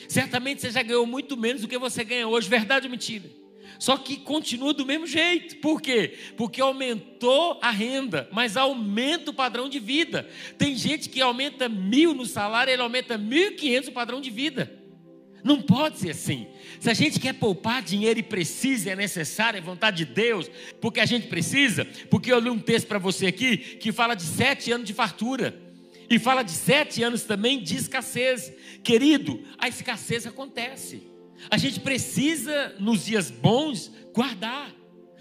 Certamente 0.09 0.61
você 0.61 0.71
já 0.71 0.83
ganhou 0.83 1.07
muito 1.07 1.37
menos 1.37 1.63
do 1.63 1.69
que 1.69 1.79
você 1.79 2.05
ganha 2.05 2.29
hoje, 2.29 2.49
verdade 2.49 2.87
ou 2.87 2.91
mentira? 2.91 3.31
Só 3.79 3.97
que 3.97 4.17
continua 4.19 4.73
do 4.73 4.87
mesmo 4.87 5.07
jeito. 5.07 5.57
Por 5.57 5.81
quê? 5.81 6.17
Porque 6.37 6.61
aumentou 6.61 7.59
a 7.61 7.71
renda, 7.71 8.29
mas 8.31 8.57
aumenta 8.57 9.31
o 9.31 9.35
padrão 9.35 9.69
de 9.69 9.79
vida. 9.79 10.29
Tem 10.57 10.77
gente 10.77 11.09
que 11.09 11.21
aumenta 11.21 11.69
mil 11.69 12.15
no 12.15 12.27
salário, 12.27 12.73
ele 12.73 12.83
aumenta 12.83 13.19
mil 13.19 13.49
e 13.49 13.53
quinhentos 13.53 13.89
o 13.89 13.93
padrão 13.93 14.21
de 14.21 14.31
vida. 14.31 14.73
Não 15.43 15.61
pode 15.61 15.99
ser 15.99 16.11
assim. 16.11 16.47
Se 16.83 16.91
a 16.91 16.95
gente 16.95 17.21
quer 17.21 17.35
poupar 17.35 17.81
dinheiro 17.81 18.19
e 18.19 18.25
precisa, 18.25 18.91
é 18.91 18.97
necessário, 18.97 19.57
é 19.57 19.61
vontade 19.61 19.99
de 19.99 20.13
Deus, 20.13 20.51
porque 20.81 20.99
a 20.99 21.07
gente 21.07 21.29
precisa, 21.29 21.85
porque 22.11 22.33
eu 22.33 22.41
li 22.41 22.51
um 22.51 22.59
texto 22.59 22.89
para 22.89 22.99
você 22.99 23.29
aqui 23.29 23.57
que 23.57 23.93
fala 23.93 24.17
de 24.17 24.25
sete 24.25 24.73
anos 24.73 24.85
de 24.85 24.93
fartura 24.93 25.57
e 26.11 26.19
fala 26.19 26.43
de 26.43 26.51
sete 26.51 27.01
anos 27.01 27.23
também 27.23 27.63
de 27.63 27.77
escassez. 27.77 28.53
Querido, 28.83 29.45
a 29.59 29.69
escassez 29.69 30.27
acontece. 30.27 31.07
A 31.49 31.57
gente 31.57 31.79
precisa, 31.79 32.75
nos 32.81 33.05
dias 33.07 33.31
bons, 33.31 33.89
guardar. 34.13 34.69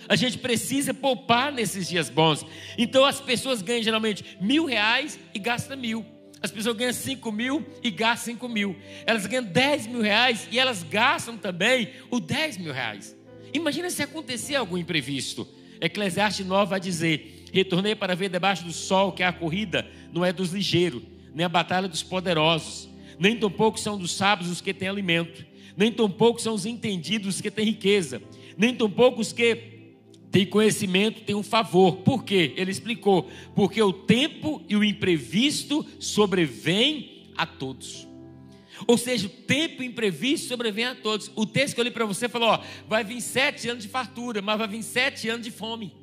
A 0.09 0.15
gente 0.15 0.39
precisa 0.39 0.95
poupar 0.95 1.51
nesses 1.51 1.87
dias 1.87 2.09
bons. 2.09 2.43
Então 2.75 3.05
as 3.05 3.21
pessoas 3.21 3.61
ganham 3.61 3.83
geralmente 3.83 4.35
mil 4.41 4.65
reais 4.65 5.19
e 5.31 5.37
gastam 5.37 5.77
mil. 5.77 6.03
As 6.41 6.49
pessoas 6.49 6.75
ganham 6.75 6.93
5 6.93 7.31
mil 7.31 7.65
e 7.83 7.91
gastam 7.91 8.33
5 8.33 8.49
mil. 8.49 8.75
Elas 9.05 9.27
ganham 9.27 9.43
10 9.43 9.87
mil 9.87 10.01
reais 10.01 10.47
e 10.51 10.57
elas 10.57 10.81
gastam 10.83 11.37
também 11.37 11.89
os 12.09 12.19
10 12.19 12.57
mil 12.57 12.73
reais. 12.73 13.15
Imagina 13.53 13.89
se 13.89 14.01
acontecer 14.01 14.55
algum 14.55 14.77
imprevisto. 14.77 15.47
Eclesiastes 15.79 16.45
9 16.45 16.69
vai 16.69 16.79
dizer: 16.79 17.45
Retornei 17.53 17.95
para 17.95 18.15
ver 18.15 18.29
debaixo 18.29 18.63
do 18.63 18.73
sol 18.73 19.11
que 19.11 19.23
a 19.23 19.31
corrida 19.31 19.87
não 20.11 20.25
é 20.25 20.33
dos 20.33 20.51
ligeiros, 20.51 21.03
nem 21.33 21.45
a 21.45 21.49
batalha 21.49 21.87
dos 21.87 22.01
poderosos, 22.01 22.89
nem 23.19 23.37
tampouco 23.37 23.79
são 23.79 23.97
dos 23.97 24.11
sábios 24.15 24.49
os 24.49 24.61
que 24.61 24.73
têm 24.73 24.87
alimento, 24.87 25.45
nem 25.75 25.91
tampouco 25.91 26.41
são 26.41 26.53
os 26.53 26.65
entendidos 26.65 27.35
os 27.35 27.41
que 27.41 27.51
têm 27.51 27.65
riqueza, 27.65 28.21
nem 28.57 28.73
tampouco 28.73 29.21
os 29.21 29.31
que 29.31 29.80
tem 30.31 30.45
conhecimento, 30.45 31.21
tem 31.21 31.35
um 31.35 31.43
favor. 31.43 31.97
Por 31.97 32.23
quê? 32.23 32.53
Ele 32.55 32.71
explicou. 32.71 33.29
Porque 33.53 33.81
o 33.81 33.91
tempo 33.91 34.63
e 34.69 34.75
o 34.77 34.83
imprevisto 34.83 35.85
sobrevêm 35.99 37.31
a 37.37 37.45
todos. 37.45 38.07
Ou 38.87 38.97
seja, 38.97 39.27
o 39.27 39.29
tempo 39.29 39.83
imprevisto 39.83 40.47
sobrevém 40.47 40.85
a 40.85 40.95
todos. 40.95 41.29
O 41.35 41.45
texto 41.45 41.75
que 41.75 41.81
eu 41.81 41.83
li 41.83 41.91
para 41.91 42.05
você 42.05 42.29
falou: 42.29 42.49
ó, 42.49 42.61
vai 42.87 43.03
vir 43.03 43.21
sete 43.21 43.67
anos 43.67 43.83
de 43.83 43.89
fartura, 43.89 44.41
mas 44.41 44.57
vai 44.57 44.67
vir 44.67 44.83
sete 44.83 45.27
anos 45.27 45.45
de 45.45 45.51
fome. 45.51 45.93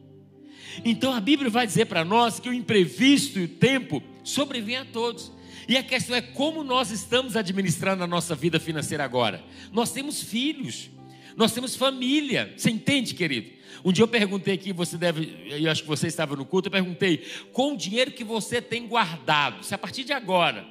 Então 0.85 1.13
a 1.13 1.21
Bíblia 1.21 1.51
vai 1.51 1.67
dizer 1.67 1.87
para 1.87 2.05
nós 2.05 2.39
que 2.39 2.49
o 2.49 2.53
imprevisto 2.53 3.41
e 3.41 3.45
o 3.45 3.49
tempo 3.49 4.03
sobrevêm 4.23 4.77
a 4.77 4.85
todos. 4.85 5.33
E 5.67 5.77
a 5.77 5.83
questão 5.83 6.17
é 6.17 6.23
como 6.23 6.63
nós 6.63 6.91
estamos 6.91 7.37
administrando 7.37 8.03
a 8.05 8.07
nossa 8.07 8.35
vida 8.35 8.61
financeira 8.61 9.05
agora. 9.05 9.43
Nós 9.73 9.91
temos 9.91 10.23
filhos, 10.23 10.91
nós 11.39 11.53
temos 11.53 11.77
família. 11.77 12.53
Você 12.57 12.69
entende, 12.69 13.15
querido? 13.15 13.57
Um 13.85 13.93
dia 13.93 14.03
eu 14.03 14.09
perguntei 14.09 14.55
aqui, 14.55 14.73
você 14.73 14.99
deve, 14.99 15.47
eu 15.49 15.71
acho 15.71 15.83
que 15.83 15.89
você 15.89 16.09
estava 16.09 16.35
no 16.35 16.45
culto, 16.45 16.67
eu 16.67 16.73
perguntei, 16.73 17.25
com 17.53 17.75
o 17.75 17.77
dinheiro 17.77 18.11
que 18.11 18.25
você 18.25 18.61
tem 18.61 18.89
guardado, 18.89 19.65
se 19.65 19.73
a 19.73 19.79
partir 19.79 20.03
de 20.03 20.13
agora, 20.13 20.67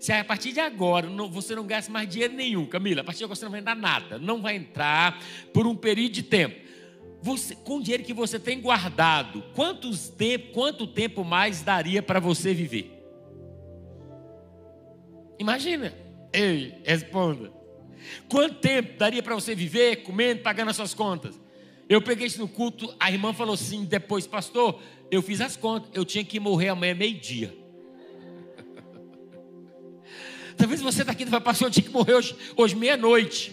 se 0.00 0.12
a 0.12 0.24
partir 0.24 0.52
de 0.52 0.58
agora 0.58 1.08
não, 1.08 1.30
você 1.30 1.54
não 1.54 1.64
gasta 1.64 1.92
mais 1.92 2.08
dinheiro 2.08 2.34
nenhum, 2.34 2.66
Camila, 2.66 3.02
a 3.02 3.04
partir 3.04 3.18
de 3.18 3.24
agora 3.24 3.36
você 3.36 3.44
não 3.44 3.52
vai 3.52 3.62
dar 3.62 3.76
nada, 3.76 4.18
não 4.18 4.42
vai 4.42 4.56
entrar 4.56 5.22
por 5.52 5.68
um 5.68 5.76
período 5.76 6.14
de 6.14 6.24
tempo. 6.24 6.56
Você, 7.22 7.54
com 7.54 7.76
o 7.76 7.82
dinheiro 7.82 8.02
que 8.02 8.12
você 8.12 8.40
tem 8.40 8.60
guardado, 8.60 9.44
quantos 9.54 10.08
tempo, 10.08 10.52
quanto 10.52 10.84
tempo 10.84 11.22
mais 11.22 11.62
daria 11.62 12.02
para 12.02 12.18
você 12.18 12.52
viver? 12.52 12.92
Imagina. 15.38 15.94
Ei, 16.32 16.74
responda. 16.84 17.57
Quanto 18.28 18.56
tempo 18.56 18.98
daria 18.98 19.22
para 19.22 19.34
você 19.34 19.54
viver 19.54 20.02
comendo, 20.02 20.42
pagando 20.42 20.70
as 20.70 20.76
suas 20.76 20.94
contas? 20.94 21.38
Eu 21.88 22.02
peguei 22.02 22.26
isso 22.26 22.38
no 22.38 22.48
culto, 22.48 22.94
a 23.00 23.10
irmã 23.10 23.32
falou 23.32 23.54
assim: 23.54 23.84
depois, 23.84 24.26
pastor, 24.26 24.80
eu 25.10 25.22
fiz 25.22 25.40
as 25.40 25.56
contas, 25.56 25.90
eu 25.94 26.04
tinha 26.04 26.24
que 26.24 26.38
morrer 26.38 26.68
amanhã 26.68 26.94
meio-dia. 26.94 27.56
Talvez 30.56 30.82
você 30.82 31.02
daqui 31.02 31.24
vai 31.24 31.40
passar, 31.40 31.66
eu 31.66 31.70
tinha 31.70 31.84
que 31.84 31.90
morrer 31.90 32.14
hoje, 32.14 32.36
hoje 32.56 32.76
meia-noite. 32.76 33.52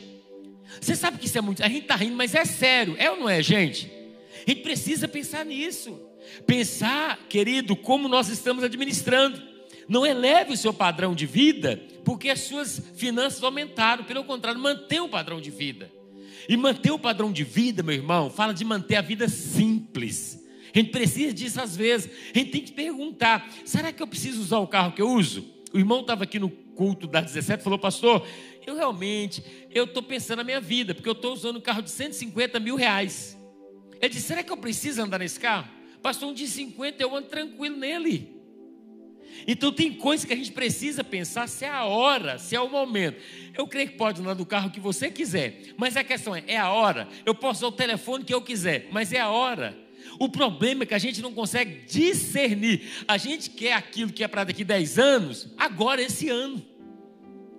Você 0.81 0.95
sabe 0.95 1.17
que 1.17 1.27
isso 1.27 1.37
é 1.37 1.41
muito. 1.41 1.63
A 1.63 1.67
gente 1.67 1.83
está 1.83 1.95
rindo, 1.95 2.15
mas 2.15 2.35
é 2.35 2.43
sério, 2.43 2.95
é 2.97 3.09
ou 3.09 3.17
não 3.17 3.29
é, 3.29 3.41
gente? 3.41 3.89
A 4.45 4.49
gente 4.49 4.61
precisa 4.61 5.07
pensar 5.07 5.45
nisso. 5.45 5.99
Pensar, 6.45 7.17
querido, 7.29 7.75
como 7.75 8.07
nós 8.07 8.29
estamos 8.29 8.63
administrando. 8.63 9.54
Não 9.87 10.05
eleve 10.05 10.53
o 10.53 10.57
seu 10.57 10.73
padrão 10.73 11.13
de 11.13 11.25
vida 11.25 11.81
porque 12.03 12.29
as 12.29 12.41
suas 12.41 12.81
finanças 12.95 13.43
aumentaram. 13.43 14.03
Pelo 14.03 14.23
contrário, 14.23 14.59
mantenha 14.59 15.03
o 15.03 15.09
padrão 15.09 15.39
de 15.39 15.51
vida. 15.51 15.91
E 16.47 16.55
manter 16.55 16.91
o 16.91 16.99
padrão 16.99 17.31
de 17.31 17.43
vida, 17.43 17.81
meu 17.81 17.95
irmão, 17.95 18.29
fala 18.29 18.53
de 18.53 18.63
manter 18.63 18.95
a 18.95 19.01
vida 19.01 19.27
simples. 19.27 20.43
A 20.73 20.77
gente 20.77 20.91
precisa 20.91 21.33
disso 21.33 21.61
às 21.61 21.75
vezes. 21.75 22.09
A 22.33 22.37
gente 22.37 22.51
tem 22.51 22.61
que 22.61 22.71
perguntar: 22.71 23.49
será 23.65 23.91
que 23.91 24.01
eu 24.01 24.07
preciso 24.07 24.41
usar 24.41 24.59
o 24.59 24.67
carro 24.67 24.91
que 24.91 25.01
eu 25.01 25.09
uso? 25.09 25.53
O 25.73 25.77
irmão 25.77 26.01
estava 26.01 26.23
aqui 26.23 26.39
no 26.39 26.49
culto 26.49 27.07
das 27.07 27.25
17 27.25 27.63
falou, 27.63 27.79
pastor, 27.79 28.25
eu 28.65 28.75
realmente, 28.75 29.43
eu 29.71 29.85
estou 29.85 30.03
pensando 30.03 30.37
na 30.37 30.43
minha 30.43 30.61
vida, 30.61 30.93
porque 30.93 31.07
eu 31.07 31.13
estou 31.13 31.33
usando 31.33 31.57
um 31.57 31.61
carro 31.61 31.81
de 31.81 31.89
150 31.89 32.59
mil 32.59 32.75
reais. 32.75 33.37
Ele 34.01 34.09
disse, 34.09 34.27
será 34.27 34.43
que 34.43 34.51
eu 34.51 34.57
preciso 34.57 35.01
andar 35.01 35.19
nesse 35.19 35.39
carro? 35.39 35.67
Pastor, 36.01 36.29
um 36.29 36.33
de 36.33 36.47
50 36.47 37.01
eu 37.01 37.15
ando 37.15 37.27
tranquilo 37.27 37.77
nele. 37.77 38.34
Então 39.47 39.71
tem 39.71 39.93
coisas 39.93 40.25
que 40.25 40.33
a 40.33 40.35
gente 40.35 40.51
precisa 40.51 41.03
pensar 41.03 41.47
se 41.47 41.65
é 41.65 41.69
a 41.69 41.85
hora, 41.85 42.37
se 42.37 42.55
é 42.55 42.61
o 42.61 42.69
momento. 42.69 43.17
Eu 43.57 43.67
creio 43.67 43.89
que 43.89 43.97
pode 43.97 44.21
andar 44.21 44.33
do 44.33 44.45
carro 44.45 44.71
que 44.71 44.79
você 44.79 45.09
quiser, 45.09 45.61
mas 45.77 45.95
a 45.95 46.03
questão 46.03 46.35
é, 46.35 46.43
é 46.47 46.57
a 46.57 46.69
hora. 46.69 47.07
Eu 47.25 47.35
posso 47.35 47.59
usar 47.59 47.67
o 47.67 47.77
telefone 47.77 48.23
que 48.23 48.33
eu 48.33 48.41
quiser, 48.41 48.87
mas 48.91 49.13
é 49.13 49.19
a 49.19 49.29
hora. 49.29 49.77
O 50.19 50.29
problema 50.29 50.83
é 50.83 50.85
que 50.85 50.93
a 50.93 50.99
gente 50.99 51.21
não 51.21 51.33
consegue 51.33 51.85
discernir. 51.85 52.81
A 53.07 53.17
gente 53.17 53.49
quer 53.49 53.73
aquilo 53.73 54.13
que 54.13 54.23
é 54.23 54.27
para 54.27 54.45
daqui 54.45 54.63
10 54.63 54.99
anos, 54.99 55.49
agora 55.57 56.01
esse 56.01 56.29
ano. 56.29 56.63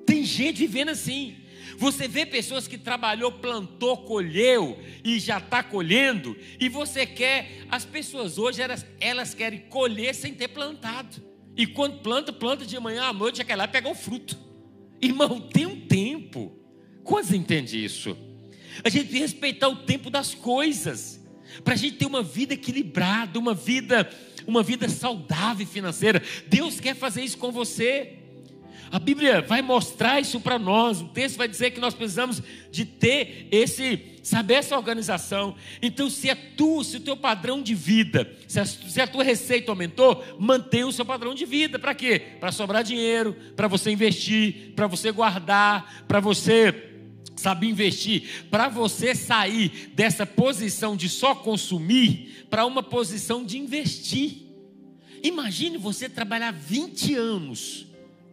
Tem 0.07 0.25
gente 0.25 0.59
vivendo 0.59 0.91
assim. 0.91 1.37
Você 1.77 2.09
vê 2.09 2.25
pessoas 2.25 2.67
que 2.67 2.79
trabalhou, 2.79 3.31
plantou, 3.33 3.99
colheu 3.99 4.79
e 5.05 5.19
já 5.19 5.39
está 5.39 5.63
colhendo, 5.63 6.37
e 6.59 6.69
você 6.69 7.05
quer, 7.05 7.65
as 7.69 7.85
pessoas 7.85 8.39
hoje 8.39 8.63
elas, 8.63 8.87
elas 8.99 9.35
querem 9.35 9.61
colher 9.61 10.15
sem 10.15 10.33
ter 10.33 10.49
plantado. 10.49 11.23
E 11.57 11.67
quando 11.67 12.01
planta, 12.01 12.33
planta 12.33 12.67
de 12.67 12.79
manhã 12.79 13.05
à 13.05 13.13
noite, 13.13 13.39
já 13.39 13.45
quer 13.45 13.57
lá 13.57 13.67
pegar 13.67 13.91
o 13.91 13.95
fruto. 13.95 14.37
Irmão, 15.01 15.41
tem 15.41 15.67
um 15.67 15.81
tempo. 15.87 16.53
Quantos 17.03 17.33
entendem 17.33 17.85
isso? 17.85 18.17
A 18.85 18.89
gente 18.89 19.05
tem 19.05 19.15
que 19.15 19.21
respeitar 19.21 19.69
o 19.69 19.77
tempo 19.77 20.11
das 20.11 20.35
coisas. 20.35 21.21
Para 21.65 21.75
a 21.75 21.77
gente 21.77 21.97
ter 21.97 22.07
uma 22.07 22.23
vida 22.23 22.55
equilibrada, 22.55 23.39
uma 23.39 23.55
vida, 23.55 24.11
uma 24.47 24.63
vida 24.63 24.89
saudável 24.89 25.67
financeira. 25.67 26.23
Deus 26.47 26.79
quer 26.79 26.95
fazer 26.95 27.23
isso 27.23 27.39
com 27.39 27.51
você. 27.51 28.19
A 28.91 28.99
Bíblia 28.99 29.43
vai 29.43 29.63
mostrar 29.63 30.21
isso 30.21 30.41
para 30.41 30.59
nós. 30.59 31.01
O 31.01 31.09
texto 31.09 31.37
vai 31.37 31.49
dizer 31.49 31.73
que 31.73 31.81
nós 31.81 31.95
precisamos 31.95 32.43
de 32.71 32.85
ter 32.85 33.49
esse, 33.51 34.19
saber 34.23 34.55
essa 34.55 34.77
organização. 34.77 35.57
Então, 35.83 36.09
se 36.09 36.31
é 36.31 36.35
tu, 36.35 36.85
se 36.85 36.99
o 36.99 37.01
teu 37.01 37.17
padrão 37.17 37.63
de 37.63 37.75
vida, 37.75 38.33
se 38.47 38.61
a, 38.61 38.65
se 38.65 39.01
a 39.01 39.07
tua 39.07 39.25
receita 39.25 39.73
aumentou, 39.73 40.25
mantenha 40.39 40.87
o 40.87 40.93
seu 40.93 41.05
padrão 41.05 41.35
de 41.35 41.45
vida. 41.45 41.79
Para 41.79 41.95
quê? 41.95 42.21
Para 42.41 42.53
sobrar 42.53 42.85
dinheiro, 42.85 43.35
para 43.57 43.67
você 43.67 43.91
investir, 43.91 44.73
para 44.77 44.87
você 44.87 45.11
guardar, 45.11 46.05
para 46.07 46.21
você 46.21 46.93
sabe 47.35 47.69
investir, 47.69 48.47
para 48.51 48.67
você 48.67 49.15
sair 49.15 49.93
dessa 49.95 50.25
posição 50.25 50.97
de 50.97 51.09
só 51.09 51.35
consumir 51.35 52.47
para 52.49 52.65
uma 52.65 52.83
posição 52.83 53.45
de 53.45 53.59
investir. 53.59 54.47
Imagine 55.23 55.77
você 55.77 56.09
trabalhar 56.09 56.53
20 56.53 57.15
anos 57.15 57.87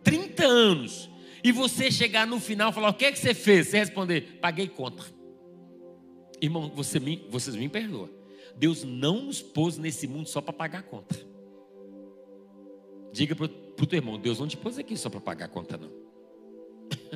30 0.03 0.45
anos, 0.45 1.09
e 1.43 1.51
você 1.51 1.91
chegar 1.91 2.25
no 2.25 2.39
final 2.39 2.71
e 2.71 2.73
falar: 2.73 2.89
O 2.89 2.93
que 2.93 3.05
é 3.05 3.11
que 3.11 3.19
você 3.19 3.33
fez? 3.33 3.67
Você 3.67 3.79
responder: 3.79 4.39
Paguei 4.41 4.67
conta. 4.67 5.03
Irmão, 6.41 6.71
você 6.73 6.99
me, 6.99 7.25
vocês 7.29 7.55
me 7.55 7.69
perdoam. 7.69 8.09
Deus 8.55 8.83
não 8.83 9.23
nos 9.23 9.41
pôs 9.41 9.77
nesse 9.77 10.07
mundo 10.07 10.29
só 10.29 10.41
para 10.41 10.53
pagar 10.53 10.83
conta. 10.83 11.15
Diga 13.11 13.35
para 13.35 13.45
o 13.45 13.85
teu 13.85 13.97
irmão: 13.97 14.17
Deus 14.17 14.39
não 14.39 14.47
te 14.47 14.57
pôs 14.57 14.77
aqui 14.77 14.95
só 14.95 15.09
para 15.09 15.19
pagar 15.19 15.47
conta, 15.49 15.77
não. 15.77 15.91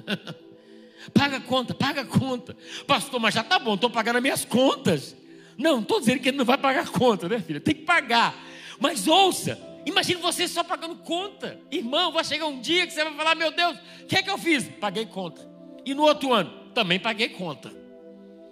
paga 1.14 1.40
conta, 1.40 1.74
paga 1.74 2.06
conta. 2.06 2.56
Pastor, 2.86 3.20
mas 3.20 3.34
já 3.34 3.44
tá 3.44 3.58
bom, 3.60 3.76
estou 3.76 3.90
pagando 3.90 4.18
as 4.18 4.22
minhas 4.22 4.46
contas. 4.46 5.16
Não, 5.58 5.80
estou 5.80 6.00
dizendo 6.00 6.20
que 6.20 6.30
ele 6.30 6.38
não 6.38 6.46
vai 6.46 6.58
pagar 6.58 6.90
conta, 6.90 7.28
né, 7.28 7.40
filha? 7.40 7.60
Tem 7.60 7.74
que 7.74 7.84
pagar. 7.84 8.36
Mas 8.80 9.08
ouça, 9.08 9.60
Imagine 9.88 10.22
você 10.22 10.50
só 10.50 10.66
pagando 10.66 10.98
conta. 10.98 11.58
Irmão, 11.72 12.12
vai 12.12 12.22
chegar 12.26 12.46
um 12.46 12.60
dia 12.60 12.86
que 12.86 12.92
você 12.92 13.06
vai 13.06 13.14
falar: 13.14 13.36
Meu 13.36 13.52
Deus, 13.52 13.78
o 14.02 14.06
que 14.06 14.18
é 14.18 14.22
que 14.22 14.30
eu 14.30 14.38
fiz? 14.38 14.68
Paguei 14.68 15.06
conta. 15.06 15.50
E 15.86 15.94
no 15.94 16.04
outro 16.04 16.34
ano, 16.34 16.52
também 16.74 17.00
paguei 17.00 17.30
conta. 17.30 17.72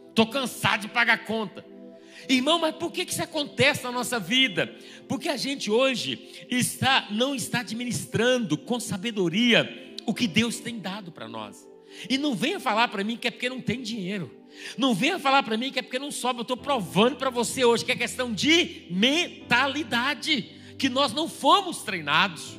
Estou 0.07 0.27
cansado 0.27 0.83
de 0.83 0.87
pagar 0.87 1.25
conta. 1.25 1.65
Irmão, 2.29 2.57
mas 2.57 2.73
por 2.75 2.89
que 2.89 3.01
isso 3.01 3.21
acontece 3.21 3.83
na 3.83 3.91
nossa 3.91 4.17
vida? 4.17 4.73
Porque 5.09 5.27
a 5.27 5.35
gente 5.35 5.69
hoje 5.69 6.47
está, 6.49 7.07
não 7.11 7.35
está 7.35 7.59
administrando 7.59 8.57
com 8.57 8.79
sabedoria 8.79 9.93
o 10.05 10.13
que 10.13 10.27
Deus 10.27 10.61
tem 10.61 10.79
dado 10.79 11.11
para 11.11 11.27
nós. 11.27 11.67
E 12.09 12.17
não 12.17 12.33
venha 12.33 12.61
falar 12.61 12.87
para 12.87 13.03
mim 13.03 13.17
que 13.17 13.27
é 13.27 13.31
porque 13.31 13.49
não 13.49 13.59
tem 13.59 13.81
dinheiro. 13.81 14.33
Não 14.77 14.95
venha 14.95 15.19
falar 15.19 15.43
para 15.43 15.57
mim 15.57 15.69
que 15.69 15.79
é 15.79 15.81
porque 15.81 15.99
não 15.99 16.11
sobe. 16.11 16.39
Eu 16.39 16.43
estou 16.43 16.55
provando 16.55 17.17
para 17.17 17.29
você 17.29 17.65
hoje 17.65 17.83
que 17.83 17.91
é 17.91 17.95
questão 17.95 18.33
de 18.33 18.87
mentalidade 18.89 20.55
que 20.77 20.89
nós 20.89 21.13
não 21.13 21.27
fomos 21.27 21.83
treinados. 21.83 22.57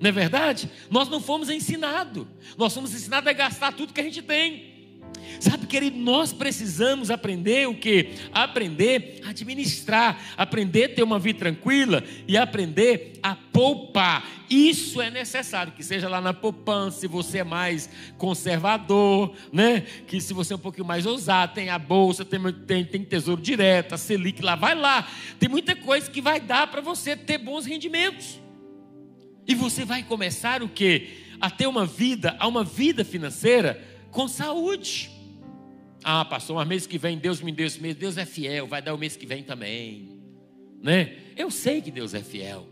Não 0.00 0.08
é 0.08 0.12
verdade? 0.12 0.70
Nós 0.90 1.08
não 1.08 1.20
fomos 1.20 1.48
ensinados. 1.48 2.26
Nós 2.58 2.74
fomos 2.74 2.92
ensinados 2.94 3.28
a 3.28 3.32
gastar 3.32 3.72
tudo 3.72 3.92
que 3.92 4.00
a 4.00 4.04
gente 4.04 4.22
tem. 4.22 4.73
Sabe, 5.40 5.66
querido, 5.66 5.98
nós 5.98 6.32
precisamos 6.32 7.10
aprender 7.10 7.68
o 7.68 7.74
que? 7.74 8.14
Aprender 8.32 9.20
a 9.24 9.30
administrar, 9.30 10.18
aprender 10.36 10.84
a 10.84 10.88
ter 10.88 11.02
uma 11.02 11.18
vida 11.18 11.40
tranquila 11.40 12.02
e 12.26 12.36
aprender 12.36 13.18
a 13.22 13.34
poupar. 13.34 14.24
Isso 14.48 15.02
é 15.02 15.10
necessário, 15.10 15.72
que 15.72 15.82
seja 15.82 16.08
lá 16.08 16.20
na 16.20 16.32
poupança, 16.32 17.00
se 17.00 17.06
você 17.06 17.38
é 17.38 17.44
mais 17.44 17.90
conservador, 18.16 19.34
né? 19.52 19.80
Que 20.06 20.20
se 20.20 20.32
você 20.32 20.52
é 20.52 20.56
um 20.56 20.60
pouquinho 20.60 20.86
mais 20.86 21.06
ousado, 21.06 21.54
tem 21.54 21.68
a 21.68 21.78
bolsa, 21.78 22.24
tem, 22.24 22.40
tem, 22.66 22.84
tem 22.84 23.04
tesouro 23.04 23.42
direto, 23.42 23.94
a 23.94 23.98
Selic 23.98 24.42
lá, 24.42 24.54
vai 24.54 24.74
lá. 24.74 25.08
Tem 25.38 25.48
muita 25.48 25.74
coisa 25.74 26.10
que 26.10 26.20
vai 26.20 26.40
dar 26.40 26.68
para 26.68 26.80
você 26.80 27.16
ter 27.16 27.38
bons 27.38 27.66
rendimentos. 27.66 28.40
E 29.46 29.54
você 29.54 29.84
vai 29.84 30.02
começar 30.02 30.62
o 30.62 30.68
que? 30.68 31.24
A 31.40 31.50
ter 31.50 31.66
uma 31.66 31.84
vida, 31.84 32.36
a 32.38 32.46
uma 32.46 32.64
vida 32.64 33.04
financeira 33.04 33.93
com 34.14 34.28
saúde. 34.28 35.10
Ah, 36.02 36.24
pastor, 36.24 36.56
mas 36.56 36.68
mês 36.68 36.86
que 36.86 36.96
vem 36.96 37.18
Deus 37.18 37.42
me 37.42 37.50
deu 37.50 37.66
esse 37.66 37.82
mês, 37.82 37.96
Deus 37.96 38.16
é 38.16 38.24
fiel, 38.24 38.66
vai 38.66 38.80
dar 38.80 38.94
o 38.94 38.98
mês 38.98 39.16
que 39.16 39.26
vem 39.26 39.42
também. 39.42 40.20
Né? 40.80 41.16
Eu 41.36 41.50
sei 41.50 41.82
que 41.82 41.90
Deus 41.90 42.14
é 42.14 42.22
fiel. 42.22 42.68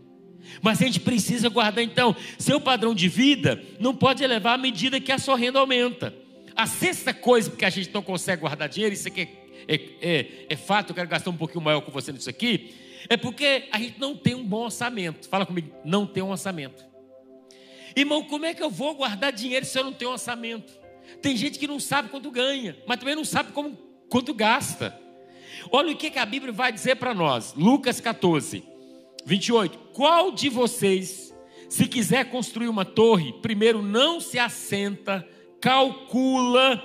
Mas 0.61 0.81
a 0.81 0.85
gente 0.85 0.99
precisa 0.99 1.49
guardar 1.49 1.83
então, 1.83 2.15
seu 2.39 2.61
padrão 2.61 2.95
de 2.95 3.09
vida 3.09 3.61
não 3.79 3.93
pode 3.93 4.23
elevar 4.23 4.55
à 4.55 4.57
medida 4.57 4.99
que 4.99 5.11
a 5.11 5.17
sua 5.17 5.37
renda 5.37 5.59
aumenta. 5.59 6.13
A 6.55 6.65
sexta 6.65 7.13
coisa 7.13 7.51
que 7.51 7.65
a 7.65 7.69
gente 7.69 7.93
não 7.93 8.01
consegue 8.01 8.41
guardar 8.41 8.69
dinheiro, 8.69 8.93
isso 8.93 9.07
aqui 9.07 9.27
é, 9.67 9.75
é, 9.75 9.79
é, 10.01 10.45
é 10.49 10.55
fato, 10.55 10.91
eu 10.91 10.95
quero 10.95 11.09
gastar 11.09 11.29
um 11.29 11.37
pouquinho 11.37 11.63
maior 11.63 11.81
com 11.81 11.91
você 11.91 12.11
nisso 12.11 12.29
aqui, 12.29 12.73
é 13.09 13.17
porque 13.17 13.67
a 13.71 13.79
gente 13.79 13.99
não 13.99 14.15
tem 14.15 14.35
um 14.35 14.45
bom 14.45 14.65
orçamento. 14.65 15.27
Fala 15.27 15.45
comigo, 15.45 15.73
não 15.83 16.05
tem 16.05 16.23
um 16.23 16.29
orçamento. 16.29 16.85
Irmão, 17.95 18.23
como 18.23 18.45
é 18.45 18.53
que 18.53 18.63
eu 18.63 18.69
vou 18.69 18.95
guardar 18.95 19.33
dinheiro 19.33 19.65
se 19.65 19.77
eu 19.77 19.83
não 19.83 19.93
tenho 19.93 20.11
orçamento? 20.11 20.82
Tem 21.23 21.37
gente 21.37 21.57
que 21.57 21.67
não 21.67 21.79
sabe 21.79 22.09
quanto 22.09 22.29
ganha, 22.29 22.77
mas 22.85 22.99
também 22.99 23.15
não 23.15 23.23
sabe 23.23 23.53
como, 23.53 23.77
quanto 24.09 24.33
gasta. 24.33 24.99
Olha 25.71 25.93
o 25.93 25.95
que, 25.95 26.11
que 26.11 26.19
a 26.19 26.25
Bíblia 26.25 26.51
vai 26.51 26.69
dizer 26.69 26.97
para 26.97 27.13
nós. 27.13 27.53
Lucas 27.55 28.01
14, 28.01 28.61
28. 29.25 29.77
Qual 29.93 30.33
de 30.33 30.49
vocês, 30.49 31.33
se 31.69 31.87
quiser 31.87 32.29
construir 32.29 32.67
uma 32.67 32.83
torre, 32.83 33.31
primeiro 33.41 33.81
não 33.81 34.19
se 34.19 34.37
assenta, 34.37 35.25
calcula 35.61 36.83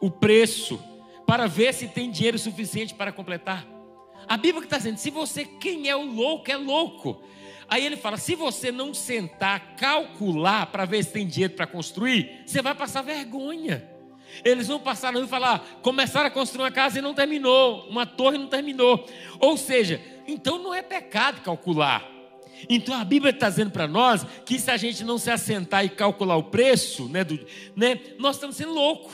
o 0.00 0.10
preço, 0.10 0.82
para 1.24 1.46
ver 1.46 1.72
se 1.72 1.86
tem 1.86 2.10
dinheiro 2.10 2.36
suficiente 2.36 2.94
para 2.94 3.12
completar? 3.12 3.64
A 4.26 4.36
Bíblia 4.36 4.64
está 4.64 4.78
dizendo: 4.78 4.98
se 4.98 5.10
você, 5.10 5.44
quem 5.44 5.88
é 5.88 5.94
o 5.94 6.04
louco, 6.04 6.50
é 6.50 6.56
louco. 6.56 7.22
Aí 7.68 7.84
ele 7.84 7.96
fala: 7.96 8.16
se 8.16 8.34
você 8.34 8.72
não 8.72 8.94
sentar, 8.94 9.76
calcular 9.76 10.66
para 10.66 10.84
ver 10.84 11.04
se 11.04 11.12
tem 11.12 11.26
dinheiro 11.26 11.54
para 11.54 11.66
construir, 11.66 12.42
você 12.46 12.62
vai 12.62 12.74
passar 12.74 13.02
vergonha. 13.02 13.88
Eles 14.44 14.68
vão 14.68 14.78
passar 14.78 15.14
e 15.14 15.26
falar: 15.26 15.60
começaram 15.82 16.26
a 16.26 16.30
construir 16.30 16.62
uma 16.62 16.70
casa 16.70 16.98
e 16.98 17.02
não 17.02 17.14
terminou, 17.14 17.86
uma 17.88 18.06
torre 18.06 18.36
e 18.36 18.40
não 18.40 18.48
terminou. 18.48 19.06
Ou 19.38 19.56
seja, 19.56 20.00
então 20.26 20.58
não 20.58 20.72
é 20.72 20.82
pecado 20.82 21.42
calcular. 21.42 22.08
Então 22.68 22.94
a 22.94 23.04
Bíblia 23.04 23.30
está 23.30 23.48
dizendo 23.48 23.70
para 23.70 23.86
nós 23.86 24.26
que 24.44 24.58
se 24.58 24.70
a 24.70 24.76
gente 24.76 25.04
não 25.04 25.18
se 25.18 25.30
assentar 25.30 25.84
e 25.84 25.88
calcular 25.88 26.36
o 26.36 26.44
preço, 26.44 27.08
né, 27.08 27.22
do, 27.22 27.38
né 27.76 28.00
nós 28.18 28.36
estamos 28.36 28.56
sendo 28.56 28.72
loucos. 28.72 29.12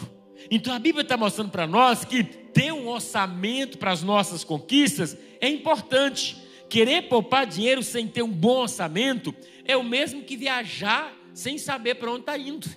Então 0.50 0.72
a 0.74 0.78
Bíblia 0.78 1.02
está 1.02 1.16
mostrando 1.16 1.50
para 1.50 1.66
nós 1.66 2.04
que 2.04 2.22
ter 2.22 2.72
um 2.72 2.88
orçamento 2.88 3.78
para 3.78 3.90
as 3.90 4.02
nossas 4.02 4.44
conquistas 4.44 5.16
é 5.40 5.48
importante. 5.48 6.43
Querer 6.68 7.02
poupar 7.02 7.46
dinheiro 7.46 7.82
sem 7.82 8.06
ter 8.06 8.22
um 8.22 8.30
bom 8.30 8.62
orçamento 8.62 9.34
é 9.64 9.76
o 9.76 9.84
mesmo 9.84 10.22
que 10.22 10.36
viajar 10.36 11.12
sem 11.32 11.58
saber 11.58 11.96
para 11.96 12.10
onde 12.10 12.20
está 12.20 12.38
indo. 12.38 12.68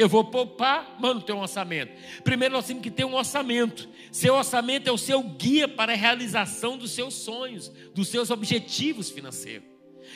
Eu 0.00 0.08
vou 0.08 0.24
poupar, 0.24 0.96
mano, 0.98 1.20
ter 1.20 1.34
um 1.34 1.40
orçamento. 1.40 1.92
Primeiro 2.24 2.54
nós 2.54 2.66
temos 2.66 2.82
que 2.82 2.90
ter 2.90 3.04
um 3.04 3.14
orçamento. 3.14 3.86
Seu 4.10 4.34
orçamento 4.34 4.88
é 4.88 4.92
o 4.92 4.96
seu 4.96 5.22
guia 5.22 5.68
para 5.68 5.92
a 5.92 5.96
realização 5.96 6.78
dos 6.78 6.92
seus 6.92 7.12
sonhos, 7.12 7.70
dos 7.94 8.08
seus 8.08 8.30
objetivos 8.30 9.10
financeiros. 9.10 9.68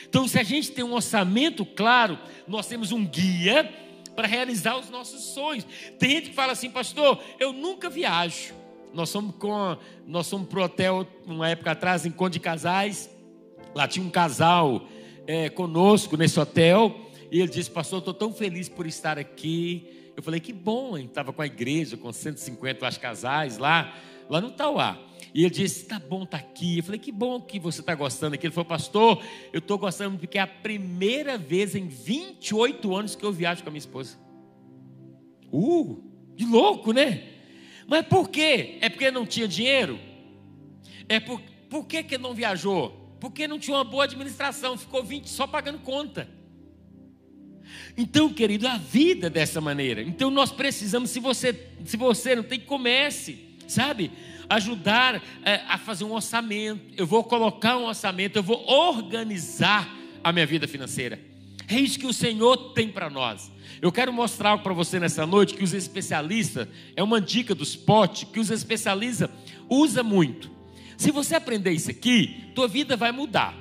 Então, 0.09 0.27
se 0.27 0.39
a 0.39 0.43
gente 0.43 0.71
tem 0.71 0.83
um 0.83 0.93
orçamento 0.93 1.63
claro, 1.63 2.17
nós 2.47 2.65
temos 2.65 2.91
um 2.91 3.05
guia 3.05 3.71
para 4.15 4.27
realizar 4.27 4.75
os 4.75 4.89
nossos 4.89 5.33
sonhos. 5.35 5.67
Tem 5.99 6.09
gente 6.09 6.29
que 6.29 6.35
fala 6.35 6.53
assim, 6.53 6.71
pastor, 6.71 7.23
eu 7.39 7.53
nunca 7.53 7.87
viajo. 7.87 8.54
Nós 8.95 9.11
fomos 9.11 9.35
com, 9.35 9.77
nós 10.07 10.29
fomos 10.29 10.47
pro 10.47 10.63
hotel 10.63 11.05
uma 11.25 11.49
época 11.49 11.71
atrás, 11.71 12.05
em 12.05 12.11
Conde 12.11 12.35
de 12.35 12.39
Casais. 12.39 13.09
Lá 13.75 13.89
tinha 13.89 14.05
um 14.05 14.09
casal 14.09 14.87
é, 15.27 15.49
conosco 15.49 16.15
nesse 16.15 16.39
hotel. 16.39 16.95
E 17.29 17.41
ele 17.41 17.49
disse, 17.49 17.69
pastor, 17.69 17.99
estou 17.99 18.13
tão 18.13 18.31
feliz 18.31 18.69
por 18.69 18.87
estar 18.87 19.19
aqui. 19.19 20.11
Eu 20.15 20.23
falei, 20.23 20.39
que 20.39 20.53
bom, 20.53 20.97
hein? 20.97 21.07
Estava 21.07 21.33
com 21.33 21.41
a 21.41 21.45
igreja, 21.45 21.97
com 21.97 22.09
150 22.09 22.87
acho, 22.87 22.97
casais 22.97 23.57
lá, 23.57 23.93
lá 24.29 24.39
no 24.39 24.51
Tauá. 24.51 24.97
E 25.33 25.41
ele 25.41 25.49
disse, 25.53 25.85
tá 25.85 25.99
bom, 25.99 26.25
tá 26.25 26.37
aqui. 26.37 26.77
Eu 26.77 26.83
falei, 26.85 26.97
que 26.97 27.11
bom 27.11 27.41
que 27.41 27.59
você 27.59 27.81
está 27.81 27.93
gostando 27.93 28.35
aqui. 28.35 28.47
Ele 28.47 28.53
falou, 28.53 28.69
pastor, 28.69 29.21
eu 29.51 29.59
estou 29.59 29.77
gostando 29.77 30.17
porque 30.17 30.37
é 30.37 30.41
a 30.41 30.47
primeira 30.47 31.37
vez 31.37 31.75
em 31.75 31.85
28 31.85 32.95
anos 32.95 33.13
que 33.13 33.25
eu 33.25 33.33
viajo 33.33 33.61
com 33.61 33.67
a 33.67 33.71
minha 33.73 33.79
esposa. 33.79 34.17
Uh, 35.51 36.01
de 36.33 36.45
louco, 36.45 36.93
né? 36.93 37.34
Mas 37.87 38.05
por 38.07 38.29
quê? 38.29 38.77
É 38.81 38.89
porque 38.89 39.11
não 39.11 39.25
tinha 39.25 39.47
dinheiro? 39.47 39.99
É 41.07 41.19
por, 41.19 41.41
por 41.69 41.85
que, 41.85 42.03
que 42.03 42.17
não 42.17 42.33
viajou? 42.33 43.17
Porque 43.19 43.47
não 43.47 43.59
tinha 43.59 43.77
uma 43.77 43.83
boa 43.83 44.03
administração, 44.05 44.77
ficou 44.77 45.03
20 45.03 45.29
só 45.29 45.45
pagando 45.47 45.79
conta. 45.79 46.27
Então, 47.97 48.31
querido, 48.31 48.67
a 48.67 48.77
vida 48.77 49.27
é 49.27 49.29
dessa 49.29 49.61
maneira. 49.61 50.01
Então 50.01 50.29
nós 50.29 50.51
precisamos, 50.51 51.09
se 51.09 51.19
você, 51.19 51.69
se 51.83 51.97
você 51.97 52.35
não 52.35 52.43
tem, 52.43 52.59
comece, 52.59 53.57
sabe? 53.67 54.11
Ajudar 54.49 55.21
é, 55.43 55.61
a 55.67 55.77
fazer 55.77 56.03
um 56.03 56.11
orçamento. 56.11 56.93
Eu 56.97 57.07
vou 57.07 57.23
colocar 57.23 57.77
um 57.77 57.85
orçamento, 57.85 58.37
eu 58.37 58.43
vou 58.43 58.63
organizar 58.67 59.89
a 60.23 60.31
minha 60.31 60.45
vida 60.45 60.67
financeira. 60.67 61.19
É 61.67 61.79
isso 61.79 61.97
que 61.97 62.05
o 62.05 62.13
Senhor 62.13 62.73
tem 62.73 62.89
para 62.89 63.09
nós. 63.09 63.51
Eu 63.85 63.91
quero 63.91 64.11
mostrar 64.11 64.57
para 64.57 64.73
você 64.73 64.99
nessa 64.99 65.27
noite 65.27 65.53
que 65.53 65.63
os 65.63 65.71
especialistas, 65.71 66.67
é 66.95 67.03
uma 67.03 67.21
dica 67.21 67.53
dos 67.53 67.75
potes, 67.75 68.23
que 68.23 68.39
os 68.39 68.49
especialistas 68.49 69.29
usa 69.69 70.01
muito. 70.01 70.49
Se 70.97 71.11
você 71.11 71.35
aprender 71.35 71.69
isso 71.69 71.91
aqui, 71.91 72.49
tua 72.55 72.67
vida 72.67 72.97
vai 72.97 73.11
mudar. 73.11 73.55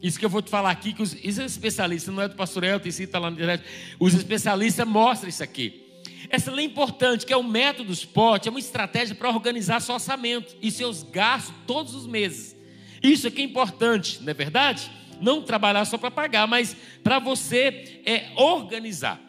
Isso 0.00 0.20
que 0.20 0.24
eu 0.24 0.30
vou 0.30 0.40
te 0.40 0.50
falar 0.50 0.70
aqui, 0.70 0.92
que 0.92 1.02
os, 1.02 1.14
os 1.14 1.38
especialistas, 1.38 2.14
não 2.14 2.22
é 2.22 2.28
do 2.28 2.36
pastor 2.36 2.62
Elton, 2.62 2.86
está 2.86 3.18
lá 3.18 3.28
na 3.28 3.34
internet, 3.34 3.64
os 3.98 4.14
especialistas 4.14 4.86
mostram 4.86 5.28
isso 5.28 5.42
aqui. 5.42 5.82
Essa 6.30 6.52
lei 6.52 6.64
é 6.64 6.68
importante, 6.68 7.26
que 7.26 7.32
é 7.32 7.36
o 7.36 7.42
método 7.42 7.92
SPOT, 7.92 8.46
é 8.46 8.50
uma 8.52 8.60
estratégia 8.60 9.16
para 9.16 9.30
organizar 9.30 9.80
seu 9.80 9.96
orçamento 9.96 10.56
e 10.62 10.70
seus 10.70 11.02
gastos 11.02 11.52
todos 11.66 11.92
os 11.92 12.06
meses. 12.06 12.54
Isso 13.02 13.26
aqui 13.26 13.40
é 13.40 13.44
importante, 13.44 14.22
não 14.22 14.30
é 14.30 14.34
verdade? 14.34 14.88
Não 15.20 15.42
trabalhar 15.42 15.84
só 15.86 15.98
para 15.98 16.12
pagar, 16.12 16.46
mas 16.46 16.76
para 17.02 17.18
você 17.18 18.00
é, 18.06 18.30
organizar. 18.36 19.25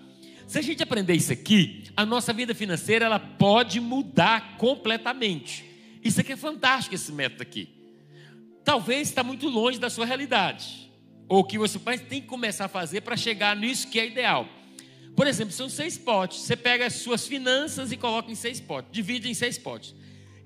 Se 0.47 0.57
a 0.57 0.62
gente 0.62 0.81
aprender 0.81 1.13
isso 1.13 1.33
aqui, 1.33 1.83
a 1.95 2.05
nossa 2.05 2.31
vida 2.31 2.55
financeira 2.55 3.05
ela 3.05 3.19
pode 3.19 3.81
mudar 3.81 4.57
completamente. 4.57 5.65
Isso 6.01 6.21
aqui 6.21 6.31
é 6.31 6.38
fantástico, 6.38 6.95
esse 6.95 7.12
método 7.12 7.43
aqui. 7.43 7.67
Talvez 8.63 9.10
está 9.10 9.23
muito 9.23 9.49
longe 9.49 9.77
da 9.77 9.89
sua 9.89 10.05
realidade. 10.05 10.89
Ou 11.27 11.43
que 11.43 11.57
você 11.57 11.77
tem 11.97 12.21
que 12.21 12.27
começar 12.27 12.65
a 12.65 12.69
fazer 12.69 13.01
para 13.01 13.17
chegar 13.17 13.57
nisso 13.57 13.89
que 13.89 13.99
é 13.99 14.07
ideal. 14.07 14.47
Por 15.17 15.27
exemplo, 15.27 15.53
são 15.53 15.67
seis 15.67 15.97
potes. 15.97 16.39
Você 16.39 16.55
pega 16.55 16.86
as 16.86 16.93
suas 16.93 17.27
finanças 17.27 17.91
e 17.91 17.97
coloca 17.97 18.31
em 18.31 18.36
seis 18.36 18.62
potes. 18.62 18.89
Divide 18.93 19.29
em 19.29 19.33
seis 19.33 19.57
potes. 19.57 19.93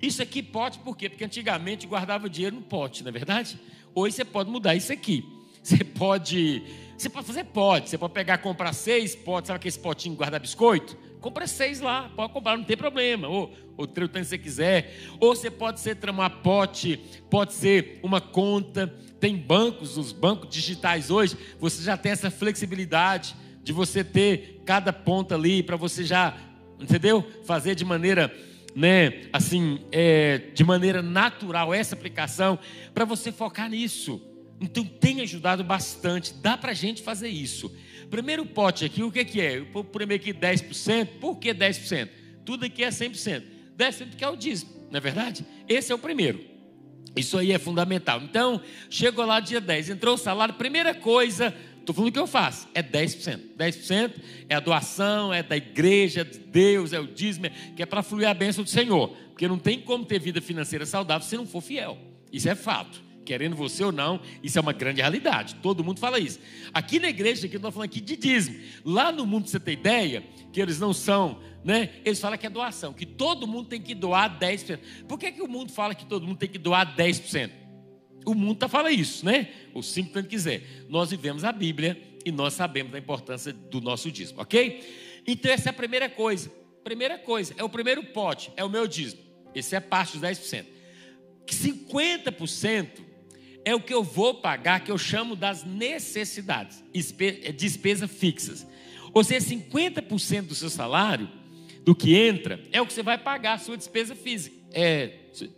Isso 0.01 0.23
aqui 0.23 0.41
pote 0.41 0.79
por 0.79 0.97
quê? 0.97 1.09
Porque 1.09 1.23
antigamente 1.23 1.85
guardava 1.85 2.27
dinheiro 2.27 2.55
no 2.55 2.63
pote, 2.63 3.03
não 3.03 3.09
é 3.09 3.11
verdade? 3.11 3.59
Hoje 3.93 4.15
você 4.15 4.25
pode 4.25 4.49
mudar 4.49 4.73
isso 4.73 4.91
aqui. 4.91 5.23
Você 5.61 5.83
pode. 5.83 6.63
Você 7.01 7.09
pode 7.09 7.25
fazer 7.25 7.45
pote. 7.45 7.89
Você 7.89 7.97
pode 7.97 8.13
pegar 8.13 8.37
comprar 8.37 8.73
seis 8.73 9.15
potes, 9.15 9.47
sabe 9.47 9.57
aquele 9.57 9.75
potinho 9.79 10.15
guardar 10.15 10.39
biscoito? 10.39 10.95
Compra 11.19 11.47
seis 11.47 11.81
lá, 11.81 12.11
pode 12.15 12.31
comprar, 12.31 12.55
não 12.55 12.63
tem 12.63 12.77
problema. 12.77 13.27
Ou, 13.27 13.51
ou 13.75 13.87
tanto 13.87 14.11
que 14.11 14.23
você 14.23 14.37
quiser. 14.37 14.95
Ou 15.19 15.35
você 15.35 15.49
pode 15.49 15.79
ser 15.79 15.95
tramar 15.95 16.43
pote, 16.43 16.97
pode 17.27 17.53
ser 17.53 17.99
uma 18.03 18.21
conta. 18.21 18.85
Tem 19.19 19.35
bancos, 19.35 19.97
os 19.97 20.11
bancos 20.11 20.47
digitais 20.49 21.09
hoje, 21.09 21.35
você 21.59 21.81
já 21.81 21.97
tem 21.97 22.11
essa 22.11 22.29
flexibilidade 22.29 23.35
de 23.63 23.73
você 23.73 24.03
ter 24.03 24.61
cada 24.63 24.93
ponta 24.93 25.33
ali 25.33 25.63
para 25.63 25.75
você 25.75 26.03
já, 26.03 26.37
entendeu? 26.79 27.27
Fazer 27.45 27.73
de 27.73 27.83
maneira, 27.83 28.31
né, 28.75 29.23
assim, 29.33 29.79
é, 29.91 30.37
de 30.53 30.63
maneira 30.63 31.01
natural 31.01 31.73
essa 31.73 31.95
aplicação 31.95 32.59
para 32.93 33.05
você 33.05 33.31
focar 33.31 33.67
nisso. 33.67 34.30
Então 34.61 34.85
tem 34.85 35.21
ajudado 35.21 35.63
bastante. 35.63 36.33
Dá 36.35 36.55
para 36.55 36.71
a 36.71 36.75
gente 36.75 37.01
fazer 37.01 37.29
isso. 37.29 37.75
Primeiro 38.09 38.45
pote 38.45 38.85
aqui, 38.85 39.01
o 39.01 39.11
que, 39.11 39.25
que 39.25 39.41
é? 39.41 39.65
O 39.73 39.83
primeiro 39.83 40.21
aqui 40.21 40.33
10%. 40.33 41.19
Por 41.19 41.37
que 41.37 41.53
10%? 41.53 42.09
Tudo 42.45 42.65
aqui 42.65 42.83
é 42.83 42.89
100%. 42.89 43.43
10% 43.77 44.15
que 44.15 44.23
é 44.23 44.29
o 44.29 44.35
dízimo, 44.35 44.71
não 44.91 44.97
é 44.97 44.99
verdade? 44.99 45.45
Esse 45.67 45.91
é 45.91 45.95
o 45.95 45.99
primeiro. 45.99 46.45
Isso 47.15 47.37
aí 47.37 47.51
é 47.51 47.57
fundamental. 47.57 48.21
Então, 48.21 48.61
chegou 48.89 49.25
lá 49.25 49.39
dia 49.39 49.59
10, 49.59 49.89
entrou 49.89 50.15
o 50.15 50.17
salário, 50.17 50.53
primeira 50.53 50.93
coisa, 50.93 51.53
Estou 51.81 51.95
falando 51.95 52.09
o 52.09 52.13
que 52.13 52.19
eu 52.19 52.27
faço, 52.27 52.67
é 52.75 52.83
10%. 52.83 53.55
10% 53.57 54.13
é 54.47 54.53
a 54.53 54.59
doação, 54.59 55.33
é 55.33 55.41
da 55.41 55.57
igreja, 55.57 56.23
de 56.23 56.37
Deus, 56.37 56.93
é 56.93 56.99
o 56.99 57.07
dízimo, 57.07 57.49
que 57.75 57.81
é 57.81 57.87
para 57.87 58.03
fluir 58.03 58.29
a 58.29 58.33
bênção 58.35 58.63
do 58.63 58.69
Senhor. 58.69 59.09
Porque 59.29 59.47
não 59.47 59.57
tem 59.57 59.79
como 59.81 60.05
ter 60.05 60.19
vida 60.19 60.39
financeira 60.39 60.85
saudável 60.85 61.27
se 61.27 61.35
não 61.35 61.47
for 61.47 61.59
fiel. 61.59 61.97
Isso 62.31 62.47
é 62.47 62.53
fato. 62.53 63.01
Querendo 63.25 63.55
você 63.55 63.83
ou 63.83 63.91
não, 63.91 64.19
isso 64.41 64.57
é 64.57 64.61
uma 64.61 64.73
grande 64.73 65.01
realidade. 65.01 65.55
Todo 65.55 65.83
mundo 65.83 65.99
fala 65.99 66.19
isso. 66.19 66.39
Aqui 66.73 66.99
na 66.99 67.09
igreja, 67.09 67.45
aqui, 67.45 67.57
nós 67.59 67.73
falando 67.73 67.89
aqui 67.89 68.01
de 68.01 68.15
dízimo. 68.15 68.59
Lá 68.83 69.11
no 69.11 69.25
mundo, 69.25 69.47
você 69.47 69.59
tem 69.59 69.73
ideia, 69.75 70.23
que 70.51 70.61
eles 70.61 70.79
não 70.79 70.93
são, 70.93 71.39
né? 71.63 71.89
Eles 72.03 72.19
falam 72.19 72.37
que 72.37 72.47
é 72.47 72.49
doação, 72.49 72.93
que 72.93 73.05
todo 73.05 73.47
mundo 73.47 73.69
tem 73.69 73.81
que 73.81 73.93
doar 73.93 74.39
10%. 74.39 74.79
Por 75.07 75.19
que, 75.19 75.31
que 75.31 75.41
o 75.41 75.47
mundo 75.47 75.71
fala 75.71 75.93
que 75.93 76.05
todo 76.05 76.25
mundo 76.25 76.37
tem 76.37 76.49
que 76.49 76.57
doar 76.57 76.95
10%? 76.95 77.51
O 78.25 78.33
mundo 78.33 78.53
está 78.53 78.67
falando 78.67 78.93
isso, 78.93 79.25
né? 79.25 79.49
Ou 79.73 79.81
cinco 79.81 80.11
tanto 80.11 80.29
quiser. 80.29 80.85
Nós 80.89 81.09
vivemos 81.11 81.43
a 81.43 81.51
Bíblia 81.51 81.99
e 82.25 82.31
nós 82.31 82.53
sabemos 82.53 82.91
da 82.91 82.99
importância 82.99 83.51
do 83.51 83.81
nosso 83.81 84.11
dízimo, 84.11 84.41
ok? 84.41 85.21
Então 85.25 85.51
essa 85.51 85.69
é 85.69 85.71
a 85.71 85.73
primeira 85.73 86.09
coisa. 86.09 86.51
Primeira 86.83 87.17
coisa, 87.19 87.53
é 87.57 87.63
o 87.63 87.69
primeiro 87.69 88.03
pote, 88.05 88.51
é 88.57 88.63
o 88.63 88.69
meu 88.69 88.87
dízimo. 88.87 89.21
Esse 89.53 89.75
é 89.75 89.79
parte 89.79 90.17
dos 90.17 90.21
10%. 90.21 90.65
50% 91.45 93.10
é 93.63 93.75
o 93.75 93.79
que 93.79 93.93
eu 93.93 94.03
vou 94.03 94.35
pagar, 94.35 94.79
que 94.81 94.91
eu 94.91 94.97
chamo 94.97 95.35
das 95.35 95.63
necessidades, 95.63 96.83
é 97.43 97.51
despesas 97.51 98.09
fixas. 98.09 98.67
Ou 99.13 99.23
seja, 99.23 99.45
50% 99.47 100.47
do 100.47 100.55
seu 100.55 100.69
salário, 100.69 101.29
do 101.83 101.95
que 101.95 102.15
entra, 102.15 102.61
é 102.71 102.81
o 102.81 102.85
que 102.85 102.93
você 102.93 103.03
vai 103.03 103.17
pagar 103.17 103.53
a 103.53 103.57
sua 103.57 103.75
despesa 103.75 104.15
física, 104.15 104.55
é, 104.71 105.11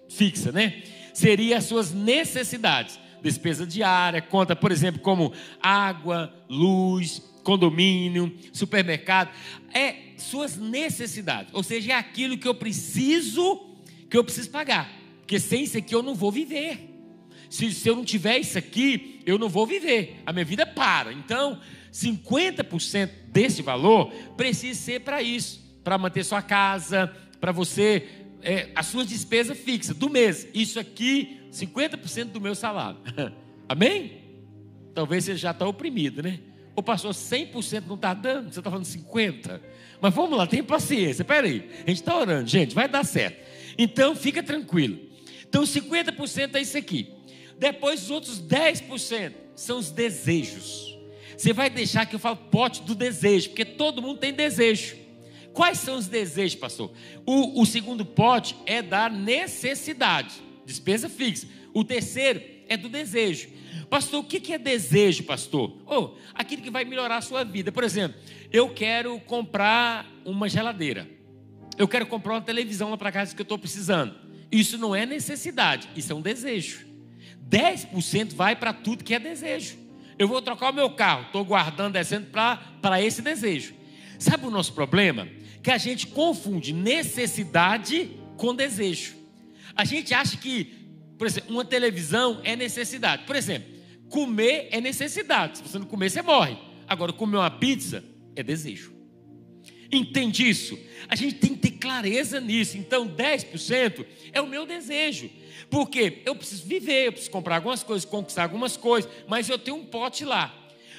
fixa, 0.09 0.51
né? 0.51 0.83
seria 1.13 1.57
as 1.57 1.65
suas 1.65 1.93
necessidades. 1.93 2.99
Despesa 3.21 3.65
diária, 3.65 4.21
conta, 4.21 4.55
por 4.55 4.71
exemplo, 4.71 4.99
como 5.01 5.31
água, 5.61 6.33
luz, 6.49 7.21
condomínio, 7.43 8.35
supermercado. 8.51 9.29
É 9.73 9.95
suas 10.17 10.57
necessidades. 10.57 11.53
Ou 11.53 11.63
seja, 11.63 11.93
é 11.93 11.95
aquilo 11.95 12.37
que 12.37 12.47
eu 12.47 12.55
preciso, 12.55 13.77
que 14.09 14.17
eu 14.17 14.23
preciso 14.25 14.49
pagar. 14.49 14.91
Porque 15.19 15.39
sem 15.39 15.63
isso 15.63 15.77
aqui 15.77 15.95
eu 15.95 16.03
não 16.03 16.15
vou 16.15 16.31
viver. 16.31 16.92
Se, 17.53 17.71
se 17.71 17.87
eu 17.87 17.95
não 17.95 18.03
tiver 18.03 18.39
isso 18.39 18.57
aqui, 18.57 19.19
eu 19.27 19.37
não 19.37 19.47
vou 19.47 19.67
viver. 19.67 20.19
A 20.25 20.33
minha 20.33 20.43
vida 20.43 20.65
para. 20.65 21.13
Então, 21.13 21.59
50% 21.91 23.11
desse 23.27 23.61
valor 23.61 24.11
precisa 24.35 24.79
ser 24.79 25.01
para 25.01 25.21
isso. 25.21 25.63
Para 25.83 25.95
manter 25.99 26.23
sua 26.23 26.41
casa, 26.41 27.15
para 27.39 27.51
você 27.51 28.09
é, 28.41 28.71
as 28.73 28.87
suas 28.87 29.07
despesas 29.07 29.55
fixas 29.55 29.95
do 29.95 30.09
mês. 30.09 30.47
Isso 30.51 30.79
aqui, 30.79 31.41
50% 31.51 32.31
do 32.31 32.41
meu 32.41 32.55
salário. 32.55 32.97
Amém? 33.69 34.23
Talvez 34.95 35.25
você 35.25 35.35
já 35.35 35.51
está 35.51 35.67
oprimido, 35.67 36.23
né? 36.23 36.39
O 36.75 36.81
pastor 36.81 37.13
100% 37.13 37.83
não 37.85 37.93
está 37.93 38.15
dando, 38.15 38.51
você 38.51 38.61
está 38.61 38.71
falando 38.71 38.85
50%. 38.85 39.61
Mas 40.01 40.11
vamos 40.11 40.35
lá, 40.35 40.47
tenha 40.47 40.63
paciência. 40.63 41.21
Espera 41.21 41.45
aí, 41.45 41.69
a 41.85 41.89
gente 41.91 42.01
está 42.01 42.17
orando, 42.17 42.49
gente, 42.49 42.73
vai 42.73 42.89
dar 42.89 43.03
certo. 43.03 43.37
Então, 43.77 44.15
fica 44.15 44.41
tranquilo. 44.41 44.97
Então, 45.47 45.61
50% 45.61 46.55
é 46.55 46.61
isso 46.61 46.75
aqui. 46.75 47.21
Depois, 47.57 48.03
os 48.03 48.09
outros 48.09 48.41
10% 48.41 49.33
são 49.55 49.79
os 49.79 49.91
desejos. 49.91 50.97
Você 51.37 51.53
vai 51.53 51.69
deixar 51.69 52.05
que 52.05 52.15
eu 52.15 52.19
falo 52.19 52.37
pote 52.37 52.83
do 52.83 52.95
desejo, 52.95 53.49
porque 53.49 53.65
todo 53.65 54.01
mundo 54.01 54.19
tem 54.19 54.33
desejo. 54.33 54.95
Quais 55.53 55.77
são 55.79 55.97
os 55.97 56.07
desejos, 56.07 56.55
pastor? 56.55 56.91
O, 57.25 57.61
o 57.61 57.65
segundo 57.65 58.05
pote 58.05 58.55
é 58.65 58.81
da 58.81 59.09
necessidade, 59.09 60.33
despesa 60.65 61.07
fixa. 61.07 61.47
O 61.73 61.83
terceiro 61.83 62.41
é 62.67 62.75
do 62.75 62.89
desejo. 62.89 63.49
Pastor, 63.89 64.21
o 64.21 64.23
que 64.23 64.53
é 64.53 64.57
desejo, 64.57 65.23
pastor? 65.23 65.77
Oh, 65.85 66.11
aquilo 66.33 66.61
que 66.63 66.71
vai 66.71 66.83
melhorar 66.83 67.17
a 67.17 67.21
sua 67.21 67.43
vida. 67.43 67.71
Por 67.71 67.83
exemplo, 67.83 68.19
eu 68.51 68.69
quero 68.69 69.19
comprar 69.21 70.11
uma 70.25 70.49
geladeira. 70.49 71.07
Eu 71.77 71.87
quero 71.87 72.05
comprar 72.07 72.33
uma 72.33 72.41
televisão 72.41 72.89
lá 72.89 72.97
para 72.97 73.11
casa 73.11 73.35
que 73.35 73.41
eu 73.41 73.43
estou 73.43 73.57
precisando. 73.57 74.15
Isso 74.51 74.77
não 74.77 74.95
é 74.95 75.05
necessidade, 75.05 75.89
isso 75.95 76.11
é 76.11 76.15
um 76.15 76.21
desejo. 76.21 76.85
10% 77.49 78.33
vai 78.33 78.55
para 78.55 78.73
tudo 78.73 79.03
que 79.03 79.13
é 79.13 79.19
desejo. 79.19 79.77
Eu 80.17 80.27
vou 80.27 80.41
trocar 80.41 80.71
o 80.71 80.73
meu 80.73 80.89
carro, 80.91 81.23
estou 81.23 81.43
guardando, 81.43 81.93
descendo 81.93 82.27
para 82.27 83.01
esse 83.01 83.21
desejo. 83.21 83.73
Sabe 84.19 84.45
o 84.45 84.51
nosso 84.51 84.73
problema? 84.73 85.27
que 85.63 85.71
a 85.71 85.77
gente 85.77 86.07
confunde 86.07 86.73
necessidade 86.73 88.11
com 88.35 88.53
desejo. 88.53 89.15
A 89.73 89.85
gente 89.85 90.13
acha 90.13 90.35
que, 90.35 90.65
por 91.17 91.25
exemplo, 91.25 91.51
uma 91.51 91.63
televisão 91.63 92.41
é 92.43 92.53
necessidade. 92.53 93.23
Por 93.23 93.35
exemplo, 93.35 93.71
comer 94.09 94.67
é 94.71 94.81
necessidade. 94.81 95.57
Se 95.57 95.63
você 95.63 95.79
não 95.79 95.85
comer, 95.85 96.11
você 96.11 96.21
morre. 96.21 96.57
Agora, 96.85 97.13
comer 97.13 97.37
uma 97.37 97.49
pizza 97.49 98.03
é 98.35 98.43
desejo. 98.43 98.93
Entende 99.89 100.47
isso? 100.47 100.77
A 101.07 101.15
gente 101.15 101.35
tem 101.35 101.55
que 101.55 101.69
ter 101.69 101.77
clareza 101.77 102.41
nisso. 102.41 102.77
Então, 102.77 103.07
10% 103.07 104.05
é 104.33 104.41
o 104.41 104.47
meu 104.47 104.65
desejo. 104.65 105.29
Porque 105.73 106.21
eu 106.23 106.35
preciso 106.35 106.67
viver, 106.67 107.07
eu 107.07 107.11
preciso 107.13 107.31
comprar 107.31 107.55
algumas 107.55 107.81
coisas, 107.81 108.05
conquistar 108.05 108.43
algumas 108.43 108.77
coisas, 108.77 109.09
mas 109.27 109.49
eu 109.49 109.57
tenho 109.57 109.77
um 109.77 109.83
pote 109.83 110.23
lá. 110.23 110.53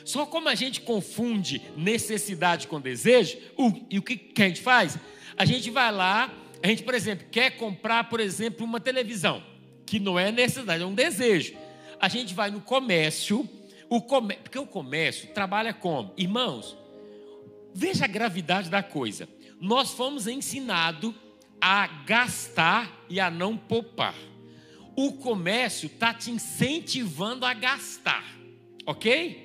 Só 0.04 0.26
como 0.26 0.48
a 0.48 0.56
gente 0.56 0.80
confunde 0.80 1.62
necessidade 1.76 2.66
com 2.66 2.80
desejo, 2.80 3.38
o, 3.56 3.72
e 3.88 4.00
o 4.00 4.02
que, 4.02 4.16
que 4.16 4.42
a 4.42 4.48
gente 4.48 4.60
faz? 4.60 4.98
A 5.36 5.44
gente 5.44 5.70
vai 5.70 5.92
lá, 5.92 6.28
a 6.60 6.66
gente, 6.66 6.82
por 6.82 6.92
exemplo, 6.92 7.24
quer 7.30 7.50
comprar, 7.50 8.10
por 8.10 8.18
exemplo, 8.18 8.66
uma 8.66 8.80
televisão, 8.80 9.44
que 9.86 10.00
não 10.00 10.18
é 10.18 10.32
necessidade, 10.32 10.82
é 10.82 10.86
um 10.86 10.92
desejo. 10.92 11.54
A 12.00 12.08
gente 12.08 12.34
vai 12.34 12.50
no 12.50 12.60
comércio, 12.60 13.48
o 13.88 14.02
comércio, 14.02 14.42
porque 14.42 14.58
o 14.58 14.66
comércio 14.66 15.28
trabalha 15.28 15.72
como? 15.72 16.12
Irmãos, 16.16 16.76
veja 17.72 18.06
a 18.06 18.08
gravidade 18.08 18.68
da 18.68 18.82
coisa. 18.82 19.28
Nós 19.60 19.92
fomos 19.92 20.26
ensinados 20.26 21.14
a 21.60 21.86
gastar 21.86 23.04
e 23.08 23.20
a 23.20 23.30
não 23.30 23.56
poupar. 23.56 24.16
O 24.96 25.12
comércio 25.12 25.86
está 25.86 26.14
te 26.14 26.30
incentivando 26.30 27.44
a 27.44 27.52
gastar, 27.52 28.24
ok? 28.86 29.44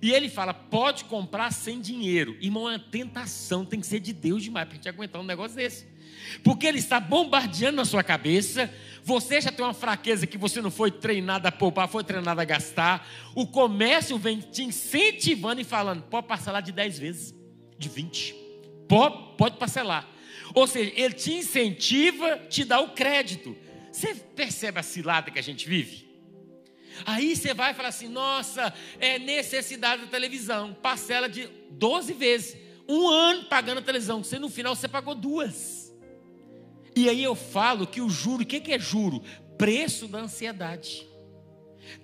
E 0.00 0.12
ele 0.12 0.28
fala: 0.28 0.54
pode 0.54 1.04
comprar 1.04 1.52
sem 1.52 1.80
dinheiro. 1.80 2.36
Irmão, 2.40 2.68
é 2.68 2.72
uma 2.72 2.78
tentação, 2.78 3.64
tem 3.64 3.80
que 3.80 3.86
ser 3.86 4.00
de 4.00 4.12
Deus 4.12 4.42
demais 4.42 4.66
para 4.66 4.76
gente 4.76 4.88
aguentar 4.88 5.20
um 5.20 5.24
negócio 5.24 5.56
desse. 5.56 5.86
Porque 6.42 6.66
ele 6.66 6.78
está 6.78 7.00
bombardeando 7.00 7.76
na 7.76 7.84
sua 7.84 8.02
cabeça. 8.02 8.72
Você 9.02 9.40
já 9.40 9.50
tem 9.50 9.64
uma 9.64 9.74
fraqueza 9.74 10.26
que 10.26 10.36
você 10.36 10.60
não 10.60 10.70
foi 10.70 10.90
treinado 10.90 11.46
a 11.48 11.52
poupar, 11.52 11.88
foi 11.88 12.04
treinado 12.04 12.40
a 12.40 12.44
gastar. 12.44 13.08
O 13.34 13.46
comércio 13.46 14.18
vem 14.18 14.40
te 14.40 14.62
incentivando 14.62 15.60
e 15.60 15.64
falando: 15.64 16.02
pode 16.02 16.26
parcelar 16.26 16.62
de 16.62 16.72
10 16.72 16.98
vezes, 16.98 17.34
de 17.78 17.88
20. 17.88 18.34
Pode, 18.88 19.36
pode 19.36 19.56
parcelar. 19.56 20.08
Ou 20.54 20.66
seja, 20.66 20.92
ele 20.96 21.14
te 21.14 21.32
incentiva, 21.32 22.38
te 22.48 22.64
dá 22.64 22.80
o 22.80 22.90
crédito. 22.90 23.56
Você 23.98 24.14
percebe 24.14 24.78
a 24.78 24.82
cilada 24.84 25.28
que 25.28 25.40
a 25.40 25.42
gente 25.42 25.68
vive? 25.68 26.06
Aí 27.04 27.34
você 27.34 27.52
vai 27.52 27.74
falar 27.74 27.88
assim: 27.88 28.06
nossa, 28.06 28.72
é 29.00 29.18
necessidade 29.18 30.02
da 30.02 30.08
televisão. 30.08 30.72
Parcela 30.72 31.28
de 31.28 31.48
12 31.72 32.12
vezes. 32.12 32.56
Um 32.88 33.08
ano 33.08 33.46
pagando 33.46 33.78
a 33.78 33.82
televisão. 33.82 34.22
Você 34.22 34.38
no 34.38 34.48
final 34.48 34.76
você 34.76 34.86
pagou 34.86 35.16
duas. 35.16 35.92
E 36.94 37.08
aí 37.08 37.24
eu 37.24 37.34
falo 37.34 37.88
que 37.88 38.00
o 38.00 38.08
juro, 38.08 38.44
o 38.44 38.46
que 38.46 38.72
é 38.72 38.78
juro? 38.78 39.20
Preço 39.58 40.06
da 40.06 40.20
ansiedade. 40.20 41.04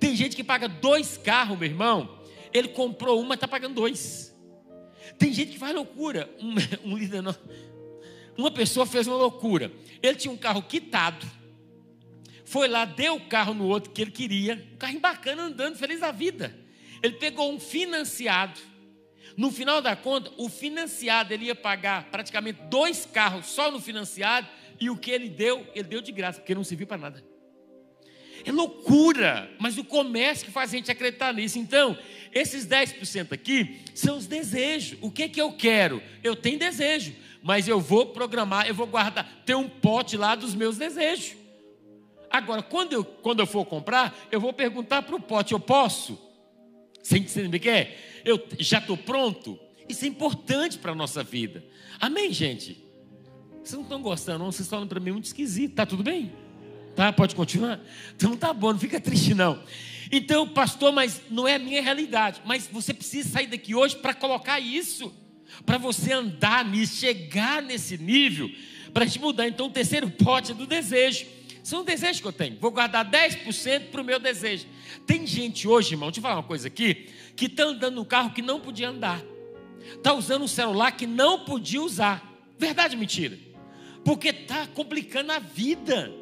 Tem 0.01 0.17
gente 0.17 0.35
que 0.35 0.43
paga 0.43 0.69
dois 0.69 1.17
carros, 1.17 1.57
meu 1.57 1.69
irmão. 1.69 2.19
Ele 2.53 2.69
comprou 2.69 3.21
uma, 3.21 3.37
está 3.37 3.47
pagando 3.47 3.77
dois. 3.77 4.35
Tem 5.17 5.33
gente 5.33 5.53
que 5.53 5.59
faz 5.61 5.73
loucura. 5.73 6.29
Um, 6.41 6.55
um 6.91 6.97
líder, 6.97 7.23
não. 7.23 7.37
uma 8.37 8.51
pessoa 8.51 8.85
fez 8.85 9.07
uma 9.07 9.17
loucura. 9.17 9.71
Ele 10.03 10.17
tinha 10.17 10.35
um 10.35 10.37
carro 10.37 10.61
quitado 10.61 11.25
foi 12.45 12.69
lá, 12.69 12.85
deu 12.85 13.17
o 13.17 13.29
carro 13.29 13.55
no 13.55 13.67
outro 13.67 13.91
que 13.91 14.03
ele 14.03 14.11
queria, 14.11 14.67
um 14.75 14.77
carro 14.77 15.01
bacana 15.01 15.45
andando, 15.45 15.77
feliz 15.77 16.01
da 16.01 16.13
vida. 16.13 16.55
Ele 17.03 17.15
pegou 17.15 17.53
um 17.53 17.59
financiado. 17.59 18.61
No 19.37 19.51
final 19.51 19.83
da 19.83 19.97
conta, 19.97 20.31
o 20.37 20.49
financiado 20.49 21.35
ele 21.35 21.47
ia 21.47 21.55
pagar 21.55 22.05
praticamente 22.11 22.61
dois 22.71 23.05
carros 23.05 23.47
só 23.47 23.71
no 23.71 23.81
financiado, 23.81 24.47
e 24.81 24.91
o 24.91 24.97
que 24.97 25.11
ele 25.11 25.29
deu, 25.29 25.67
ele 25.75 25.89
deu 25.89 26.01
de 26.01 26.13
graça, 26.13 26.41
porque 26.41 26.55
não 26.55 26.65
serviu 26.65 26.87
para 26.87 26.99
nada. 26.99 27.25
É 28.45 28.53
loucura, 28.53 29.51
mas 29.59 29.79
o 29.79 29.85
comércio 29.85 30.45
que 30.45 30.53
faz 30.53 30.71
a 30.71 30.77
gente 30.77 30.91
acreditar 30.91 31.33
nisso. 31.33 31.59
Então, 31.59 31.97
esses 32.33 32.67
10% 32.67 33.33
aqui 33.33 33.81
são 33.95 34.19
os 34.19 34.27
desejos. 34.27 34.99
O 35.01 35.11
que 35.11 35.29
que 35.29 35.41
eu 35.41 35.53
quero? 35.53 36.03
Eu 36.23 36.37
tenho 36.37 36.59
desejo, 36.59 37.15
mas 37.43 37.67
eu 37.67 37.81
vou 37.81 38.07
programar, 38.07 38.67
eu 38.67 38.75
vou 38.75 38.87
guardar, 38.87 39.43
ter 39.47 39.55
um 39.55 39.69
pote 39.69 40.17
lá 40.17 40.35
dos 40.35 40.55
meus 40.55 40.77
desejos. 40.77 41.44
Agora, 42.35 42.65
quando 42.65 42.95
eu, 42.95 43.05
quando 43.05 43.39
eu 43.39 43.47
for 43.47 43.65
comprar, 43.65 44.13
eu 44.29 44.41
vou 44.41 44.53
perguntar 44.53 45.03
para 45.03 45.15
o 45.15 45.21
pote: 45.21 45.53
eu 45.53 45.61
posso? 45.61 46.21
Sem 47.01 47.23
entender 47.23 47.59
o 47.59 47.61
que 47.61 47.69
é? 47.69 47.97
Eu 48.25 48.45
já 48.59 48.79
estou 48.79 48.97
pronto? 48.97 49.57
Isso 49.89 50.05
é 50.05 50.09
importante 50.09 50.77
para 50.77 50.91
a 50.91 50.95
nossa 50.97 51.23
vida. 51.23 51.65
Amém, 52.01 52.33
gente? 52.33 52.83
Vocês 53.63 53.75
não 53.75 53.83
estão 53.83 54.03
gostando, 54.03 54.41
não? 54.41 54.47
Vocês 54.47 54.63
estão 54.63 54.79
falando 54.79 54.89
para 54.89 54.99
mim 54.99 55.13
muito 55.13 55.27
esquisito. 55.27 55.77
Tá 55.77 55.87
tudo 55.87 56.03
bem? 56.03 56.33
Tá? 56.97 57.13
Pode 57.13 57.37
continuar? 57.37 57.81
Então 58.17 58.37
tá 58.37 58.53
bom, 58.53 58.73
não 58.73 58.81
fica 58.81 58.99
triste 59.01 59.33
não. 59.33 59.63
Então, 60.11 60.49
pastor, 60.49 60.93
mas 60.93 61.23
não 61.31 61.47
é 61.47 61.55
a 61.55 61.59
minha 61.61 61.81
realidade. 61.81 62.43
Mas 62.45 62.67
você 62.67 62.93
precisa 62.93 63.29
sair 63.29 63.47
daqui 63.47 63.77
hoje 63.77 63.95
para 63.95 64.13
colocar 64.13 64.59
isso. 64.59 65.15
Para 65.65 65.79
você 65.79 66.13
andar 66.13 66.65
nisso, 66.65 66.97
chegar 66.97 67.63
nesse 67.63 67.97
nível. 67.97 68.51
Para 68.93 69.05
gente 69.05 69.21
mudar. 69.21 69.47
Então, 69.47 69.67
o 69.67 69.71
terceiro 69.71 70.11
pote 70.11 70.51
é 70.51 70.55
do 70.55 70.67
desejo. 70.67 71.27
São 71.65 71.81
um 71.81 71.85
desejo 71.85 72.21
que 72.21 72.29
eu 72.29 72.33
tenho. 72.33 72.59
Vou 72.61 72.71
guardar 72.71 73.11
10% 73.11 73.89
para 73.91 74.03
o 74.03 74.05
meu 74.05 74.21
desejo. 74.21 74.67
Tem 75.07 75.27
gente 75.27 75.67
hoje, 75.67 75.95
irmão, 75.95 76.11
deixa 76.11 76.19
eu 76.19 76.23
falar 76.23 76.35
uma 76.35 76.43
coisa 76.43 76.69
aqui, 76.69 77.09
que 77.35 77.47
está 77.47 77.65
andando 77.65 77.95
no 77.95 78.05
carro 78.05 78.35
que 78.35 78.43
não 78.43 78.61
podia 78.61 78.91
andar. 78.91 79.25
Está 79.97 80.13
usando 80.13 80.43
um 80.43 80.49
celular 80.49 80.93
que 80.93 81.07
não 81.07 81.47
podia 81.47 81.81
usar. 81.81 82.23
Verdade 82.59 82.97
ou 82.97 83.01
mentira? 83.01 83.39
Porque 84.05 84.29
está 84.29 84.67
complicando 84.67 85.33
a 85.33 85.39
vida. 85.39 86.13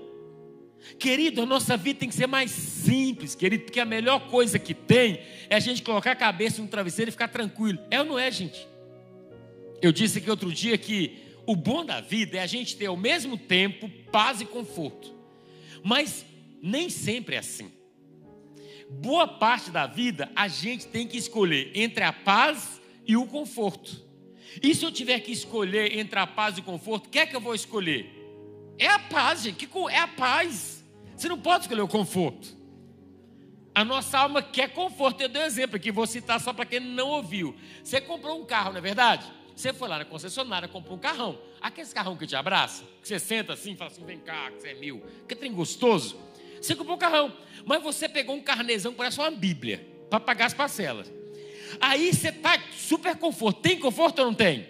Querido, 0.96 1.42
a 1.42 1.46
nossa 1.46 1.76
vida 1.76 1.98
tem 1.98 2.08
que 2.08 2.14
ser 2.14 2.28
mais 2.28 2.52
simples, 2.52 3.34
querido, 3.34 3.64
porque 3.64 3.80
a 3.80 3.84
melhor 3.84 4.28
coisa 4.28 4.60
que 4.60 4.74
tem 4.74 5.22
é 5.50 5.56
a 5.56 5.60
gente 5.60 5.82
colocar 5.82 6.12
a 6.12 6.16
cabeça 6.16 6.62
no 6.62 6.68
travesseiro 6.68 7.08
e 7.08 7.12
ficar 7.12 7.26
tranquilo. 7.26 7.80
É 7.90 7.98
ou 7.98 8.06
não 8.06 8.16
é, 8.16 8.30
gente? 8.30 8.68
Eu 9.82 9.90
disse 9.90 10.18
aqui 10.18 10.30
outro 10.30 10.52
dia 10.52 10.78
que 10.78 11.18
o 11.44 11.56
bom 11.56 11.84
da 11.84 12.00
vida 12.00 12.38
é 12.38 12.40
a 12.40 12.46
gente 12.46 12.76
ter 12.76 12.86
ao 12.86 12.96
mesmo 12.96 13.36
tempo 13.36 13.90
paz 14.12 14.40
e 14.40 14.44
conforto. 14.44 15.21
Mas 15.82 16.24
nem 16.62 16.88
sempre 16.88 17.36
é 17.36 17.38
assim. 17.38 17.70
Boa 18.88 19.26
parte 19.26 19.70
da 19.70 19.86
vida 19.86 20.30
a 20.36 20.48
gente 20.48 20.86
tem 20.86 21.06
que 21.06 21.16
escolher 21.16 21.72
entre 21.74 22.04
a 22.04 22.12
paz 22.12 22.80
e 23.06 23.16
o 23.16 23.26
conforto. 23.26 24.02
E 24.62 24.74
se 24.74 24.84
eu 24.84 24.92
tiver 24.92 25.18
que 25.20 25.32
escolher 25.32 25.96
entre 25.96 26.18
a 26.18 26.26
paz 26.26 26.58
e 26.58 26.60
o 26.60 26.64
conforto, 26.64 27.06
o 27.06 27.10
que 27.10 27.18
é 27.18 27.26
que 27.26 27.34
eu 27.34 27.40
vou 27.40 27.54
escolher? 27.54 28.22
É 28.78 28.86
a 28.86 28.98
paz, 28.98 29.42
gente. 29.42 29.68
É 29.90 29.98
a 29.98 30.08
paz. 30.08 30.84
Você 31.16 31.28
não 31.28 31.38
pode 31.38 31.64
escolher 31.64 31.80
o 31.80 31.88
conforto. 31.88 32.56
A 33.74 33.84
nossa 33.84 34.18
alma 34.18 34.42
quer 34.42 34.68
conforto. 34.72 35.22
Eu 35.22 35.28
dei 35.28 35.42
um 35.42 35.46
exemplo 35.46 35.76
aqui, 35.76 35.90
vou 35.90 36.06
citar 36.06 36.40
só 36.40 36.52
para 36.52 36.66
quem 36.66 36.80
não 36.80 37.08
ouviu. 37.08 37.54
Você 37.82 38.00
comprou 38.00 38.40
um 38.40 38.44
carro, 38.44 38.72
não 38.72 38.78
é 38.78 38.82
verdade? 38.82 39.24
Você 39.54 39.72
foi 39.72 39.88
lá 39.88 39.98
na 39.98 40.04
concessionária, 40.04 40.66
comprou 40.68 40.96
um 40.96 41.00
carrão. 41.00 41.38
Aquele 41.60 41.88
carrão 41.88 42.16
que 42.16 42.26
te 42.26 42.34
abraça, 42.34 42.84
que 43.00 43.08
você 43.08 43.18
senta 43.18 43.52
assim 43.52 43.72
e 43.72 43.76
fala 43.76 43.90
assim: 43.90 44.04
vem 44.04 44.18
cá, 44.18 44.50
que 44.50 44.62
você 44.62 44.68
é 44.68 44.74
mil. 44.74 45.02
Que 45.28 45.34
trem 45.34 45.52
gostoso. 45.52 46.18
Você 46.60 46.74
comprou 46.74 46.96
um 46.96 46.98
carrão, 46.98 47.32
mas 47.64 47.82
você 47.82 48.08
pegou 48.08 48.34
um 48.36 48.40
carnezão 48.40 48.92
que 48.92 48.98
parece 48.98 49.18
uma 49.18 49.30
Bíblia, 49.30 49.86
para 50.08 50.20
pagar 50.20 50.46
as 50.46 50.54
parcelas. 50.54 51.12
Aí 51.80 52.12
você 52.12 52.28
está 52.28 52.58
super 52.76 53.16
conforto. 53.16 53.60
Tem 53.60 53.78
conforto 53.78 54.20
ou 54.20 54.26
não 54.26 54.34
tem? 54.34 54.68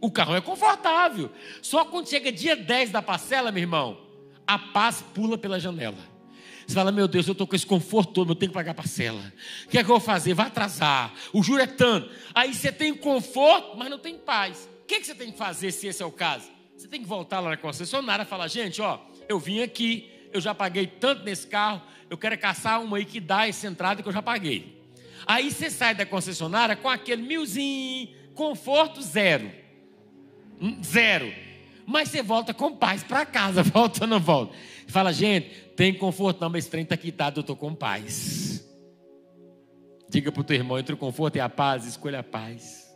O 0.00 0.10
carrão 0.10 0.36
é 0.36 0.40
confortável. 0.40 1.30
Só 1.62 1.84
quando 1.84 2.08
chega 2.08 2.30
dia 2.30 2.54
10 2.54 2.90
da 2.90 3.02
parcela, 3.02 3.50
meu 3.50 3.62
irmão, 3.62 3.98
a 4.46 4.58
paz 4.58 5.02
pula 5.14 5.36
pela 5.36 5.58
janela. 5.58 6.15
Você 6.66 6.74
fala, 6.74 6.90
meu 6.90 7.06
Deus, 7.06 7.26
eu 7.28 7.32
estou 7.32 7.46
com 7.46 7.54
esse 7.54 7.64
conforto 7.64 8.12
todo, 8.12 8.32
eu 8.32 8.34
tenho 8.34 8.50
que 8.50 8.54
pagar 8.54 8.74
parcela. 8.74 9.32
O 9.66 9.68
que 9.68 9.78
é 9.78 9.84
que 9.84 9.90
eu 9.90 9.94
vou 9.94 10.00
fazer? 10.00 10.34
Vai 10.34 10.48
atrasar. 10.48 11.14
O 11.32 11.42
juro 11.42 11.62
é 11.62 11.66
tanto. 11.66 12.10
Aí 12.34 12.52
você 12.52 12.72
tem 12.72 12.92
conforto, 12.92 13.76
mas 13.76 13.88
não 13.88 13.98
tem 13.98 14.18
paz. 14.18 14.68
O 14.82 14.86
que, 14.86 14.96
é 14.96 15.00
que 15.00 15.06
você 15.06 15.14
tem 15.14 15.30
que 15.30 15.38
fazer 15.38 15.70
se 15.70 15.86
esse 15.86 16.02
é 16.02 16.06
o 16.06 16.10
caso? 16.10 16.50
Você 16.76 16.88
tem 16.88 17.00
que 17.00 17.06
voltar 17.06 17.40
lá 17.40 17.50
na 17.50 17.56
concessionária 17.56 18.24
e 18.24 18.26
falar, 18.26 18.48
gente, 18.48 18.82
ó, 18.82 18.98
eu 19.28 19.38
vim 19.38 19.62
aqui, 19.62 20.10
eu 20.32 20.40
já 20.40 20.54
paguei 20.54 20.86
tanto 20.86 21.24
nesse 21.24 21.46
carro, 21.46 21.80
eu 22.10 22.18
quero 22.18 22.36
caçar 22.36 22.82
uma 22.82 22.96
aí 22.96 23.04
que 23.04 23.20
dá 23.20 23.48
essa 23.48 23.66
entrada 23.66 24.02
que 24.02 24.08
eu 24.08 24.12
já 24.12 24.22
paguei. 24.22 24.76
Aí 25.26 25.50
você 25.50 25.70
sai 25.70 25.94
da 25.94 26.04
concessionária 26.04 26.76
com 26.76 26.88
aquele 26.88 27.22
milzinho, 27.22 28.08
conforto 28.34 29.00
zero. 29.02 29.50
Hum, 30.60 30.82
zero. 30.82 31.32
Mas 31.86 32.08
você 32.08 32.22
volta 32.22 32.52
com 32.52 32.74
paz 32.74 33.02
para 33.02 33.24
casa, 33.24 33.62
volta 33.64 34.04
ou 34.04 34.08
não 34.08 34.20
volta? 34.20 34.54
Fala, 34.88 35.12
gente, 35.12 35.65
tem 35.76 35.92
conforto, 35.92 36.40
não, 36.40 36.48
mas 36.48 36.64
esse 36.64 36.70
trem 36.70 36.82
está 36.84 36.96
quitado, 36.96 37.38
eu 37.38 37.42
estou 37.42 37.54
com 37.54 37.74
paz. 37.74 38.66
Diga 40.08 40.32
para 40.32 40.40
o 40.40 40.44
teu 40.44 40.56
irmão: 40.56 40.78
entre 40.78 40.94
o 40.94 40.98
conforto 40.98 41.36
e 41.36 41.40
a 41.40 41.48
paz, 41.48 41.84
escolha 41.84 42.20
a 42.20 42.22
paz. 42.22 42.86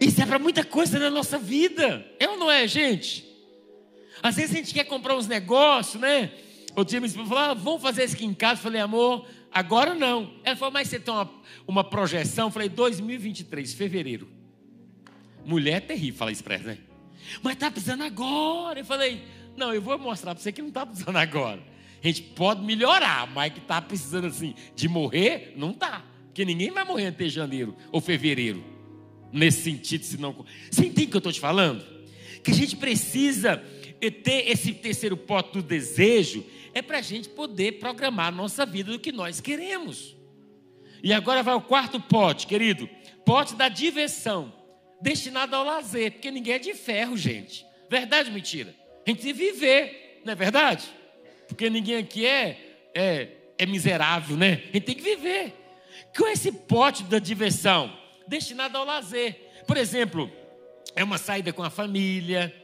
Isso 0.00 0.22
é 0.22 0.26
para 0.26 0.38
muita 0.38 0.64
coisa 0.64 0.98
na 0.98 1.10
nossa 1.10 1.38
vida, 1.38 2.06
é 2.20 2.28
ou 2.28 2.38
não 2.38 2.48
é, 2.48 2.68
gente? 2.68 3.26
Às 4.22 4.36
vezes 4.36 4.52
a 4.52 4.58
gente 4.58 4.72
quer 4.72 4.84
comprar 4.84 5.16
uns 5.16 5.26
negócios, 5.26 6.00
né? 6.00 6.30
O 6.76 6.84
dia 6.84 7.00
me 7.00 7.08
falou: 7.08 7.38
ah, 7.38 7.54
vamos 7.54 7.82
fazer 7.82 8.04
isso 8.04 8.14
aqui 8.14 8.24
em 8.24 8.34
casa. 8.34 8.60
Eu 8.60 8.62
falei, 8.62 8.80
amor, 8.80 9.26
agora 9.50 9.94
não. 9.94 10.32
Ela 10.44 10.54
falou, 10.54 10.72
mas 10.72 10.88
você 10.88 11.00
tem 11.00 11.12
uma, 11.12 11.28
uma 11.66 11.82
projeção? 11.82 12.46
Eu 12.46 12.52
falei, 12.52 12.68
2023, 12.68 13.74
fevereiro. 13.74 14.28
Mulher 15.44 15.78
é 15.78 15.80
terrível 15.80 16.18
falar 16.18 16.30
isso 16.30 16.44
para 16.44 16.54
ela, 16.54 16.64
né? 16.64 16.78
Mas 17.42 17.54
está 17.54 17.70
precisando 17.70 18.04
agora. 18.04 18.80
Eu 18.80 18.84
falei, 18.84 19.22
não, 19.58 19.74
eu 19.74 19.82
vou 19.82 19.98
mostrar 19.98 20.34
para 20.34 20.42
você 20.42 20.52
que 20.52 20.62
não 20.62 20.68
está 20.68 20.86
precisando 20.86 21.16
agora. 21.16 21.60
A 22.02 22.06
gente 22.06 22.22
pode 22.22 22.64
melhorar, 22.64 23.26
mas 23.32 23.52
que 23.52 23.58
está 23.58 23.82
precisando 23.82 24.28
assim 24.28 24.54
de 24.74 24.88
morrer, 24.88 25.52
não 25.56 25.72
está. 25.72 26.04
Porque 26.26 26.44
ninguém 26.44 26.70
vai 26.70 26.84
morrer 26.84 27.08
até 27.08 27.28
janeiro 27.28 27.76
ou 27.90 28.00
fevereiro. 28.00 28.64
Nesse 29.32 29.62
sentido, 29.62 30.04
se 30.04 30.16
não. 30.16 30.46
Você 30.70 30.86
entende 30.86 31.08
o 31.08 31.10
que 31.10 31.16
eu 31.16 31.18
estou 31.18 31.32
te 31.32 31.40
falando? 31.40 31.84
Que 32.42 32.52
a 32.52 32.54
gente 32.54 32.76
precisa 32.76 33.62
ter 34.22 34.48
esse 34.48 34.72
terceiro 34.72 35.16
pote 35.16 35.54
do 35.54 35.62
desejo, 35.62 36.46
é 36.72 36.80
para 36.80 36.98
a 36.98 37.02
gente 37.02 37.28
poder 37.28 37.80
programar 37.80 38.28
a 38.28 38.30
nossa 38.30 38.64
vida 38.64 38.92
do 38.92 38.98
que 38.98 39.10
nós 39.10 39.40
queremos. 39.40 40.16
E 41.02 41.12
agora 41.12 41.42
vai 41.42 41.54
o 41.54 41.60
quarto 41.60 42.00
pote, 42.00 42.46
querido. 42.46 42.88
Pote 43.24 43.56
da 43.56 43.68
diversão, 43.68 44.52
destinado 45.02 45.56
ao 45.56 45.64
lazer, 45.64 46.12
porque 46.12 46.30
ninguém 46.30 46.54
é 46.54 46.58
de 46.58 46.74
ferro, 46.74 47.16
gente. 47.16 47.66
Verdade 47.90 48.28
ou 48.28 48.34
mentira? 48.34 48.74
A 49.08 49.10
gente 49.10 49.32
viver, 49.32 50.20
não 50.22 50.34
é 50.34 50.36
verdade? 50.36 50.86
Porque 51.46 51.70
ninguém 51.70 51.96
aqui 51.96 52.26
é, 52.26 52.90
é, 52.94 53.28
é 53.56 53.64
miserável, 53.64 54.36
né? 54.36 54.64
A 54.64 54.72
gente 54.72 54.80
tem 54.80 54.94
que 54.94 55.02
viver. 55.02 55.54
Com 56.14 56.28
esse 56.28 56.52
pote 56.52 57.04
da 57.04 57.18
diversão, 57.18 57.90
destinado 58.26 58.76
ao 58.76 58.84
lazer. 58.84 59.34
Por 59.66 59.78
exemplo, 59.78 60.30
é 60.94 61.02
uma 61.02 61.16
saída 61.16 61.54
com 61.54 61.62
a 61.62 61.70
família, 61.70 62.54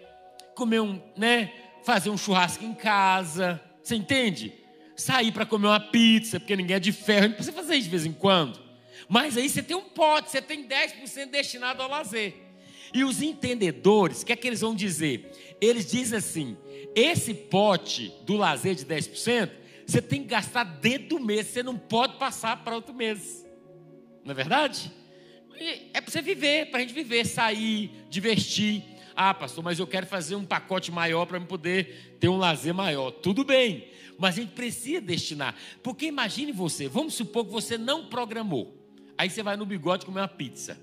comer 0.55 0.80
um, 0.80 1.01
né? 1.16 1.51
Fazer 1.82 2.11
um 2.11 2.18
churrasco 2.18 2.62
em 2.62 2.74
casa. 2.74 3.59
Você 3.82 3.95
entende? 3.95 4.53
sair 4.97 5.32
para 5.32 5.45
comer 5.47 5.66
uma 5.66 5.80
pizza, 5.80 6.38
porque 6.38 6.55
ninguém 6.55 6.76
é 6.76 6.80
de 6.80 6.92
ferro, 6.92 7.24
a 7.24 7.28
gente 7.28 7.36
precisa 7.36 7.57
fazer 7.57 7.74
isso 7.74 7.84
de 7.84 7.90
vez 7.90 8.07
em 8.07 8.12
quando. 8.12 8.61
Mas 9.09 9.36
aí 9.36 9.49
você 9.49 9.62
tem 9.62 9.76
um 9.76 9.88
pote, 9.88 10.30
você 10.30 10.40
tem 10.40 10.68
10% 10.68 11.30
destinado 11.30 11.82
ao 11.82 11.88
lazer. 11.88 12.43
E 12.95 13.03
os 13.03 13.20
entendedores, 13.20 14.22
o 14.22 14.26
que 14.26 14.32
é 14.32 14.36
que 14.36 14.47
eles 14.47 14.61
vão 14.61 14.72
dizer? 14.72 15.32
Eles 15.61 15.90
dizem 15.90 16.16
assim: 16.16 16.57
esse 16.95 17.34
pote 17.34 18.14
do 18.24 18.36
lazer 18.36 18.76
de 18.76 18.86
10%, 18.86 19.51
você 19.84 20.01
tem 20.01 20.22
que 20.22 20.28
gastar 20.28 20.62
dentro 20.62 21.18
do 21.18 21.20
mês, 21.20 21.49
você 21.49 21.62
não 21.62 21.76
pode 21.76 22.16
passar 22.18 22.62
para 22.62 22.76
outro 22.76 22.95
mês. 22.95 23.45
Não 24.24 24.30
é 24.30 24.34
verdade? 24.34 24.92
É 25.92 26.01
para 26.01 26.11
você 26.11 26.22
viver, 26.22 26.70
para 26.70 26.78
a 26.78 26.82
gente 26.82 26.95
viver, 26.95 27.26
sair, 27.26 27.90
divertir. 28.09 28.84
Ah, 29.16 29.34
pastor, 29.34 29.62
mas 29.62 29.78
eu 29.78 29.86
quero 29.86 30.07
fazer 30.07 30.36
um 30.36 30.45
pacote 30.45 30.90
maior 30.92 31.26
para 31.26 31.40
poder 31.40 32.16
ter 32.20 32.28
um 32.28 32.36
lazer 32.36 32.74
maior. 32.74 33.11
Tudo 33.11 33.45
bem, 33.45 33.88
mas 34.18 34.38
a 34.38 34.40
gente 34.40 34.53
precisa 34.53 35.01
destinar. 35.01 35.57
Porque 35.82 36.07
imagine 36.07 36.53
você, 36.53 36.88
vamos 36.88 37.14
supor 37.14 37.45
que 37.45 37.53
você 37.53 37.76
não 37.76 38.07
programou. 38.07 38.76
Aí 39.18 39.28
você 39.28 39.42
vai 39.42 39.57
no 39.57 39.66
bigode 39.66 40.07
comer 40.07 40.20
uma 40.20 40.28
pizza. 40.28 40.80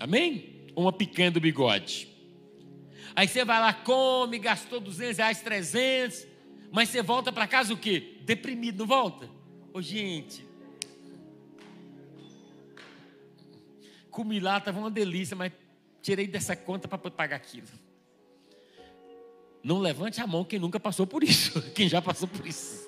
Amém? 0.00 0.55
Uma 0.76 0.92
picanha 0.92 1.30
do 1.32 1.40
bigode. 1.40 2.08
Aí 3.16 3.26
você 3.26 3.44
vai 3.44 3.58
lá, 3.58 3.72
come, 3.72 4.38
gastou 4.38 4.78
200 4.78 5.16
reais, 5.16 5.40
300. 5.40 6.26
Mas 6.70 6.90
você 6.90 7.02
volta 7.02 7.32
para 7.32 7.46
casa 7.46 7.72
o 7.72 7.76
quê? 7.76 8.18
Deprimido, 8.20 8.80
não 8.80 8.86
volta? 8.86 9.30
Ô 9.72 9.80
gente. 9.80 10.46
Comi 14.10 14.38
lá, 14.38 14.58
estava 14.58 14.78
uma 14.78 14.90
delícia, 14.90 15.34
mas 15.34 15.52
tirei 16.02 16.26
dessa 16.26 16.54
conta 16.54 16.86
para 16.86 16.98
pagar 17.10 17.36
aquilo. 17.36 17.66
Não 19.62 19.78
levante 19.78 20.20
a 20.20 20.26
mão 20.26 20.44
quem 20.44 20.58
nunca 20.58 20.78
passou 20.78 21.06
por 21.06 21.24
isso, 21.24 21.60
quem 21.74 21.88
já 21.88 22.00
passou 22.00 22.28
por 22.28 22.46
isso. 22.46 22.86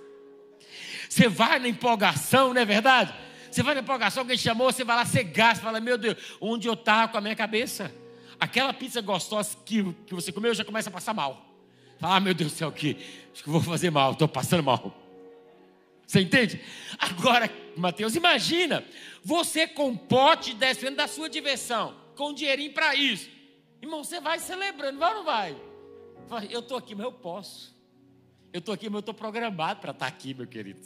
Você 1.09 1.29
vai 1.29 1.59
na 1.59 1.69
empolgação, 1.69 2.53
não 2.53 2.61
é 2.61 2.65
verdade? 2.65 3.15
Você 3.51 3.63
vai 3.63 3.75
na 3.75 3.81
empolgação, 3.81 4.23
alguém 4.23 4.37
chamou, 4.37 4.73
você 4.73 4.85
vai 4.85 4.97
lá, 4.97 5.05
você 5.05 5.23
gasta, 5.23 5.63
fala, 5.63 5.81
meu 5.81 5.97
Deus, 5.99 6.17
onde 6.41 6.69
eu 6.69 6.75
estava 6.75 7.11
com 7.11 7.19
a 7.19 7.21
minha 7.21 7.37
cabeça? 7.37 7.93
Aquela 8.39 8.73
pizza 8.73 9.01
gostosa 9.01 9.57
que, 9.65 9.93
que 10.07 10.15
você 10.15 10.33
comeu 10.33 10.55
já 10.55 10.65
começa 10.65 10.89
a 10.91 10.93
passar 10.93 11.15
mal. 11.15 11.45
Ah, 12.01 12.21
meu 12.21 12.35
Deus 12.35 12.53
do 12.53 12.57
céu, 12.57 12.71
que 12.71 12.97
acho 13.33 13.43
que 13.43 13.51
vou 13.51 13.61
fazer 13.61 13.91
mal, 13.91 14.13
estou 14.13 14.29
passando 14.29 14.63
mal. 14.63 14.95
Você 16.07 16.21
entende? 16.21 16.61
Agora, 16.99 17.51
Mateus, 17.77 18.17
imagina 18.17 18.85
você 19.23 19.67
com 19.67 19.89
um 19.89 19.97
pote 19.97 20.55
descendo 20.55 20.97
da 20.97 21.07
sua 21.07 21.29
diversão, 21.29 21.95
com 22.17 22.31
um 22.31 22.35
dinheirinho 22.35 22.73
para 22.73 22.95
isso. 22.95 23.29
Irmão, 23.83 24.03
você 24.03 24.21
vai 24.21 24.39
celebrando, 24.39 24.99
vai 24.99 25.11
ou 25.11 25.19
não 25.19 25.25
vai? 25.25 25.57
Eu 26.51 26.61
estou 26.61 26.79
aqui, 26.79 26.95
mas 26.95 27.05
eu 27.05 27.13
posso. 27.13 27.77
Eu 28.53 28.61
estou 28.61 28.75
aqui, 28.75 28.87
mas 28.87 28.95
eu 28.95 29.01
estou 29.01 29.15
programado 29.15 29.81
para 29.81 29.91
estar 29.91 30.07
tá 30.07 30.09
aqui, 30.11 30.33
meu 30.33 30.47
querido. 30.47 30.81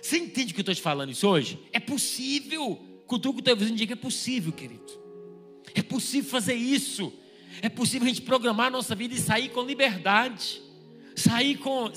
Você 0.00 0.18
entende 0.18 0.52
que 0.52 0.60
eu 0.60 0.62
estou 0.62 0.74
te 0.74 0.82
falando 0.82 1.10
isso 1.10 1.28
hoje? 1.28 1.58
É 1.72 1.80
possível. 1.80 2.78
Cutuca 3.06 3.38
o 3.38 3.42
teu 3.42 3.56
vizinho 3.56 3.76
diga 3.76 3.94
que 3.94 4.00
é 4.00 4.02
possível, 4.02 4.52
querido. 4.52 4.86
É 5.74 5.82
possível 5.82 6.30
fazer 6.30 6.54
isso. 6.54 7.12
É 7.62 7.68
possível 7.68 8.06
a 8.06 8.08
gente 8.08 8.22
programar 8.22 8.66
a 8.66 8.70
nossa 8.70 8.94
vida 8.94 9.14
e 9.14 9.18
sair 9.18 9.48
com 9.50 9.62
liberdade. 9.62 10.62
Sair 11.14 11.56
com, 11.56 11.90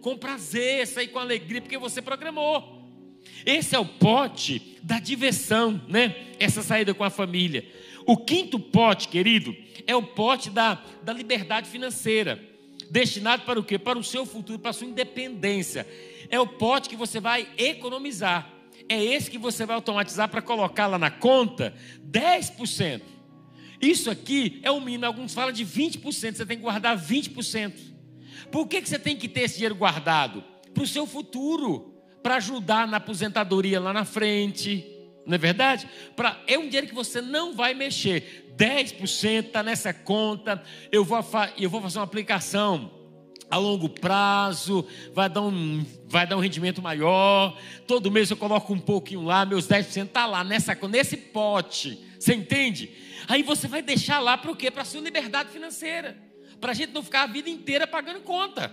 com 0.00 0.16
prazer, 0.16 0.86
sair 0.86 1.08
com 1.08 1.18
alegria, 1.18 1.60
porque 1.62 1.78
você 1.78 2.02
programou. 2.02 2.78
Esse 3.46 3.74
é 3.74 3.78
o 3.78 3.84
pote 3.84 4.78
da 4.82 4.98
diversão, 4.98 5.80
né? 5.88 6.14
Essa 6.38 6.62
saída 6.62 6.92
com 6.92 7.04
a 7.04 7.10
família. 7.10 7.66
O 8.06 8.16
quinto 8.16 8.58
pote, 8.58 9.08
querido, 9.08 9.54
é 9.86 9.94
o 9.94 10.02
pote 10.02 10.50
da, 10.50 10.82
da 11.02 11.12
liberdade 11.12 11.68
financeira. 11.68 12.42
Destinado 12.90 13.44
para 13.44 13.60
o 13.60 13.64
quê? 13.64 13.78
Para 13.78 13.98
o 13.98 14.04
seu 14.04 14.24
futuro, 14.24 14.58
para 14.58 14.70
a 14.70 14.74
sua 14.74 14.86
independência. 14.86 15.86
É 16.30 16.38
o 16.38 16.46
pote 16.46 16.88
que 16.88 16.96
você 16.96 17.20
vai 17.20 17.48
economizar. 17.56 18.58
É 18.88 19.02
esse 19.02 19.30
que 19.30 19.38
você 19.38 19.66
vai 19.66 19.76
automatizar 19.76 20.28
para 20.28 20.40
colocar 20.40 20.86
lá 20.86 20.98
na 20.98 21.10
conta 21.10 21.74
10%. 22.10 23.02
Isso 23.80 24.10
aqui 24.10 24.60
é 24.62 24.70
o 24.70 24.80
mínimo. 24.80 25.06
Alguns 25.06 25.34
falam 25.34 25.52
de 25.52 25.64
20%. 25.64 26.02
Você 26.02 26.46
tem 26.46 26.56
que 26.56 26.62
guardar 26.62 26.96
20%. 26.98 27.72
Por 28.50 28.66
que, 28.66 28.80
que 28.80 28.88
você 28.88 28.98
tem 28.98 29.16
que 29.16 29.28
ter 29.28 29.42
esse 29.42 29.56
dinheiro 29.56 29.74
guardado? 29.74 30.42
Para 30.72 30.82
o 30.82 30.86
seu 30.86 31.06
futuro. 31.06 31.94
Para 32.22 32.36
ajudar 32.36 32.88
na 32.88 32.96
aposentadoria 32.96 33.78
lá 33.78 33.92
na 33.92 34.04
frente. 34.04 34.84
Não 35.26 35.34
é 35.34 35.38
verdade? 35.38 35.86
Pra, 36.16 36.40
é 36.46 36.58
um 36.58 36.64
dinheiro 36.64 36.86
que 36.86 36.94
você 36.94 37.20
não 37.20 37.54
vai 37.54 37.74
mexer. 37.74 38.52
10% 38.56 39.46
está 39.46 39.62
nessa 39.62 39.92
conta. 39.92 40.62
Eu 40.90 41.04
vou, 41.04 41.18
eu 41.58 41.70
vou 41.70 41.82
fazer 41.82 41.98
uma 41.98 42.04
aplicação 42.04 42.97
a 43.50 43.56
longo 43.56 43.88
prazo, 43.88 44.86
vai 45.14 45.28
dar 45.28 45.42
um, 45.42 45.84
vai 46.06 46.26
dar 46.26 46.36
um 46.36 46.40
rendimento 46.40 46.82
maior. 46.82 47.58
Todo 47.86 48.10
mês 48.10 48.30
eu 48.30 48.36
coloco 48.36 48.72
um 48.72 48.78
pouquinho 48.78 49.22
lá, 49.22 49.44
meus 49.46 49.66
10% 49.66 50.06
está 50.06 50.26
lá 50.26 50.44
nessa, 50.44 50.74
nesse 50.88 51.16
pote. 51.16 51.98
Você 52.18 52.34
entende? 52.34 52.90
Aí 53.26 53.42
você 53.42 53.66
vai 53.66 53.80
deixar 53.80 54.18
lá 54.18 54.36
para 54.36 54.50
o 54.50 54.56
quê? 54.56 54.70
Para 54.70 54.82
a 54.82 54.84
sua 54.84 55.00
liberdade 55.00 55.50
financeira. 55.50 56.16
Para 56.60 56.72
a 56.72 56.74
gente 56.74 56.92
não 56.92 57.02
ficar 57.02 57.22
a 57.22 57.26
vida 57.26 57.48
inteira 57.48 57.86
pagando 57.86 58.20
conta. 58.20 58.72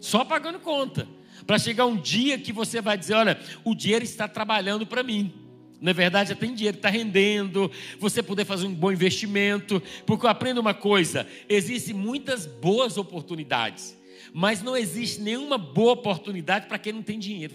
Só 0.00 0.24
pagando 0.24 0.60
conta. 0.60 1.08
Para 1.46 1.58
chegar 1.58 1.86
um 1.86 1.96
dia 1.96 2.38
que 2.38 2.52
você 2.52 2.80
vai 2.80 2.96
dizer: 2.96 3.14
olha, 3.14 3.40
o 3.64 3.74
dinheiro 3.74 4.04
está 4.04 4.28
trabalhando 4.28 4.86
para 4.86 5.02
mim. 5.02 5.32
Na 5.80 5.92
verdade, 5.92 6.28
já 6.28 6.36
tem 6.36 6.54
dinheiro, 6.54 6.76
está 6.76 6.88
rendendo, 6.88 7.68
você 7.98 8.22
poder 8.22 8.44
fazer 8.44 8.66
um 8.66 8.74
bom 8.74 8.92
investimento. 8.92 9.82
Porque 10.06 10.26
eu 10.26 10.30
aprendo 10.30 10.60
uma 10.60 10.74
coisa: 10.74 11.26
existem 11.48 11.94
muitas 11.94 12.46
boas 12.46 12.96
oportunidades 12.96 13.96
mas 14.32 14.62
não 14.62 14.76
existe 14.76 15.20
nenhuma 15.20 15.58
boa 15.58 15.92
oportunidade 15.92 16.66
para 16.66 16.78
quem 16.78 16.92
não 16.92 17.02
tem 17.02 17.18
dinheiro. 17.18 17.54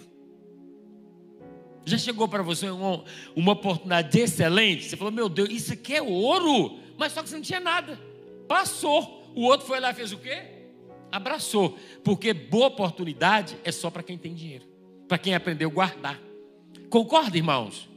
Já 1.86 1.98
chegou 1.98 2.28
para 2.28 2.44
você 2.44 2.70
uma, 2.70 3.04
uma 3.36 3.54
oportunidade 3.54 4.20
excelente? 4.20 4.86
Você 4.86 4.98
falou, 4.98 5.12
meu 5.12 5.30
Deus, 5.30 5.50
isso 5.50 5.74
aqui 5.74 5.96
é 5.96 6.02
ouro, 6.02 6.80
mas 6.98 7.14
só 7.14 7.24
que 7.24 7.30
você 7.30 7.36
não 7.36 7.42
tinha 7.42 7.62
nada. 7.62 7.98
Passou. 8.48 9.32
O 9.34 9.44
outro 9.44 9.66
foi 9.66 9.80
lá 9.80 9.92
e 9.92 9.94
fez 9.94 10.12
o 10.12 10.18
quê? 10.18 10.44
Abraçou. 11.12 11.78
Porque 12.04 12.34
boa 12.34 12.68
oportunidade 12.68 13.58
é 13.64 13.72
só 13.72 13.90
para 13.90 14.04
quem 14.04 14.18
tem 14.18 14.34
dinheiro, 14.34 14.66
para 15.08 15.18
quem 15.18 15.34
aprendeu 15.34 15.70
a 15.70 15.74
guardar. 15.74 16.22
Concorda, 16.90 17.38
irmãos? 17.38 17.90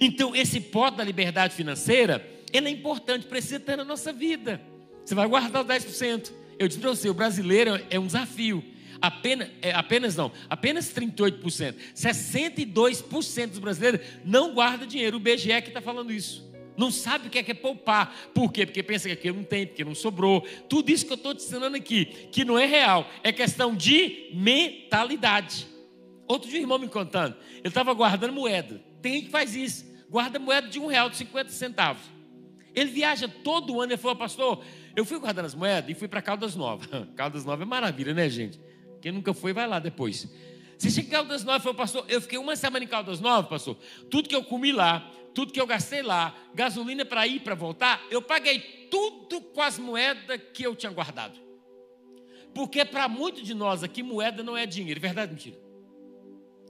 Então, 0.00 0.34
esse 0.34 0.60
pote 0.60 0.96
da 0.96 1.04
liberdade 1.04 1.54
financeira, 1.54 2.28
ele 2.52 2.68
é 2.68 2.70
importante, 2.70 3.26
precisa 3.26 3.60
ter 3.60 3.76
na 3.76 3.84
nossa 3.84 4.12
vida. 4.12 4.60
Você 5.04 5.14
vai 5.14 5.26
guardar 5.28 5.62
os 5.62 5.68
10%. 5.68 6.41
Eu 6.62 6.68
disse 6.68 6.80
para 6.80 6.90
você, 6.90 7.10
o 7.10 7.14
brasileiro 7.14 7.80
é 7.90 7.98
um 7.98 8.06
desafio. 8.06 8.62
Apenas, 9.00 9.50
é, 9.60 9.72
apenas 9.72 10.14
não, 10.14 10.30
apenas 10.48 10.94
38%. 10.94 11.74
62% 11.92 13.46
dos 13.48 13.58
brasileiros 13.58 14.00
não 14.24 14.54
guarda 14.54 14.86
dinheiro. 14.86 15.16
O 15.16 15.20
BGE 15.20 15.60
que 15.60 15.68
está 15.68 15.80
falando 15.80 16.12
isso. 16.12 16.48
Não 16.76 16.90
sabe 16.90 17.26
o 17.26 17.30
que 17.30 17.38
é, 17.38 17.42
que 17.42 17.50
é 17.50 17.54
poupar. 17.54 18.14
Por 18.32 18.52
quê? 18.52 18.64
Porque 18.64 18.80
pensa 18.80 19.08
que 19.08 19.14
aquilo 19.14 19.38
não 19.38 19.44
tem, 19.44 19.66
porque 19.66 19.84
não 19.84 19.94
sobrou. 19.94 20.46
Tudo 20.68 20.90
isso 20.90 21.04
que 21.04 21.12
eu 21.12 21.16
estou 21.16 21.34
te 21.34 21.42
ensinando 21.42 21.76
aqui, 21.76 22.06
que 22.30 22.44
não 22.44 22.56
é 22.56 22.64
real, 22.64 23.10
é 23.24 23.32
questão 23.32 23.74
de 23.74 24.30
mentalidade. 24.32 25.66
Outro 26.28 26.48
dia, 26.48 26.60
um 26.60 26.62
irmão 26.62 26.78
me 26.78 26.88
contando, 26.88 27.36
ele 27.56 27.68
estava 27.68 27.92
guardando 27.92 28.32
moeda. 28.32 28.80
Tem 29.02 29.14
gente 29.14 29.24
que 29.24 29.30
faz 29.30 29.56
isso, 29.56 29.84
guarda 30.08 30.38
moeda 30.38 30.68
de 30.68 30.78
um 30.78 30.86
real, 30.86 31.10
de 31.10 31.16
50 31.16 31.50
centavos. 31.50 32.02
Ele 32.74 32.90
viaja 32.90 33.28
todo 33.28 33.80
ano, 33.80 33.92
ele 33.92 34.00
falou, 34.00 34.16
pastor, 34.16 34.64
eu 34.94 35.04
fui 35.04 35.18
guardando 35.18 35.46
as 35.46 35.54
moedas 35.54 35.90
e 35.90 35.94
fui 35.94 36.08
para 36.08 36.20
Caldas 36.20 36.54
Novas. 36.54 36.88
Caldas 37.16 37.44
Novas 37.44 37.62
é 37.62 37.68
maravilha, 37.68 38.12
né, 38.12 38.28
gente? 38.28 38.60
Quem 39.00 39.12
nunca 39.12 39.32
foi, 39.32 39.52
vai 39.52 39.66
lá 39.66 39.78
depois. 39.78 40.28
Você 40.76 40.90
chega 40.90 41.08
em 41.08 41.10
Caldas 41.10 41.44
Novas 41.44 41.62
falou, 41.62 41.76
pastor, 41.76 42.04
eu 42.08 42.20
fiquei 42.20 42.38
uma 42.38 42.56
semana 42.56 42.84
em 42.84 42.88
Caldas 42.88 43.20
Novas, 43.20 43.48
pastor. 43.48 43.76
Tudo 44.10 44.28
que 44.28 44.34
eu 44.34 44.44
comi 44.44 44.72
lá, 44.72 45.10
tudo 45.34 45.52
que 45.52 45.60
eu 45.60 45.66
gastei 45.66 46.02
lá, 46.02 46.36
gasolina 46.54 47.04
para 47.04 47.26
ir, 47.26 47.40
para 47.40 47.54
voltar, 47.54 48.04
eu 48.10 48.20
paguei 48.20 48.60
tudo 48.90 49.40
com 49.40 49.62
as 49.62 49.78
moedas 49.78 50.40
que 50.52 50.62
eu 50.62 50.76
tinha 50.76 50.92
guardado. 50.92 51.38
Porque 52.54 52.84
para 52.84 53.08
muitos 53.08 53.44
de 53.44 53.54
nós 53.54 53.82
aqui, 53.82 54.02
moeda 54.02 54.42
não 54.42 54.56
é 54.56 54.66
dinheiro. 54.66 55.00
Verdade 55.00 55.30
ou 55.30 55.36
mentira? 55.36 55.56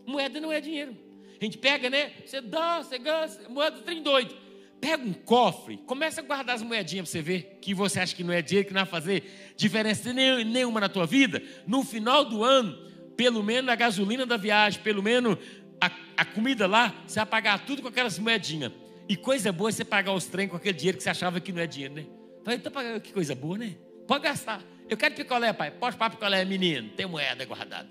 Moeda 0.06 0.40
não 0.40 0.52
é 0.52 0.60
dinheiro. 0.60 0.96
A 1.40 1.44
gente 1.44 1.58
pega, 1.58 1.90
né? 1.90 2.12
Você 2.24 2.40
dá, 2.40 2.82
você 2.82 2.98
gasta, 2.98 3.48
moeda 3.48 3.80
trem 3.80 4.00
doido 4.00 4.51
pega 4.82 5.04
um 5.04 5.12
cofre, 5.12 5.76
começa 5.86 6.20
a 6.20 6.24
guardar 6.24 6.56
as 6.56 6.62
moedinhas 6.62 7.08
para 7.08 7.12
você 7.12 7.22
ver 7.22 7.58
que 7.62 7.72
você 7.72 8.00
acha 8.00 8.16
que 8.16 8.24
não 8.24 8.32
é 8.32 8.42
dinheiro, 8.42 8.66
que 8.66 8.74
não 8.74 8.80
vai 8.80 8.90
fazer 8.90 9.54
diferença 9.56 10.12
nenhuma 10.12 10.80
na 10.80 10.88
tua 10.88 11.06
vida. 11.06 11.40
No 11.68 11.84
final 11.84 12.24
do 12.24 12.42
ano, 12.42 12.76
pelo 13.16 13.44
menos 13.44 13.70
a 13.70 13.76
gasolina 13.76 14.26
da 14.26 14.36
viagem, 14.36 14.82
pelo 14.82 15.00
menos 15.00 15.38
a, 15.80 15.88
a 16.16 16.24
comida 16.24 16.66
lá, 16.66 16.92
você 17.06 17.20
vai 17.20 17.26
pagar 17.26 17.64
tudo 17.64 17.80
com 17.80 17.86
aquelas 17.86 18.18
moedinhas. 18.18 18.72
E 19.08 19.14
coisa 19.14 19.52
boa 19.52 19.70
é 19.70 19.72
você 19.72 19.84
pagar 19.84 20.14
os 20.14 20.26
trem 20.26 20.48
com 20.48 20.56
aquele 20.56 20.76
dinheiro 20.76 20.98
que 20.98 21.04
você 21.04 21.10
achava 21.10 21.40
que 21.40 21.52
não 21.52 21.62
é 21.62 21.66
dinheiro, 21.68 21.94
né? 21.94 22.04
Falei, 22.44 22.58
então, 22.58 23.00
que 23.00 23.12
coisa 23.12 23.36
boa, 23.36 23.56
né? 23.56 23.76
Pode 24.08 24.24
gastar. 24.24 24.64
Eu 24.88 24.96
quero 24.96 25.14
picolé, 25.14 25.52
pai. 25.52 25.70
Pode 25.70 25.96
para 25.96 26.10
picolé, 26.10 26.44
menino. 26.44 26.88
Tem 26.96 27.06
moeda 27.06 27.44
guardada. 27.44 27.88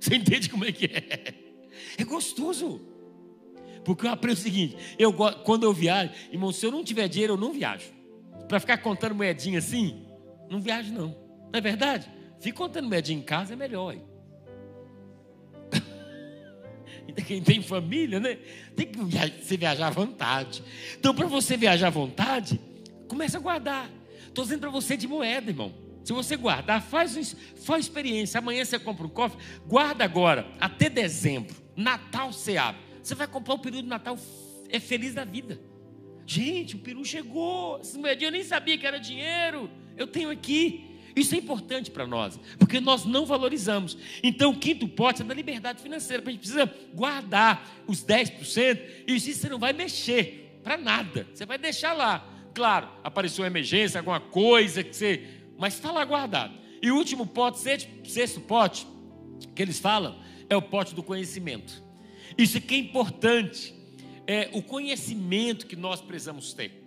Você 0.00 0.16
entende 0.16 0.48
como 0.48 0.64
é 0.64 0.72
que 0.72 0.86
é? 0.86 1.34
É 1.98 2.04
gostoso. 2.04 2.91
Porque 3.84 4.06
eu 4.06 4.10
aprendo 4.10 4.36
o 4.36 4.40
seguinte: 4.40 4.76
eu, 4.98 5.12
quando 5.12 5.64
eu 5.64 5.72
viajo, 5.72 6.12
irmão, 6.30 6.52
se 6.52 6.64
eu 6.64 6.70
não 6.70 6.84
tiver 6.84 7.08
dinheiro, 7.08 7.34
eu 7.34 7.38
não 7.38 7.52
viajo. 7.52 7.90
Para 8.48 8.60
ficar 8.60 8.78
contando 8.78 9.14
moedinha 9.14 9.58
assim, 9.58 10.04
não 10.48 10.60
viajo 10.60 10.92
não. 10.92 11.08
Não 11.08 11.58
é 11.58 11.60
verdade? 11.60 12.08
Fica 12.40 12.56
contando 12.56 12.88
moedinha 12.88 13.18
em 13.18 13.22
casa 13.22 13.52
é 13.52 13.56
melhor. 13.56 13.96
Quem 17.26 17.42
tem 17.42 17.62
família, 17.62 18.18
né? 18.18 18.38
Tem 18.74 18.86
que 18.86 18.98
você 18.98 19.56
viajar 19.56 19.88
à 19.88 19.90
vontade. 19.90 20.62
Então, 20.98 21.14
para 21.14 21.26
você 21.26 21.56
viajar 21.56 21.88
à 21.88 21.90
vontade, 21.90 22.60
comece 23.08 23.36
a 23.36 23.40
guardar. 23.40 23.90
Estou 24.26 24.44
dizendo 24.44 24.60
para 24.60 24.70
você 24.70 24.96
de 24.96 25.06
moeda, 25.06 25.50
irmão. 25.50 25.72
Se 26.04 26.12
você 26.12 26.36
guardar, 26.36 26.82
faz, 26.82 27.36
faz 27.64 27.84
experiência. 27.84 28.38
Amanhã 28.38 28.64
você 28.64 28.78
compra 28.78 29.06
um 29.06 29.10
cofre, 29.10 29.38
guarda 29.66 30.04
agora, 30.04 30.46
até 30.58 30.88
dezembro. 30.88 31.54
Natal 31.76 32.32
você 32.32 32.56
abre. 32.56 32.91
Você 33.02 33.14
vai 33.14 33.26
comprar 33.26 33.54
o 33.54 33.58
peru 33.58 33.82
do 33.82 33.88
Natal, 33.88 34.18
é 34.68 34.78
feliz 34.78 35.14
da 35.14 35.24
vida. 35.24 35.60
Gente, 36.26 36.76
o 36.76 36.78
peru 36.78 37.04
chegou. 37.04 37.80
Esse 37.80 37.98
eu 38.20 38.30
nem 38.30 38.44
sabia 38.44 38.78
que 38.78 38.86
era 38.86 38.98
dinheiro. 38.98 39.68
Eu 39.96 40.06
tenho 40.06 40.30
aqui. 40.30 40.88
Isso 41.14 41.34
é 41.34 41.38
importante 41.38 41.90
para 41.90 42.06
nós, 42.06 42.40
porque 42.58 42.80
nós 42.80 43.04
não 43.04 43.26
valorizamos. 43.26 43.98
Então, 44.22 44.50
o 44.50 44.58
quinto 44.58 44.88
pote 44.88 45.20
é 45.20 45.24
da 45.24 45.34
liberdade 45.34 45.82
financeira. 45.82 46.22
A 46.26 46.30
gente 46.30 46.40
precisa 46.40 46.74
guardar 46.94 47.82
os 47.86 48.02
10%, 48.02 48.80
e 49.06 49.14
isso 49.14 49.30
você 49.30 49.48
não 49.48 49.58
vai 49.58 49.74
mexer 49.74 50.58
para 50.62 50.78
nada. 50.78 51.26
Você 51.34 51.44
vai 51.44 51.58
deixar 51.58 51.92
lá. 51.92 52.26
Claro, 52.54 52.88
apareceu 53.04 53.42
uma 53.42 53.48
emergência, 53.48 53.98
alguma 53.98 54.20
coisa 54.20 54.82
que 54.82 54.96
você. 54.96 55.42
Mas 55.58 55.74
está 55.74 55.92
lá 55.92 56.02
guardado. 56.04 56.54
E 56.80 56.90
o 56.90 56.96
último 56.96 57.26
pote, 57.26 57.58
sexto 57.58 58.40
pote, 58.40 58.86
que 59.54 59.60
eles 59.60 59.78
falam, 59.78 60.18
é 60.48 60.56
o 60.56 60.62
pote 60.62 60.94
do 60.94 61.02
conhecimento. 61.02 61.81
Isso 62.36 62.58
aqui 62.58 62.74
é 62.74 62.78
importante. 62.78 63.74
É 64.26 64.50
o 64.52 64.62
conhecimento 64.62 65.66
que 65.66 65.76
nós 65.76 66.00
precisamos 66.00 66.52
ter. 66.52 66.82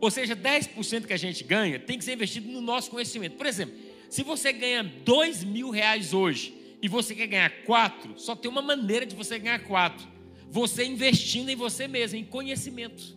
Ou 0.00 0.10
seja, 0.10 0.36
10% 0.36 1.06
que 1.06 1.12
a 1.12 1.16
gente 1.16 1.42
ganha 1.42 1.78
tem 1.78 1.98
que 1.98 2.04
ser 2.04 2.12
investido 2.12 2.48
no 2.48 2.60
nosso 2.60 2.90
conhecimento. 2.90 3.36
Por 3.36 3.46
exemplo, 3.46 3.74
se 4.08 4.22
você 4.22 4.52
ganha 4.52 4.82
2 4.82 5.44
mil 5.44 5.70
reais 5.70 6.12
hoje 6.12 6.54
e 6.80 6.88
você 6.88 7.14
quer 7.14 7.26
ganhar 7.26 7.50
4, 7.64 8.14
só 8.16 8.36
tem 8.36 8.50
uma 8.50 8.62
maneira 8.62 9.06
de 9.06 9.14
você 9.14 9.38
ganhar 9.38 9.58
4. 9.60 10.06
Você 10.50 10.84
investindo 10.84 11.48
em 11.48 11.56
você 11.56 11.88
mesmo, 11.88 12.18
em 12.18 12.24
conhecimento. 12.24 13.16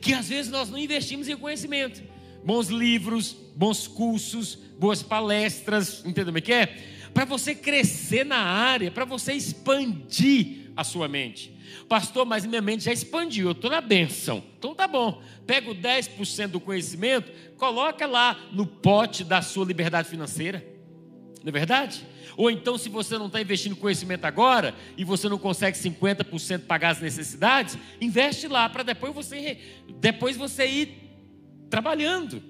Que 0.00 0.12
às 0.12 0.28
vezes 0.28 0.50
nós 0.50 0.70
não 0.70 0.78
investimos 0.78 1.28
em 1.28 1.36
conhecimento. 1.36 2.02
Bons 2.44 2.68
livros, 2.68 3.36
bons 3.56 3.88
cursos, 3.88 4.54
boas 4.78 5.02
palestras, 5.02 6.04
entendeu 6.04 6.32
o 6.32 6.42
que 6.42 6.52
é? 6.52 6.66
Para 7.12 7.24
você 7.24 7.54
crescer 7.54 8.24
na 8.24 8.38
área, 8.38 8.90
para 8.90 9.04
você 9.04 9.32
expandir 9.32 10.65
a 10.76 10.84
sua 10.84 11.08
mente. 11.08 11.56
Pastor, 11.88 12.26
mas 12.26 12.44
minha 12.44 12.60
mente 12.60 12.84
já 12.84 12.92
expandiu, 12.92 13.46
eu 13.46 13.52
estou 13.52 13.70
na 13.70 13.80
benção. 13.80 14.42
Então 14.58 14.74
tá 14.74 14.86
bom. 14.86 15.22
Pega 15.46 15.70
o 15.70 15.74
10% 15.74 16.48
do 16.48 16.60
conhecimento, 16.60 17.32
coloca 17.56 18.06
lá 18.06 18.38
no 18.52 18.66
pote 18.66 19.24
da 19.24 19.40
sua 19.40 19.64
liberdade 19.64 20.08
financeira. 20.08 20.64
Não 21.42 21.48
é 21.48 21.52
verdade? 21.52 22.04
Ou 22.36 22.50
então, 22.50 22.76
se 22.76 22.88
você 22.88 23.16
não 23.16 23.28
está 23.28 23.40
investindo 23.40 23.74
conhecimento 23.76 24.24
agora 24.24 24.74
e 24.96 25.04
você 25.04 25.28
não 25.28 25.38
consegue 25.38 25.78
50% 25.78 26.66
pagar 26.66 26.90
as 26.90 27.00
necessidades, 27.00 27.78
investe 28.00 28.46
lá 28.46 28.68
para 28.68 28.82
depois 28.82 29.14
você, 29.14 29.58
depois 29.98 30.36
você 30.36 30.66
ir 30.66 31.06
trabalhando. 31.70 32.42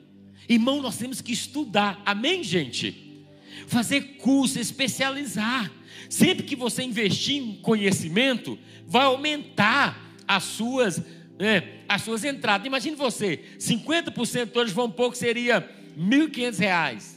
Irmão, 0.49 0.83
nós 0.83 0.97
temos 0.97 1.21
que 1.21 1.33
estudar. 1.33 2.03
Amém, 2.05 2.43
gente? 2.43 3.27
Fazer 3.67 4.17
curso, 4.17 4.59
especializar. 4.59 5.71
Sempre 6.09 6.45
que 6.45 6.57
você 6.57 6.83
investir 6.83 7.43
em 7.43 7.55
conhecimento, 7.57 8.59
vai 8.87 9.05
aumentar 9.05 10.15
as 10.27 10.45
suas, 10.45 11.03
é, 11.39 11.81
as 11.89 12.03
suas 12.03 12.25
entradas. 12.25 12.67
Imagine 12.67 12.97
você, 12.97 13.41
50% 13.59 14.57
hoje 14.57 14.73
vão 14.73 14.91
pouco 14.91 15.17
seria 15.17 15.59
R$ 15.59 16.03
1.500. 16.29 17.17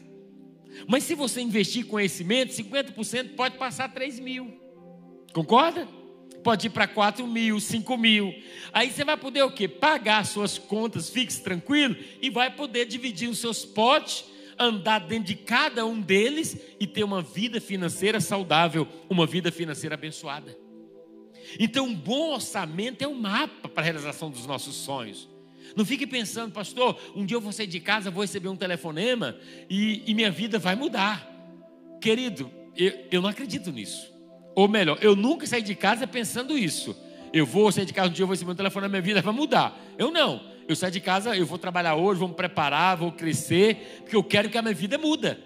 Mas 0.88 1.04
se 1.04 1.16
você 1.16 1.42
investir 1.42 1.84
em 1.84 1.88
conhecimento, 1.88 2.54
50% 2.54 3.36
pode 3.36 3.58
passar 3.58 3.90
3 3.90 4.20
mil. 4.20 4.54
Concorda? 5.34 5.88
Pode 6.44 6.68
ir 6.68 6.70
para 6.70 6.88
4 6.88 7.28
mil, 7.28 7.60
5 7.60 7.98
mil. 7.98 8.34
Aí 8.72 8.90
você 8.90 9.04
vai 9.04 9.18
poder 9.18 9.44
o 9.44 9.52
quê? 9.52 9.68
Pagar 9.68 10.26
suas 10.26 10.58
contas, 10.58 11.10
fixe 11.10 11.42
tranquilo, 11.44 11.96
e 12.22 12.30
vai 12.30 12.50
poder 12.50 12.86
dividir 12.86 13.30
os 13.30 13.40
seus 13.40 13.66
potes 13.66 14.26
andar 14.60 14.99
dentro 14.99 15.26
de 15.26 15.36
cada 15.36 15.86
um 15.86 15.99
deles 15.99 16.57
e 16.80 16.86
ter 16.86 17.03
uma 17.03 17.22
vida 17.22 17.62
financeira 17.62 18.20
saudável, 18.20 18.88
uma 19.10 19.26
vida 19.26 19.51
financeira 19.51 19.95
abençoada. 19.95 20.57
Então, 21.60 21.86
um 21.86 21.95
bom 21.95 22.34
orçamento 22.34 23.03
é 23.03 23.07
um 23.07 23.16
mapa 23.16 23.70
para 23.70 23.82
a 23.82 23.84
realização 23.84 24.30
dos 24.30 24.45
nossos 24.45 24.76
sonhos. 24.76 25.30
Não 25.76 25.86
fique 25.86 26.05
pensando, 26.05 26.51
pastor, 26.51 26.99
um 27.16 27.26
dia 27.26 27.38
eu 27.38 27.41
vou 27.41 27.51
sair 27.51 27.68
de 27.68 27.80
casa, 27.80 28.12
vou 28.12 28.22
receber 28.22 28.49
um 28.49 28.55
telefonema 28.55 29.38
e, 29.70 30.03
e 30.05 30.14
minha 30.14 30.32
vida 30.32 30.60
vai 30.60 30.76
mudar. 30.76 31.28
Querido, 32.01 32.51
eu, 32.76 32.93
eu 33.12 33.22
não 33.22 33.30
acredito 33.30 33.72
nisso. 33.72 34.12
Ou 34.55 34.68
melhor, 34.68 34.97
eu 35.01 35.16
nunca 35.16 35.45
saí 35.47 35.62
de 35.62 35.76
casa 35.76 36.05
pensando 36.05 36.57
isso. 36.57 36.95
Eu 37.32 37.45
vou 37.45 37.72
sair 37.72 37.86
de 37.86 37.93
casa 37.93 38.10
um 38.10 38.14
dia, 38.14 38.24
eu 38.24 38.28
vou 38.28 38.34
receber 38.34 38.51
um 38.51 38.55
telefonema, 38.55 38.89
minha 38.89 39.01
vida 39.01 39.22
vai 39.22 39.34
mudar. 39.34 39.80
Eu 39.97 40.12
não. 40.12 40.41
Eu 40.70 40.76
saio 40.76 40.94
de 40.94 41.00
casa, 41.00 41.36
eu 41.36 41.48
vou 41.48 41.58
trabalhar 41.58 41.96
hoje, 41.96 42.20
vou 42.20 42.30
me 42.30 42.36
preparar, 42.36 42.96
vou 42.96 43.12
crescer, 43.12 44.02
porque 44.02 44.16
eu 44.16 44.24
quero 44.24 44.52
que 44.52 44.58
a 44.58 44.62
minha 44.62 44.72
vida 44.72 45.00
muda. 45.00 45.40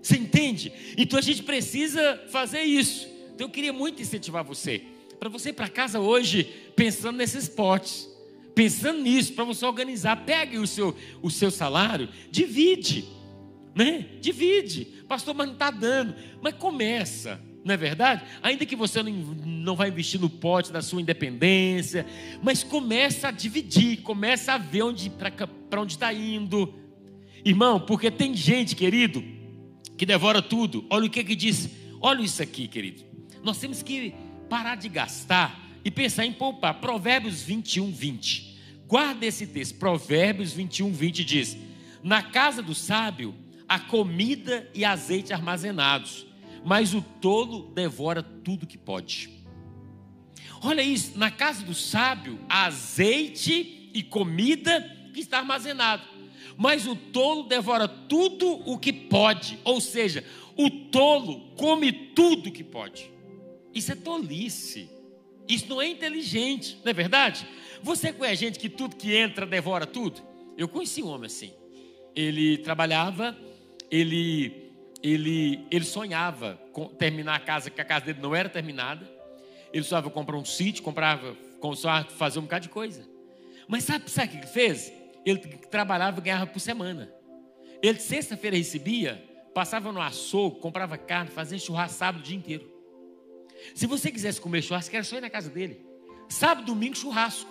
Você 0.00 0.16
entende? 0.16 0.72
Então 0.96 1.18
a 1.18 1.22
gente 1.22 1.42
precisa 1.42 2.22
fazer 2.28 2.62
isso. 2.62 3.08
Então 3.34 3.48
eu 3.48 3.50
queria 3.50 3.72
muito 3.72 4.00
incentivar 4.00 4.44
você, 4.44 4.80
para 5.18 5.28
você 5.28 5.48
ir 5.48 5.54
para 5.54 5.68
casa 5.68 5.98
hoje 5.98 6.44
pensando 6.76 7.16
nesses 7.16 7.48
potes, 7.48 8.08
pensando 8.54 9.00
nisso, 9.02 9.32
para 9.32 9.42
você 9.42 9.66
organizar. 9.66 10.24
Pegue 10.24 10.56
o 10.56 10.68
seu, 10.68 10.96
o 11.20 11.32
seu 11.32 11.50
salário, 11.50 12.08
divide, 12.30 13.08
né? 13.74 14.06
Divide. 14.20 14.84
Pastor, 15.08 15.34
mas 15.34 15.48
não 15.48 15.54
está 15.54 15.72
dando. 15.72 16.14
Mas 16.40 16.54
começa 16.54 17.40
não 17.64 17.72
é 17.72 17.76
verdade? 17.78 18.22
Ainda 18.42 18.66
que 18.66 18.76
você 18.76 19.02
não, 19.02 19.10
não 19.10 19.74
vai 19.74 19.88
investir 19.88 20.20
no 20.20 20.28
pote 20.28 20.70
da 20.70 20.82
sua 20.82 21.00
independência, 21.00 22.06
mas 22.42 22.62
começa 22.62 23.28
a 23.28 23.30
dividir, 23.30 24.02
começa 24.02 24.52
a 24.52 24.58
ver 24.58 24.82
onde 24.82 25.10
para 25.10 25.80
onde 25.80 25.94
está 25.94 26.12
indo. 26.12 26.74
Irmão, 27.42 27.80
porque 27.80 28.10
tem 28.10 28.34
gente, 28.34 28.76
querido, 28.76 29.24
que 29.96 30.04
devora 30.04 30.42
tudo. 30.42 30.84
Olha 30.90 31.06
o 31.06 31.10
que 31.10 31.24
que 31.24 31.34
diz. 31.34 31.70
Olha 32.02 32.20
isso 32.20 32.42
aqui, 32.42 32.68
querido. 32.68 33.02
Nós 33.42 33.58
temos 33.58 33.82
que 33.82 34.14
parar 34.48 34.74
de 34.74 34.88
gastar 34.90 35.58
e 35.82 35.90
pensar 35.90 36.26
em 36.26 36.32
poupar. 36.32 36.74
Provérbios 36.80 37.42
21, 37.42 37.90
20. 37.90 38.58
Guarda 38.86 39.24
esse 39.24 39.46
texto. 39.46 39.78
Provérbios 39.78 40.52
21, 40.52 40.92
20 40.92 41.24
diz: 41.24 41.56
Na 42.02 42.22
casa 42.22 42.60
do 42.60 42.74
sábio 42.74 43.34
há 43.66 43.78
comida 43.78 44.70
e 44.74 44.84
azeite 44.84 45.32
armazenados 45.32 46.26
mas 46.64 46.94
o 46.94 47.02
tolo 47.02 47.70
devora 47.74 48.22
tudo 48.22 48.66
que 48.66 48.78
pode. 48.78 49.30
Olha 50.62 50.82
isso, 50.82 51.18
na 51.18 51.30
casa 51.30 51.62
do 51.62 51.74
sábio, 51.74 52.38
azeite 52.48 53.90
e 53.92 54.02
comida 54.02 54.80
que 55.12 55.20
está 55.20 55.38
armazenado, 55.38 56.02
mas 56.56 56.86
o 56.86 56.96
tolo 56.96 57.42
devora 57.44 57.86
tudo 57.86 58.50
o 58.68 58.78
que 58.78 58.92
pode, 58.92 59.58
ou 59.62 59.80
seja, 59.80 60.24
o 60.56 60.70
tolo 60.70 61.52
come 61.56 61.92
tudo 61.92 62.50
que 62.50 62.64
pode. 62.64 63.10
Isso 63.74 63.92
é 63.92 63.94
tolice. 63.94 64.88
Isso 65.46 65.66
não 65.68 65.82
é 65.82 65.88
inteligente, 65.88 66.78
não 66.82 66.90
é 66.90 66.94
verdade? 66.94 67.46
Você 67.82 68.12
conhece 68.12 68.40
gente 68.40 68.58
que 68.58 68.70
tudo 68.70 68.96
que 68.96 69.14
entra 69.14 69.44
devora 69.44 69.86
tudo? 69.86 70.22
Eu 70.56 70.66
conheci 70.68 71.02
um 71.02 71.08
homem 71.08 71.26
assim. 71.26 71.52
Ele 72.16 72.56
trabalhava, 72.58 73.36
ele 73.90 74.63
ele, 75.04 75.66
ele 75.70 75.84
sonhava 75.84 76.58
com 76.72 76.86
terminar 76.86 77.34
a 77.34 77.38
casa, 77.38 77.68
que 77.68 77.78
a 77.78 77.84
casa 77.84 78.06
dele 78.06 78.20
não 78.22 78.34
era 78.34 78.48
terminada. 78.48 79.06
Ele 79.70 79.84
sonhava 79.84 80.08
comprar 80.08 80.38
um 80.38 80.46
sítio, 80.46 80.82
comprava, 80.82 81.36
sonhava 81.76 82.08
fazer 82.08 82.38
um 82.38 82.42
bocado 82.42 82.62
de 82.62 82.68
coisa. 82.70 83.06
Mas 83.68 83.84
sabe, 83.84 84.10
sabe 84.10 84.28
o 84.28 84.30
que 84.30 84.36
ele 84.38 84.46
fez? 84.46 84.90
Ele 85.26 85.38
trabalhava 85.70 86.20
e 86.20 86.22
ganhava 86.22 86.46
por 86.46 86.58
semana. 86.58 87.12
Ele, 87.82 88.00
sexta-feira, 88.00 88.56
recebia, 88.56 89.22
passava 89.52 89.92
no 89.92 90.00
açougue, 90.00 90.58
comprava 90.58 90.96
carne, 90.96 91.30
fazia 91.30 91.58
churrasco 91.58 92.18
o 92.18 92.22
dia 92.22 92.36
inteiro. 92.36 92.72
Se 93.74 93.86
você 93.86 94.10
quisesse 94.10 94.40
comer 94.40 94.62
churrasco, 94.62 94.94
era 94.94 95.04
só 95.04 95.18
ir 95.18 95.20
na 95.20 95.28
casa 95.28 95.50
dele. 95.50 95.84
Sábado, 96.30 96.64
domingo, 96.64 96.96
churrasco. 96.96 97.50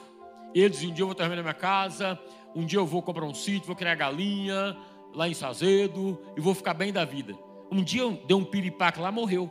Ele 0.56 0.70
dizia: 0.70 0.90
um 0.90 0.94
dia 0.94 1.04
eu 1.04 1.08
vou 1.08 1.16
terminar 1.16 1.44
minha 1.44 1.54
casa, 1.54 2.20
um 2.56 2.66
dia 2.66 2.80
eu 2.80 2.86
vou 2.86 3.04
comprar 3.04 3.26
um 3.26 3.34
sítio, 3.34 3.68
vou 3.68 3.76
criar 3.76 3.94
galinha, 3.94 4.76
lá 5.14 5.28
em 5.28 5.34
Sazedo 5.34 6.20
e 6.36 6.42
vou 6.42 6.54
ficar 6.54 6.74
bem 6.74 6.92
da 6.92 7.06
vida. 7.06 7.38
Um 7.72 7.84
dia 7.84 8.04
deu 8.28 8.38
um 8.38 8.46
piripaque 8.46 9.00
lá, 9.00 9.12
morreu. 9.12 9.50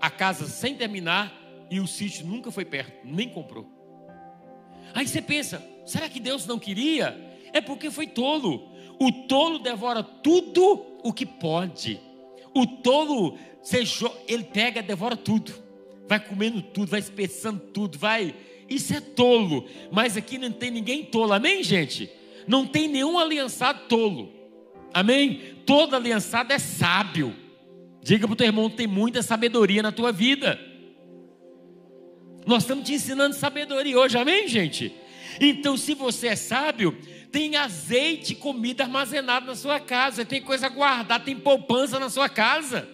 A 0.00 0.10
casa 0.10 0.46
sem 0.46 0.74
terminar 0.74 1.32
e 1.70 1.80
o 1.80 1.86
sítio 1.86 2.26
nunca 2.26 2.50
foi 2.50 2.64
perto, 2.64 2.92
nem 3.04 3.28
comprou. 3.28 3.66
Aí 4.94 5.06
você 5.06 5.20
pensa, 5.20 5.64
será 5.84 6.08
que 6.08 6.20
Deus 6.20 6.46
não 6.46 6.58
queria? 6.58 7.16
É 7.52 7.60
porque 7.60 7.90
foi 7.90 8.06
tolo. 8.06 8.70
O 9.00 9.12
tolo 9.26 9.58
devora 9.58 10.02
tudo 10.02 10.98
o 11.02 11.12
que 11.12 11.26
pode. 11.26 12.00
O 12.54 12.66
tolo, 12.66 13.36
ele 14.26 14.44
pega, 14.44 14.82
devora 14.82 15.16
tudo. 15.16 15.52
Vai 16.08 16.20
comendo 16.20 16.62
tudo, 16.62 16.88
vai 16.88 17.00
espessando 17.00 17.60
tudo, 17.60 17.98
vai. 17.98 18.34
Isso 18.68 18.94
é 18.94 19.00
tolo. 19.00 19.66
Mas 19.90 20.16
aqui 20.16 20.38
não 20.38 20.50
tem 20.50 20.70
ninguém 20.70 21.04
tolo, 21.04 21.32
amém, 21.32 21.62
gente? 21.62 22.10
Não 22.46 22.66
tem 22.66 22.88
nenhum 22.88 23.18
aliançado 23.18 23.88
tolo. 23.88 24.32
Amém? 24.96 25.58
Toda 25.66 25.98
aliançada 25.98 26.54
é 26.54 26.58
sábio. 26.58 27.36
Diga 28.02 28.26
para 28.26 28.32
o 28.32 28.36
teu 28.36 28.46
irmão: 28.46 28.70
tem 28.70 28.86
muita 28.86 29.20
sabedoria 29.20 29.82
na 29.82 29.92
tua 29.92 30.10
vida. 30.10 30.58
Nós 32.46 32.62
estamos 32.62 32.86
te 32.86 32.94
ensinando 32.94 33.36
sabedoria 33.36 33.98
hoje, 33.98 34.16
amém, 34.16 34.48
gente? 34.48 34.90
Então, 35.38 35.76
se 35.76 35.92
você 35.92 36.28
é 36.28 36.36
sábio, 36.36 36.96
tem 37.30 37.56
azeite 37.56 38.32
e 38.32 38.36
comida 38.36 38.84
armazenado 38.84 39.44
na 39.44 39.54
sua 39.54 39.78
casa, 39.78 40.24
tem 40.24 40.40
coisa 40.40 40.66
guardada, 40.70 41.22
tem 41.22 41.36
poupança 41.36 42.00
na 42.00 42.08
sua 42.08 42.30
casa. 42.30 42.88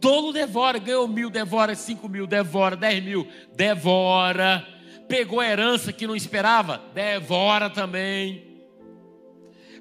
Tolo 0.00 0.32
devora, 0.32 0.78
ganhou 0.78 1.08
mil, 1.08 1.28
devora 1.28 1.74
cinco 1.74 2.08
mil, 2.08 2.28
devora 2.28 2.76
dez 2.76 3.02
mil, 3.02 3.26
devora. 3.56 4.64
Pegou 5.08 5.40
a 5.40 5.48
herança 5.48 5.92
que 5.92 6.06
não 6.06 6.14
esperava, 6.14 6.80
devora 6.94 7.68
também. 7.68 8.45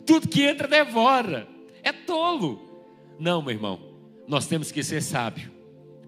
Tudo 0.06 0.28
que 0.28 0.44
entra, 0.44 0.68
devora. 0.68 1.48
É 1.84 1.92
tolo. 1.92 2.62
Não, 3.20 3.42
meu 3.42 3.52
irmão, 3.52 3.80
nós 4.28 4.48
temos 4.48 4.72
que 4.72 4.84
ser 4.84 5.02
sábio, 5.02 5.52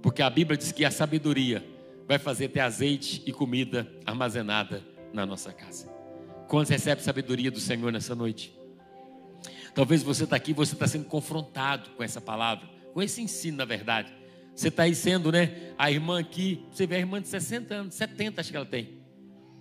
porque 0.02 0.22
a 0.22 0.30
Bíblia 0.30 0.58
diz 0.58 0.72
que 0.72 0.84
a 0.84 0.92
sabedoria 0.92 1.66
vai 2.08 2.18
fazer 2.18 2.50
ter 2.50 2.62
azeite 2.62 3.22
e 3.26 3.32
comida 3.32 3.88
armazenada 4.06 4.84
na 5.14 5.26
nossa 5.26 5.52
casa. 5.52 5.92
Quantos 6.48 6.70
recebe 6.70 7.04
sabedoria 7.04 7.52
do 7.52 7.60
Senhor 7.60 7.92
nessa 7.92 8.16
noite? 8.16 8.56
Talvez 9.76 10.02
você 10.02 10.24
está 10.24 10.36
aqui, 10.36 10.54
você 10.54 10.74
está 10.74 10.88
sendo 10.88 11.06
confrontado 11.06 11.92
com 11.92 12.04
essa 12.04 12.22
palavra, 12.22 12.68
com 12.94 13.02
esse 13.02 13.22
ensino, 13.22 13.58
na 13.58 13.66
verdade. 13.66 14.12
Você 14.56 14.70
está 14.70 14.84
aí 14.84 14.96
sendo, 14.96 15.32
né? 15.32 15.74
A 15.78 15.92
irmã 15.92 16.20
aqui, 16.20 16.66
você 16.72 16.88
vê 16.88 16.96
a 16.96 17.00
irmã 17.00 17.22
de 17.22 17.28
60 17.28 17.76
anos, 17.76 17.94
70 17.94 18.42
acho 18.42 18.50
que 18.50 18.58
ela 18.58 18.66
tem. 18.66 18.98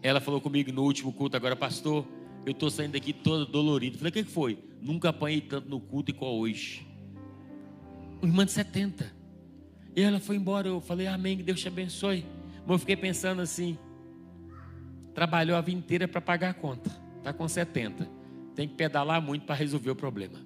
Ela 0.02 0.20
falou 0.20 0.40
comigo 0.40 0.72
no 0.72 0.84
último 0.84 1.12
culto 1.12 1.36
agora, 1.36 1.54
pastor, 1.54 2.06
eu 2.46 2.52
estou 2.52 2.70
saindo 2.70 2.92
daqui 2.92 3.12
toda 3.12 3.44
dolorida. 3.44 3.98
Falei, 3.98 4.10
o 4.10 4.12
que 4.12 4.22
foi? 4.22 4.56
Nunca 4.80 5.08
apanhei 5.08 5.40
tanto 5.40 5.68
no 5.68 5.80
culto 5.80 6.12
igual 6.12 6.38
hoje. 6.38 6.86
Uma 8.22 8.28
irmã 8.28 8.46
de 8.46 8.52
70. 8.52 9.12
E 9.96 10.00
ela 10.00 10.20
foi 10.20 10.36
embora, 10.36 10.68
eu 10.68 10.80
falei, 10.80 11.08
amém, 11.08 11.36
que 11.36 11.42
Deus 11.42 11.60
te 11.60 11.66
abençoe. 11.66 12.24
Mas 12.60 12.70
eu 12.70 12.78
fiquei 12.78 12.96
pensando 12.96 13.42
assim, 13.42 13.76
trabalhou 15.12 15.56
a 15.56 15.60
vida 15.60 15.76
inteira 15.76 16.06
para 16.06 16.20
pagar 16.20 16.50
a 16.50 16.54
conta. 16.54 16.88
Está 17.18 17.32
com 17.32 17.48
70. 17.48 18.08
Tem 18.54 18.68
que 18.68 18.74
pedalar 18.74 19.20
muito 19.20 19.44
para 19.44 19.56
resolver 19.56 19.90
o 19.90 19.96
problema. 19.96 20.38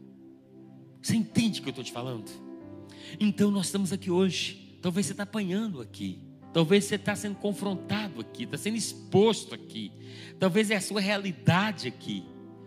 Você 1.03 1.15
entende 1.15 1.61
o 1.61 1.63
que 1.63 1.69
eu 1.69 1.73
estou 1.73 1.85
te 1.85 1.93
falando? 1.93 2.31
Então 3.19 3.51
nós 3.51 3.67
estamos 3.67 3.93
aqui 3.93 4.11
hoje. 4.11 4.79
Talvez 4.81 5.05
você 5.05 5.13
está 5.13 5.25
apanhando 5.25 5.83
aqui. 5.83 6.19
Talvez 6.53 6.85
você 6.85 6.97
está 6.97 7.15
sendo 7.15 7.37
confrontado 7.37 8.21
aqui, 8.21 8.45
está 8.45 8.57
sendo 8.57 8.77
exposto 8.77 9.55
aqui. 9.55 9.93
Talvez 10.39 10.71
é 10.71 10.77
a 10.77 10.81
sua 10.81 11.01
realidade 11.01 11.87
aqui. 11.89 12.25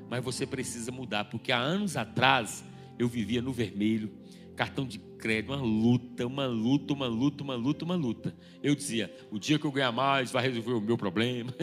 Mas 0.09 0.23
você 0.23 0.45
precisa 0.45 0.91
mudar, 0.91 1.25
porque 1.25 1.51
há 1.51 1.57
anos 1.57 1.97
atrás 1.97 2.63
eu 2.97 3.07
vivia 3.07 3.41
no 3.41 3.51
vermelho, 3.51 4.11
cartão 4.55 4.86
de 4.86 4.99
crédito, 4.99 5.51
uma 5.51 5.61
luta, 5.61 6.27
uma 6.27 6.45
luta, 6.45 6.93
uma 6.93 7.07
luta, 7.07 7.43
uma 7.43 7.55
luta, 7.55 7.86
uma 7.86 7.95
luta. 7.95 8.36
Eu 8.61 8.75
dizia, 8.75 9.13
o 9.31 9.39
dia 9.39 9.57
que 9.57 9.65
eu 9.65 9.71
ganhar 9.71 9.91
mais 9.91 10.31
vai 10.31 10.43
resolver 10.43 10.73
o 10.73 10.81
meu 10.81 10.97
problema, 10.97 11.53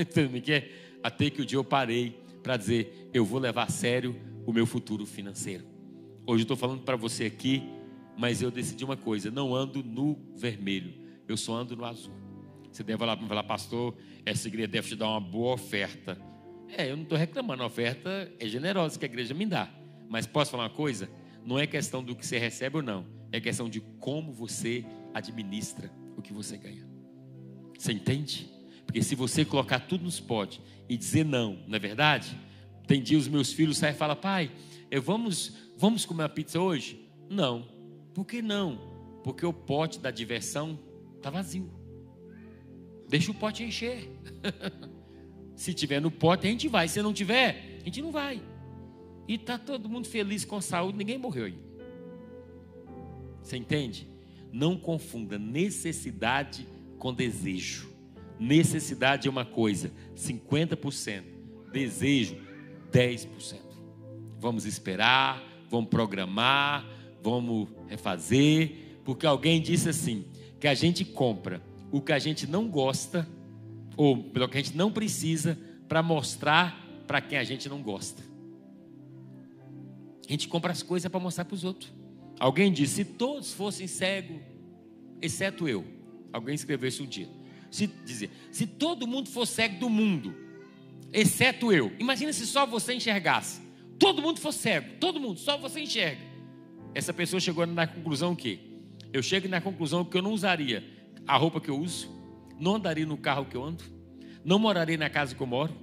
até 1.03 1.31
que 1.31 1.41
o 1.41 1.47
dia 1.47 1.59
eu 1.59 1.65
parei 1.65 2.19
para 2.43 2.57
dizer, 2.57 3.11
eu 3.13 3.25
vou 3.25 3.39
levar 3.39 3.65
a 3.65 3.69
sério 3.69 4.17
o 4.47 4.53
meu 4.53 4.67
futuro 4.67 5.07
financeiro. 5.07 5.65
Hoje 6.27 6.43
eu 6.43 6.45
estou 6.45 6.57
falando 6.57 6.83
para 6.83 6.97
você 6.97 7.25
aqui, 7.25 7.63
mas 8.17 8.43
eu 8.43 8.51
decidi 8.51 8.85
uma 8.85 8.97
coisa, 8.97 9.31
não 9.31 9.55
ando 9.55 9.83
no 9.83 10.19
vermelho, 10.35 10.93
eu 11.31 11.37
só 11.37 11.55
ando 11.57 11.77
no 11.77 11.85
azul. 11.85 12.15
Você 12.71 12.83
deve 12.83 12.99
falar 12.99 13.17
para 13.17 13.27
falar, 13.27 13.43
pastor, 13.45 13.97
essa 14.25 14.47
igreja 14.49 14.69
deve 14.69 14.89
te 14.89 14.97
dar 14.97 15.09
uma 15.09 15.21
boa 15.21 15.55
oferta. 15.55 16.21
É, 16.69 16.91
eu 16.91 16.97
não 16.97 17.03
estou 17.03 17.19
reclamando, 17.19 17.63
a 17.63 17.67
oferta 17.67 18.33
é 18.39 18.47
generosa 18.47 18.99
que 18.99 19.05
a 19.05 19.09
igreja 19.09 19.35
me 19.35 19.45
dá. 19.45 19.69
Mas 20.09 20.27
posso 20.27 20.53
falar 20.53 20.65
uma 20.65 20.71
coisa? 20.71 21.09
não 21.45 21.59
é 21.59 21.67
questão 21.67 22.03
do 22.03 22.15
que 22.15 22.27
você 22.27 22.39
recebe 22.39 22.77
ou 22.77 22.83
não, 22.83 23.07
é 23.33 23.41
questão 23.41 23.69
de 23.69 23.81
como 23.99 24.33
você 24.33 24.85
administra 25.15 25.91
o 26.17 26.23
que 26.23 26.33
você 26.33 26.57
ganha. 26.57 26.87
Você 27.79 27.93
entende? 27.93 28.49
Porque 28.85 29.03
se 29.03 29.15
você 29.15 29.45
colocar 29.45 29.81
tudo 29.81 30.05
nos 30.05 30.21
potes 30.21 30.61
e 30.89 30.97
dizer 30.97 31.25
não, 31.25 31.59
não 31.67 31.77
é 31.77 31.79
verdade? 31.79 32.37
Tem 32.87 33.03
dia 33.03 33.17
os 33.17 33.29
meus 33.29 33.53
filhos 33.53 33.79
saem 33.79 33.95
e 33.95 33.97
falam, 33.97 34.17
pai, 34.17 34.51
vamos, 35.03 35.57
vamos 35.77 36.05
comer 36.05 36.25
uma 36.25 36.29
pizza 36.29 36.61
hoje? 36.61 37.09
Não. 37.29 37.69
Por 38.13 38.27
que 38.27 38.43
não? 38.43 39.21
Porque 39.23 39.47
o 39.47 39.53
pote 39.53 39.99
da 39.99 40.11
diversão 40.11 40.79
está 41.21 41.31
vazio. 41.31 41.71
Deixa 43.09 43.31
o 43.31 43.35
pote 43.35 43.63
encher. 43.63 44.09
se 45.55 45.75
tiver 45.75 46.01
no 46.01 46.11
pote, 46.11 46.47
a 46.47 46.51
gente 46.51 46.67
vai. 46.67 46.89
Se 46.89 47.03
não 47.03 47.13
tiver, 47.13 47.79
a 47.83 47.85
gente 47.85 48.01
não 48.01 48.11
vai. 48.11 48.43
E 49.29 49.35
está 49.35 49.59
todo 49.59 49.89
mundo 49.89 50.09
feliz 50.09 50.45
com 50.45 50.61
saúde, 50.61 50.99
ninguém 50.99 51.19
morreu 51.19 51.45
aí. 51.45 51.59
Você 53.43 53.57
entende? 53.57 54.09
Não 54.53 54.77
confunda 54.77 55.39
necessidade 55.39 56.67
com 56.99 57.13
desejo. 57.13 57.89
Necessidade 58.39 59.29
é 59.29 59.31
uma 59.31 59.45
coisa, 59.45 59.93
50%. 60.17 61.25
Desejo, 61.73 62.37
10%. 62.91 63.59
Vamos 64.39 64.65
esperar, 64.65 65.43
vamos 65.69 65.91
programar, 65.91 66.87
vamos 67.23 67.69
refazer, 67.87 69.01
porque 69.05 69.27
alguém 69.27 69.61
disse 69.61 69.89
assim: 69.89 70.25
que 70.61 70.69
a 70.69 70.75
gente 70.75 71.05
compra 71.05 71.63
o 71.91 72.01
que 72.01 72.13
a 72.13 72.19
gente 72.19 72.47
não 72.47 72.69
gosta, 72.69 73.27
ou 73.97 74.23
pelo 74.23 74.49
que 74.49 74.59
a 74.59 74.63
gente 74.63 74.77
não 74.77 74.93
precisa, 74.93 75.59
para 75.89 76.03
mostrar 76.03 76.87
para 77.07 77.21
quem 77.21 77.39
a 77.39 77.43
gente 77.43 77.69
não 77.69 77.83
gosta. 77.83 78.23
A 80.29 80.31
gente 80.31 80.47
compra 80.47 80.71
as 80.71 80.83
coisas 80.83 81.11
para 81.11 81.19
mostrar 81.19 81.45
para 81.45 81.55
os 81.55 81.65
outros. 81.65 81.93
Alguém 82.39 82.73
disse: 82.73 82.97
se 82.97 83.05
todos 83.05 83.53
fossem 83.53 83.89
cegos, 83.89 84.41
exceto 85.21 85.67
eu. 85.67 85.85
Alguém 86.33 86.55
escreveu 86.55 86.89
isso 86.89 87.03
um 87.03 87.07
dia. 87.07 87.29
Se 87.71 87.89
dizer, 87.89 88.31
se 88.53 88.67
todo 88.67 89.07
mundo 89.07 89.29
fosse 89.29 89.55
cego 89.55 89.81
do 89.81 89.91
mundo, 89.91 90.35
exceto 91.13 91.73
eu. 91.73 91.93
Imagina 91.99 92.33
se 92.33 92.47
só 92.47 92.65
você 92.65 92.95
enxergasse. 92.95 93.61
Todo 93.99 94.23
mundo 94.23 94.39
fosse 94.39 94.59
cego, 94.61 94.99
todo 95.01 95.19
mundo, 95.19 95.39
só 95.41 95.59
você 95.59 95.81
enxerga. 95.81 96.23
Essa 96.95 97.13
pessoa 97.13 97.41
chegou 97.41 97.67
na 97.67 97.87
conclusão 97.87 98.35
que 98.35 98.70
eu 99.13 99.23
chego 99.23 99.49
na 99.49 99.61
conclusão 99.61 100.05
que 100.05 100.17
eu 100.17 100.23
não 100.23 100.33
usaria 100.33 100.85
a 101.27 101.37
roupa 101.37 101.61
que 101.61 101.69
eu 101.69 101.79
uso, 101.79 102.09
não 102.59 102.77
andaria 102.77 103.07
no 103.07 103.17
carro 103.17 103.47
que 103.47 103.57
eu 103.57 103.65
ando, 103.65 103.85
não 104.45 104.59
moraria 104.59 104.97
na 104.97 105.11
casa 105.11 105.35
que 105.35 105.41
eu 105.41 105.47
moro. 105.47 105.75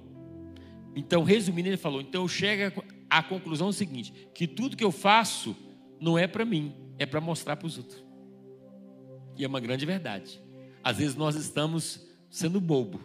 Então, 0.94 1.22
resumindo, 1.22 1.68
ele 1.68 1.76
falou: 1.76 2.00
então 2.00 2.22
eu 2.22 2.28
chego 2.28 2.82
a 3.08 3.22
conclusão 3.22 3.70
seguinte: 3.72 4.12
que 4.34 4.46
tudo 4.46 4.76
que 4.76 4.84
eu 4.84 4.92
faço 4.92 5.56
não 6.00 6.18
é 6.18 6.26
para 6.26 6.44
mim, 6.44 6.74
é 6.98 7.06
para 7.06 7.20
mostrar 7.20 7.56
para 7.56 7.66
os 7.66 7.78
outros. 7.78 8.04
E 9.36 9.44
é 9.44 9.48
uma 9.48 9.60
grande 9.60 9.86
verdade. 9.86 10.40
Às 10.82 10.98
vezes 10.98 11.14
nós 11.14 11.36
estamos 11.36 12.06
sendo 12.30 12.60
bobo, 12.60 13.00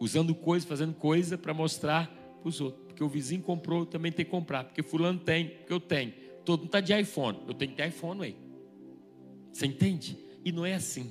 usando 0.00 0.34
coisa, 0.34 0.66
fazendo 0.66 0.94
coisa 0.94 1.36
para 1.38 1.54
mostrar 1.54 2.08
para 2.40 2.48
os 2.48 2.60
outros. 2.60 2.84
Porque 2.86 3.02
o 3.02 3.08
vizinho 3.08 3.42
comprou, 3.42 3.80
eu 3.80 3.86
também 3.86 4.10
tem 4.10 4.24
que 4.24 4.30
comprar. 4.30 4.64
Porque 4.64 4.82
fulano 4.82 5.20
tem, 5.20 5.48
porque 5.50 5.72
eu 5.72 5.80
tenho. 5.80 6.12
Todo 6.44 6.60
mundo 6.60 6.68
está 6.68 6.80
de 6.80 6.98
iPhone, 6.98 7.38
eu 7.46 7.54
tenho 7.54 7.70
que 7.70 7.76
ter 7.76 7.88
iPhone 7.88 8.22
aí. 8.22 8.47
Você 9.58 9.66
entende? 9.66 10.16
E 10.44 10.52
não 10.52 10.64
é 10.64 10.74
assim. 10.74 11.10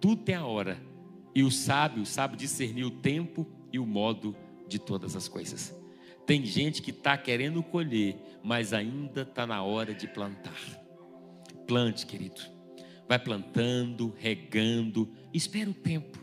Tudo 0.00 0.20
tem 0.24 0.34
a 0.34 0.44
hora. 0.44 0.76
E 1.32 1.44
o 1.44 1.52
sábio 1.52 2.04
sabe 2.04 2.36
discernir 2.36 2.82
o 2.82 2.90
tempo 2.90 3.46
e 3.72 3.78
o 3.78 3.86
modo 3.86 4.34
de 4.66 4.76
todas 4.76 5.14
as 5.14 5.28
coisas. 5.28 5.72
Tem 6.26 6.44
gente 6.44 6.82
que 6.82 6.90
está 6.90 7.16
querendo 7.16 7.62
colher, 7.62 8.16
mas 8.42 8.72
ainda 8.72 9.22
está 9.22 9.46
na 9.46 9.62
hora 9.62 9.94
de 9.94 10.08
plantar. 10.08 10.60
Plante, 11.64 12.06
querido. 12.06 12.40
Vai 13.08 13.20
plantando, 13.20 14.12
regando, 14.18 15.08
espera 15.32 15.70
o 15.70 15.74
tempo. 15.74 16.18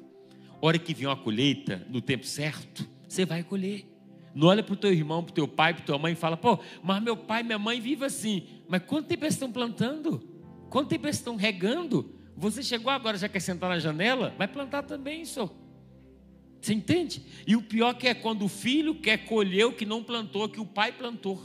Hora 0.62 0.78
que 0.78 0.94
vier 0.94 1.08
uma 1.08 1.16
colheita, 1.16 1.88
no 1.90 2.02
tempo 2.02 2.26
certo, 2.26 2.86
você 3.08 3.24
vai 3.26 3.42
colher. 3.42 3.86
Não 4.36 4.48
olha 4.48 4.64
para 4.64 4.74
o 4.74 4.78
teu 4.78 4.92
irmão, 4.92 5.24
para 5.24 5.32
o 5.32 5.36
teu 5.36 5.48
pai, 5.48 5.74
para 5.74 5.86
tua 5.86 5.98
mãe 5.98 6.12
e 6.12 6.18
fala, 6.18 6.36
pô, 6.36 6.60
mas 6.84 7.02
meu 7.02 7.16
pai 7.16 7.40
e 7.40 7.46
minha 7.46 7.58
mãe 7.58 7.80
vivem 7.80 8.06
assim. 8.06 8.48
Mas 8.68 8.84
quanto 8.84 9.08
tempo 9.08 9.24
eles 9.24 9.36
estão 9.36 9.50
plantando? 9.50 10.33
Quanto 10.74 10.90
tempo 10.90 11.06
eles 11.06 11.18
estão 11.18 11.36
regando? 11.36 12.16
Você 12.36 12.64
chegou 12.64 12.92
agora, 12.92 13.16
já 13.16 13.30
quer 13.30 13.40
sentar 13.40 13.70
na 13.70 13.78
janela? 13.78 14.34
Vai 14.40 14.48
plantar 14.48 14.82
também, 14.82 15.24
senhor. 15.24 15.54
Você 16.60 16.74
entende? 16.74 17.24
E 17.46 17.56
o 17.56 17.62
pior 17.62 17.94
que 17.94 18.08
é 18.08 18.16
quando 18.16 18.44
o 18.44 18.48
filho 18.48 19.00
quer 19.00 19.18
colher 19.26 19.68
o 19.68 19.74
que 19.74 19.86
não 19.86 20.04
plantou, 20.04 20.50
que 20.50 20.60
o 20.60 20.66
pai 20.66 20.92
plantou. 20.92 21.40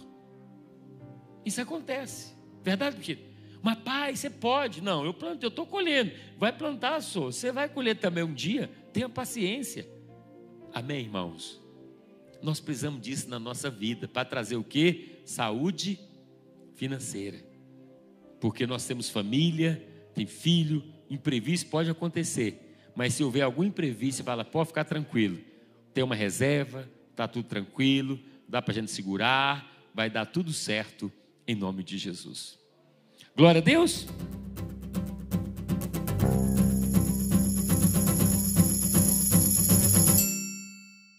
Isso 1.44 1.60
acontece. 1.60 2.32
Verdade, 2.62 2.96
filho? 3.04 3.20
Mas 3.60 3.78
pai, 3.80 4.16
você 4.16 4.30
pode. 4.30 4.80
Não, 4.80 5.04
eu 5.04 5.12
planto, 5.12 5.42
eu 5.42 5.50
estou 5.50 5.66
colhendo. 5.66 6.10
Vai 6.38 6.50
plantar, 6.50 7.02
só. 7.02 7.26
Você 7.26 7.52
vai 7.52 7.68
colher 7.68 7.98
também 7.98 8.24
um 8.24 8.32
dia. 8.32 8.70
Tenha 8.94 9.10
paciência. 9.10 9.86
Amém, 10.72 11.00
irmãos? 11.00 11.60
Nós 12.40 12.60
precisamos 12.60 13.02
disso 13.02 13.28
na 13.28 13.38
nossa 13.38 13.68
vida 13.68 14.08
para 14.08 14.24
trazer 14.24 14.56
o 14.56 14.64
que? 14.64 15.20
Saúde 15.26 16.00
financeira. 16.76 17.47
Porque 18.40 18.66
nós 18.66 18.86
temos 18.86 19.08
família, 19.08 19.82
tem 20.14 20.26
filho, 20.26 20.84
imprevisto 21.10 21.68
pode 21.70 21.90
acontecer. 21.90 22.76
Mas 22.94 23.14
se 23.14 23.22
houver 23.22 23.42
algum 23.42 23.64
imprevisto, 23.64 24.24
fala, 24.24 24.44
pode 24.44 24.68
ficar 24.68 24.84
tranquilo. 24.84 25.38
Tem 25.94 26.02
uma 26.02 26.14
reserva, 26.14 26.88
está 27.10 27.28
tudo 27.28 27.48
tranquilo, 27.48 28.18
dá 28.48 28.60
para 28.60 28.72
a 28.72 28.74
gente 28.74 28.90
segurar, 28.90 29.90
vai 29.94 30.10
dar 30.10 30.26
tudo 30.26 30.52
certo 30.52 31.12
em 31.46 31.54
nome 31.54 31.82
de 31.82 31.98
Jesus. 31.98 32.58
Glória 33.36 33.60
a 33.60 33.64
Deus. 33.64 34.06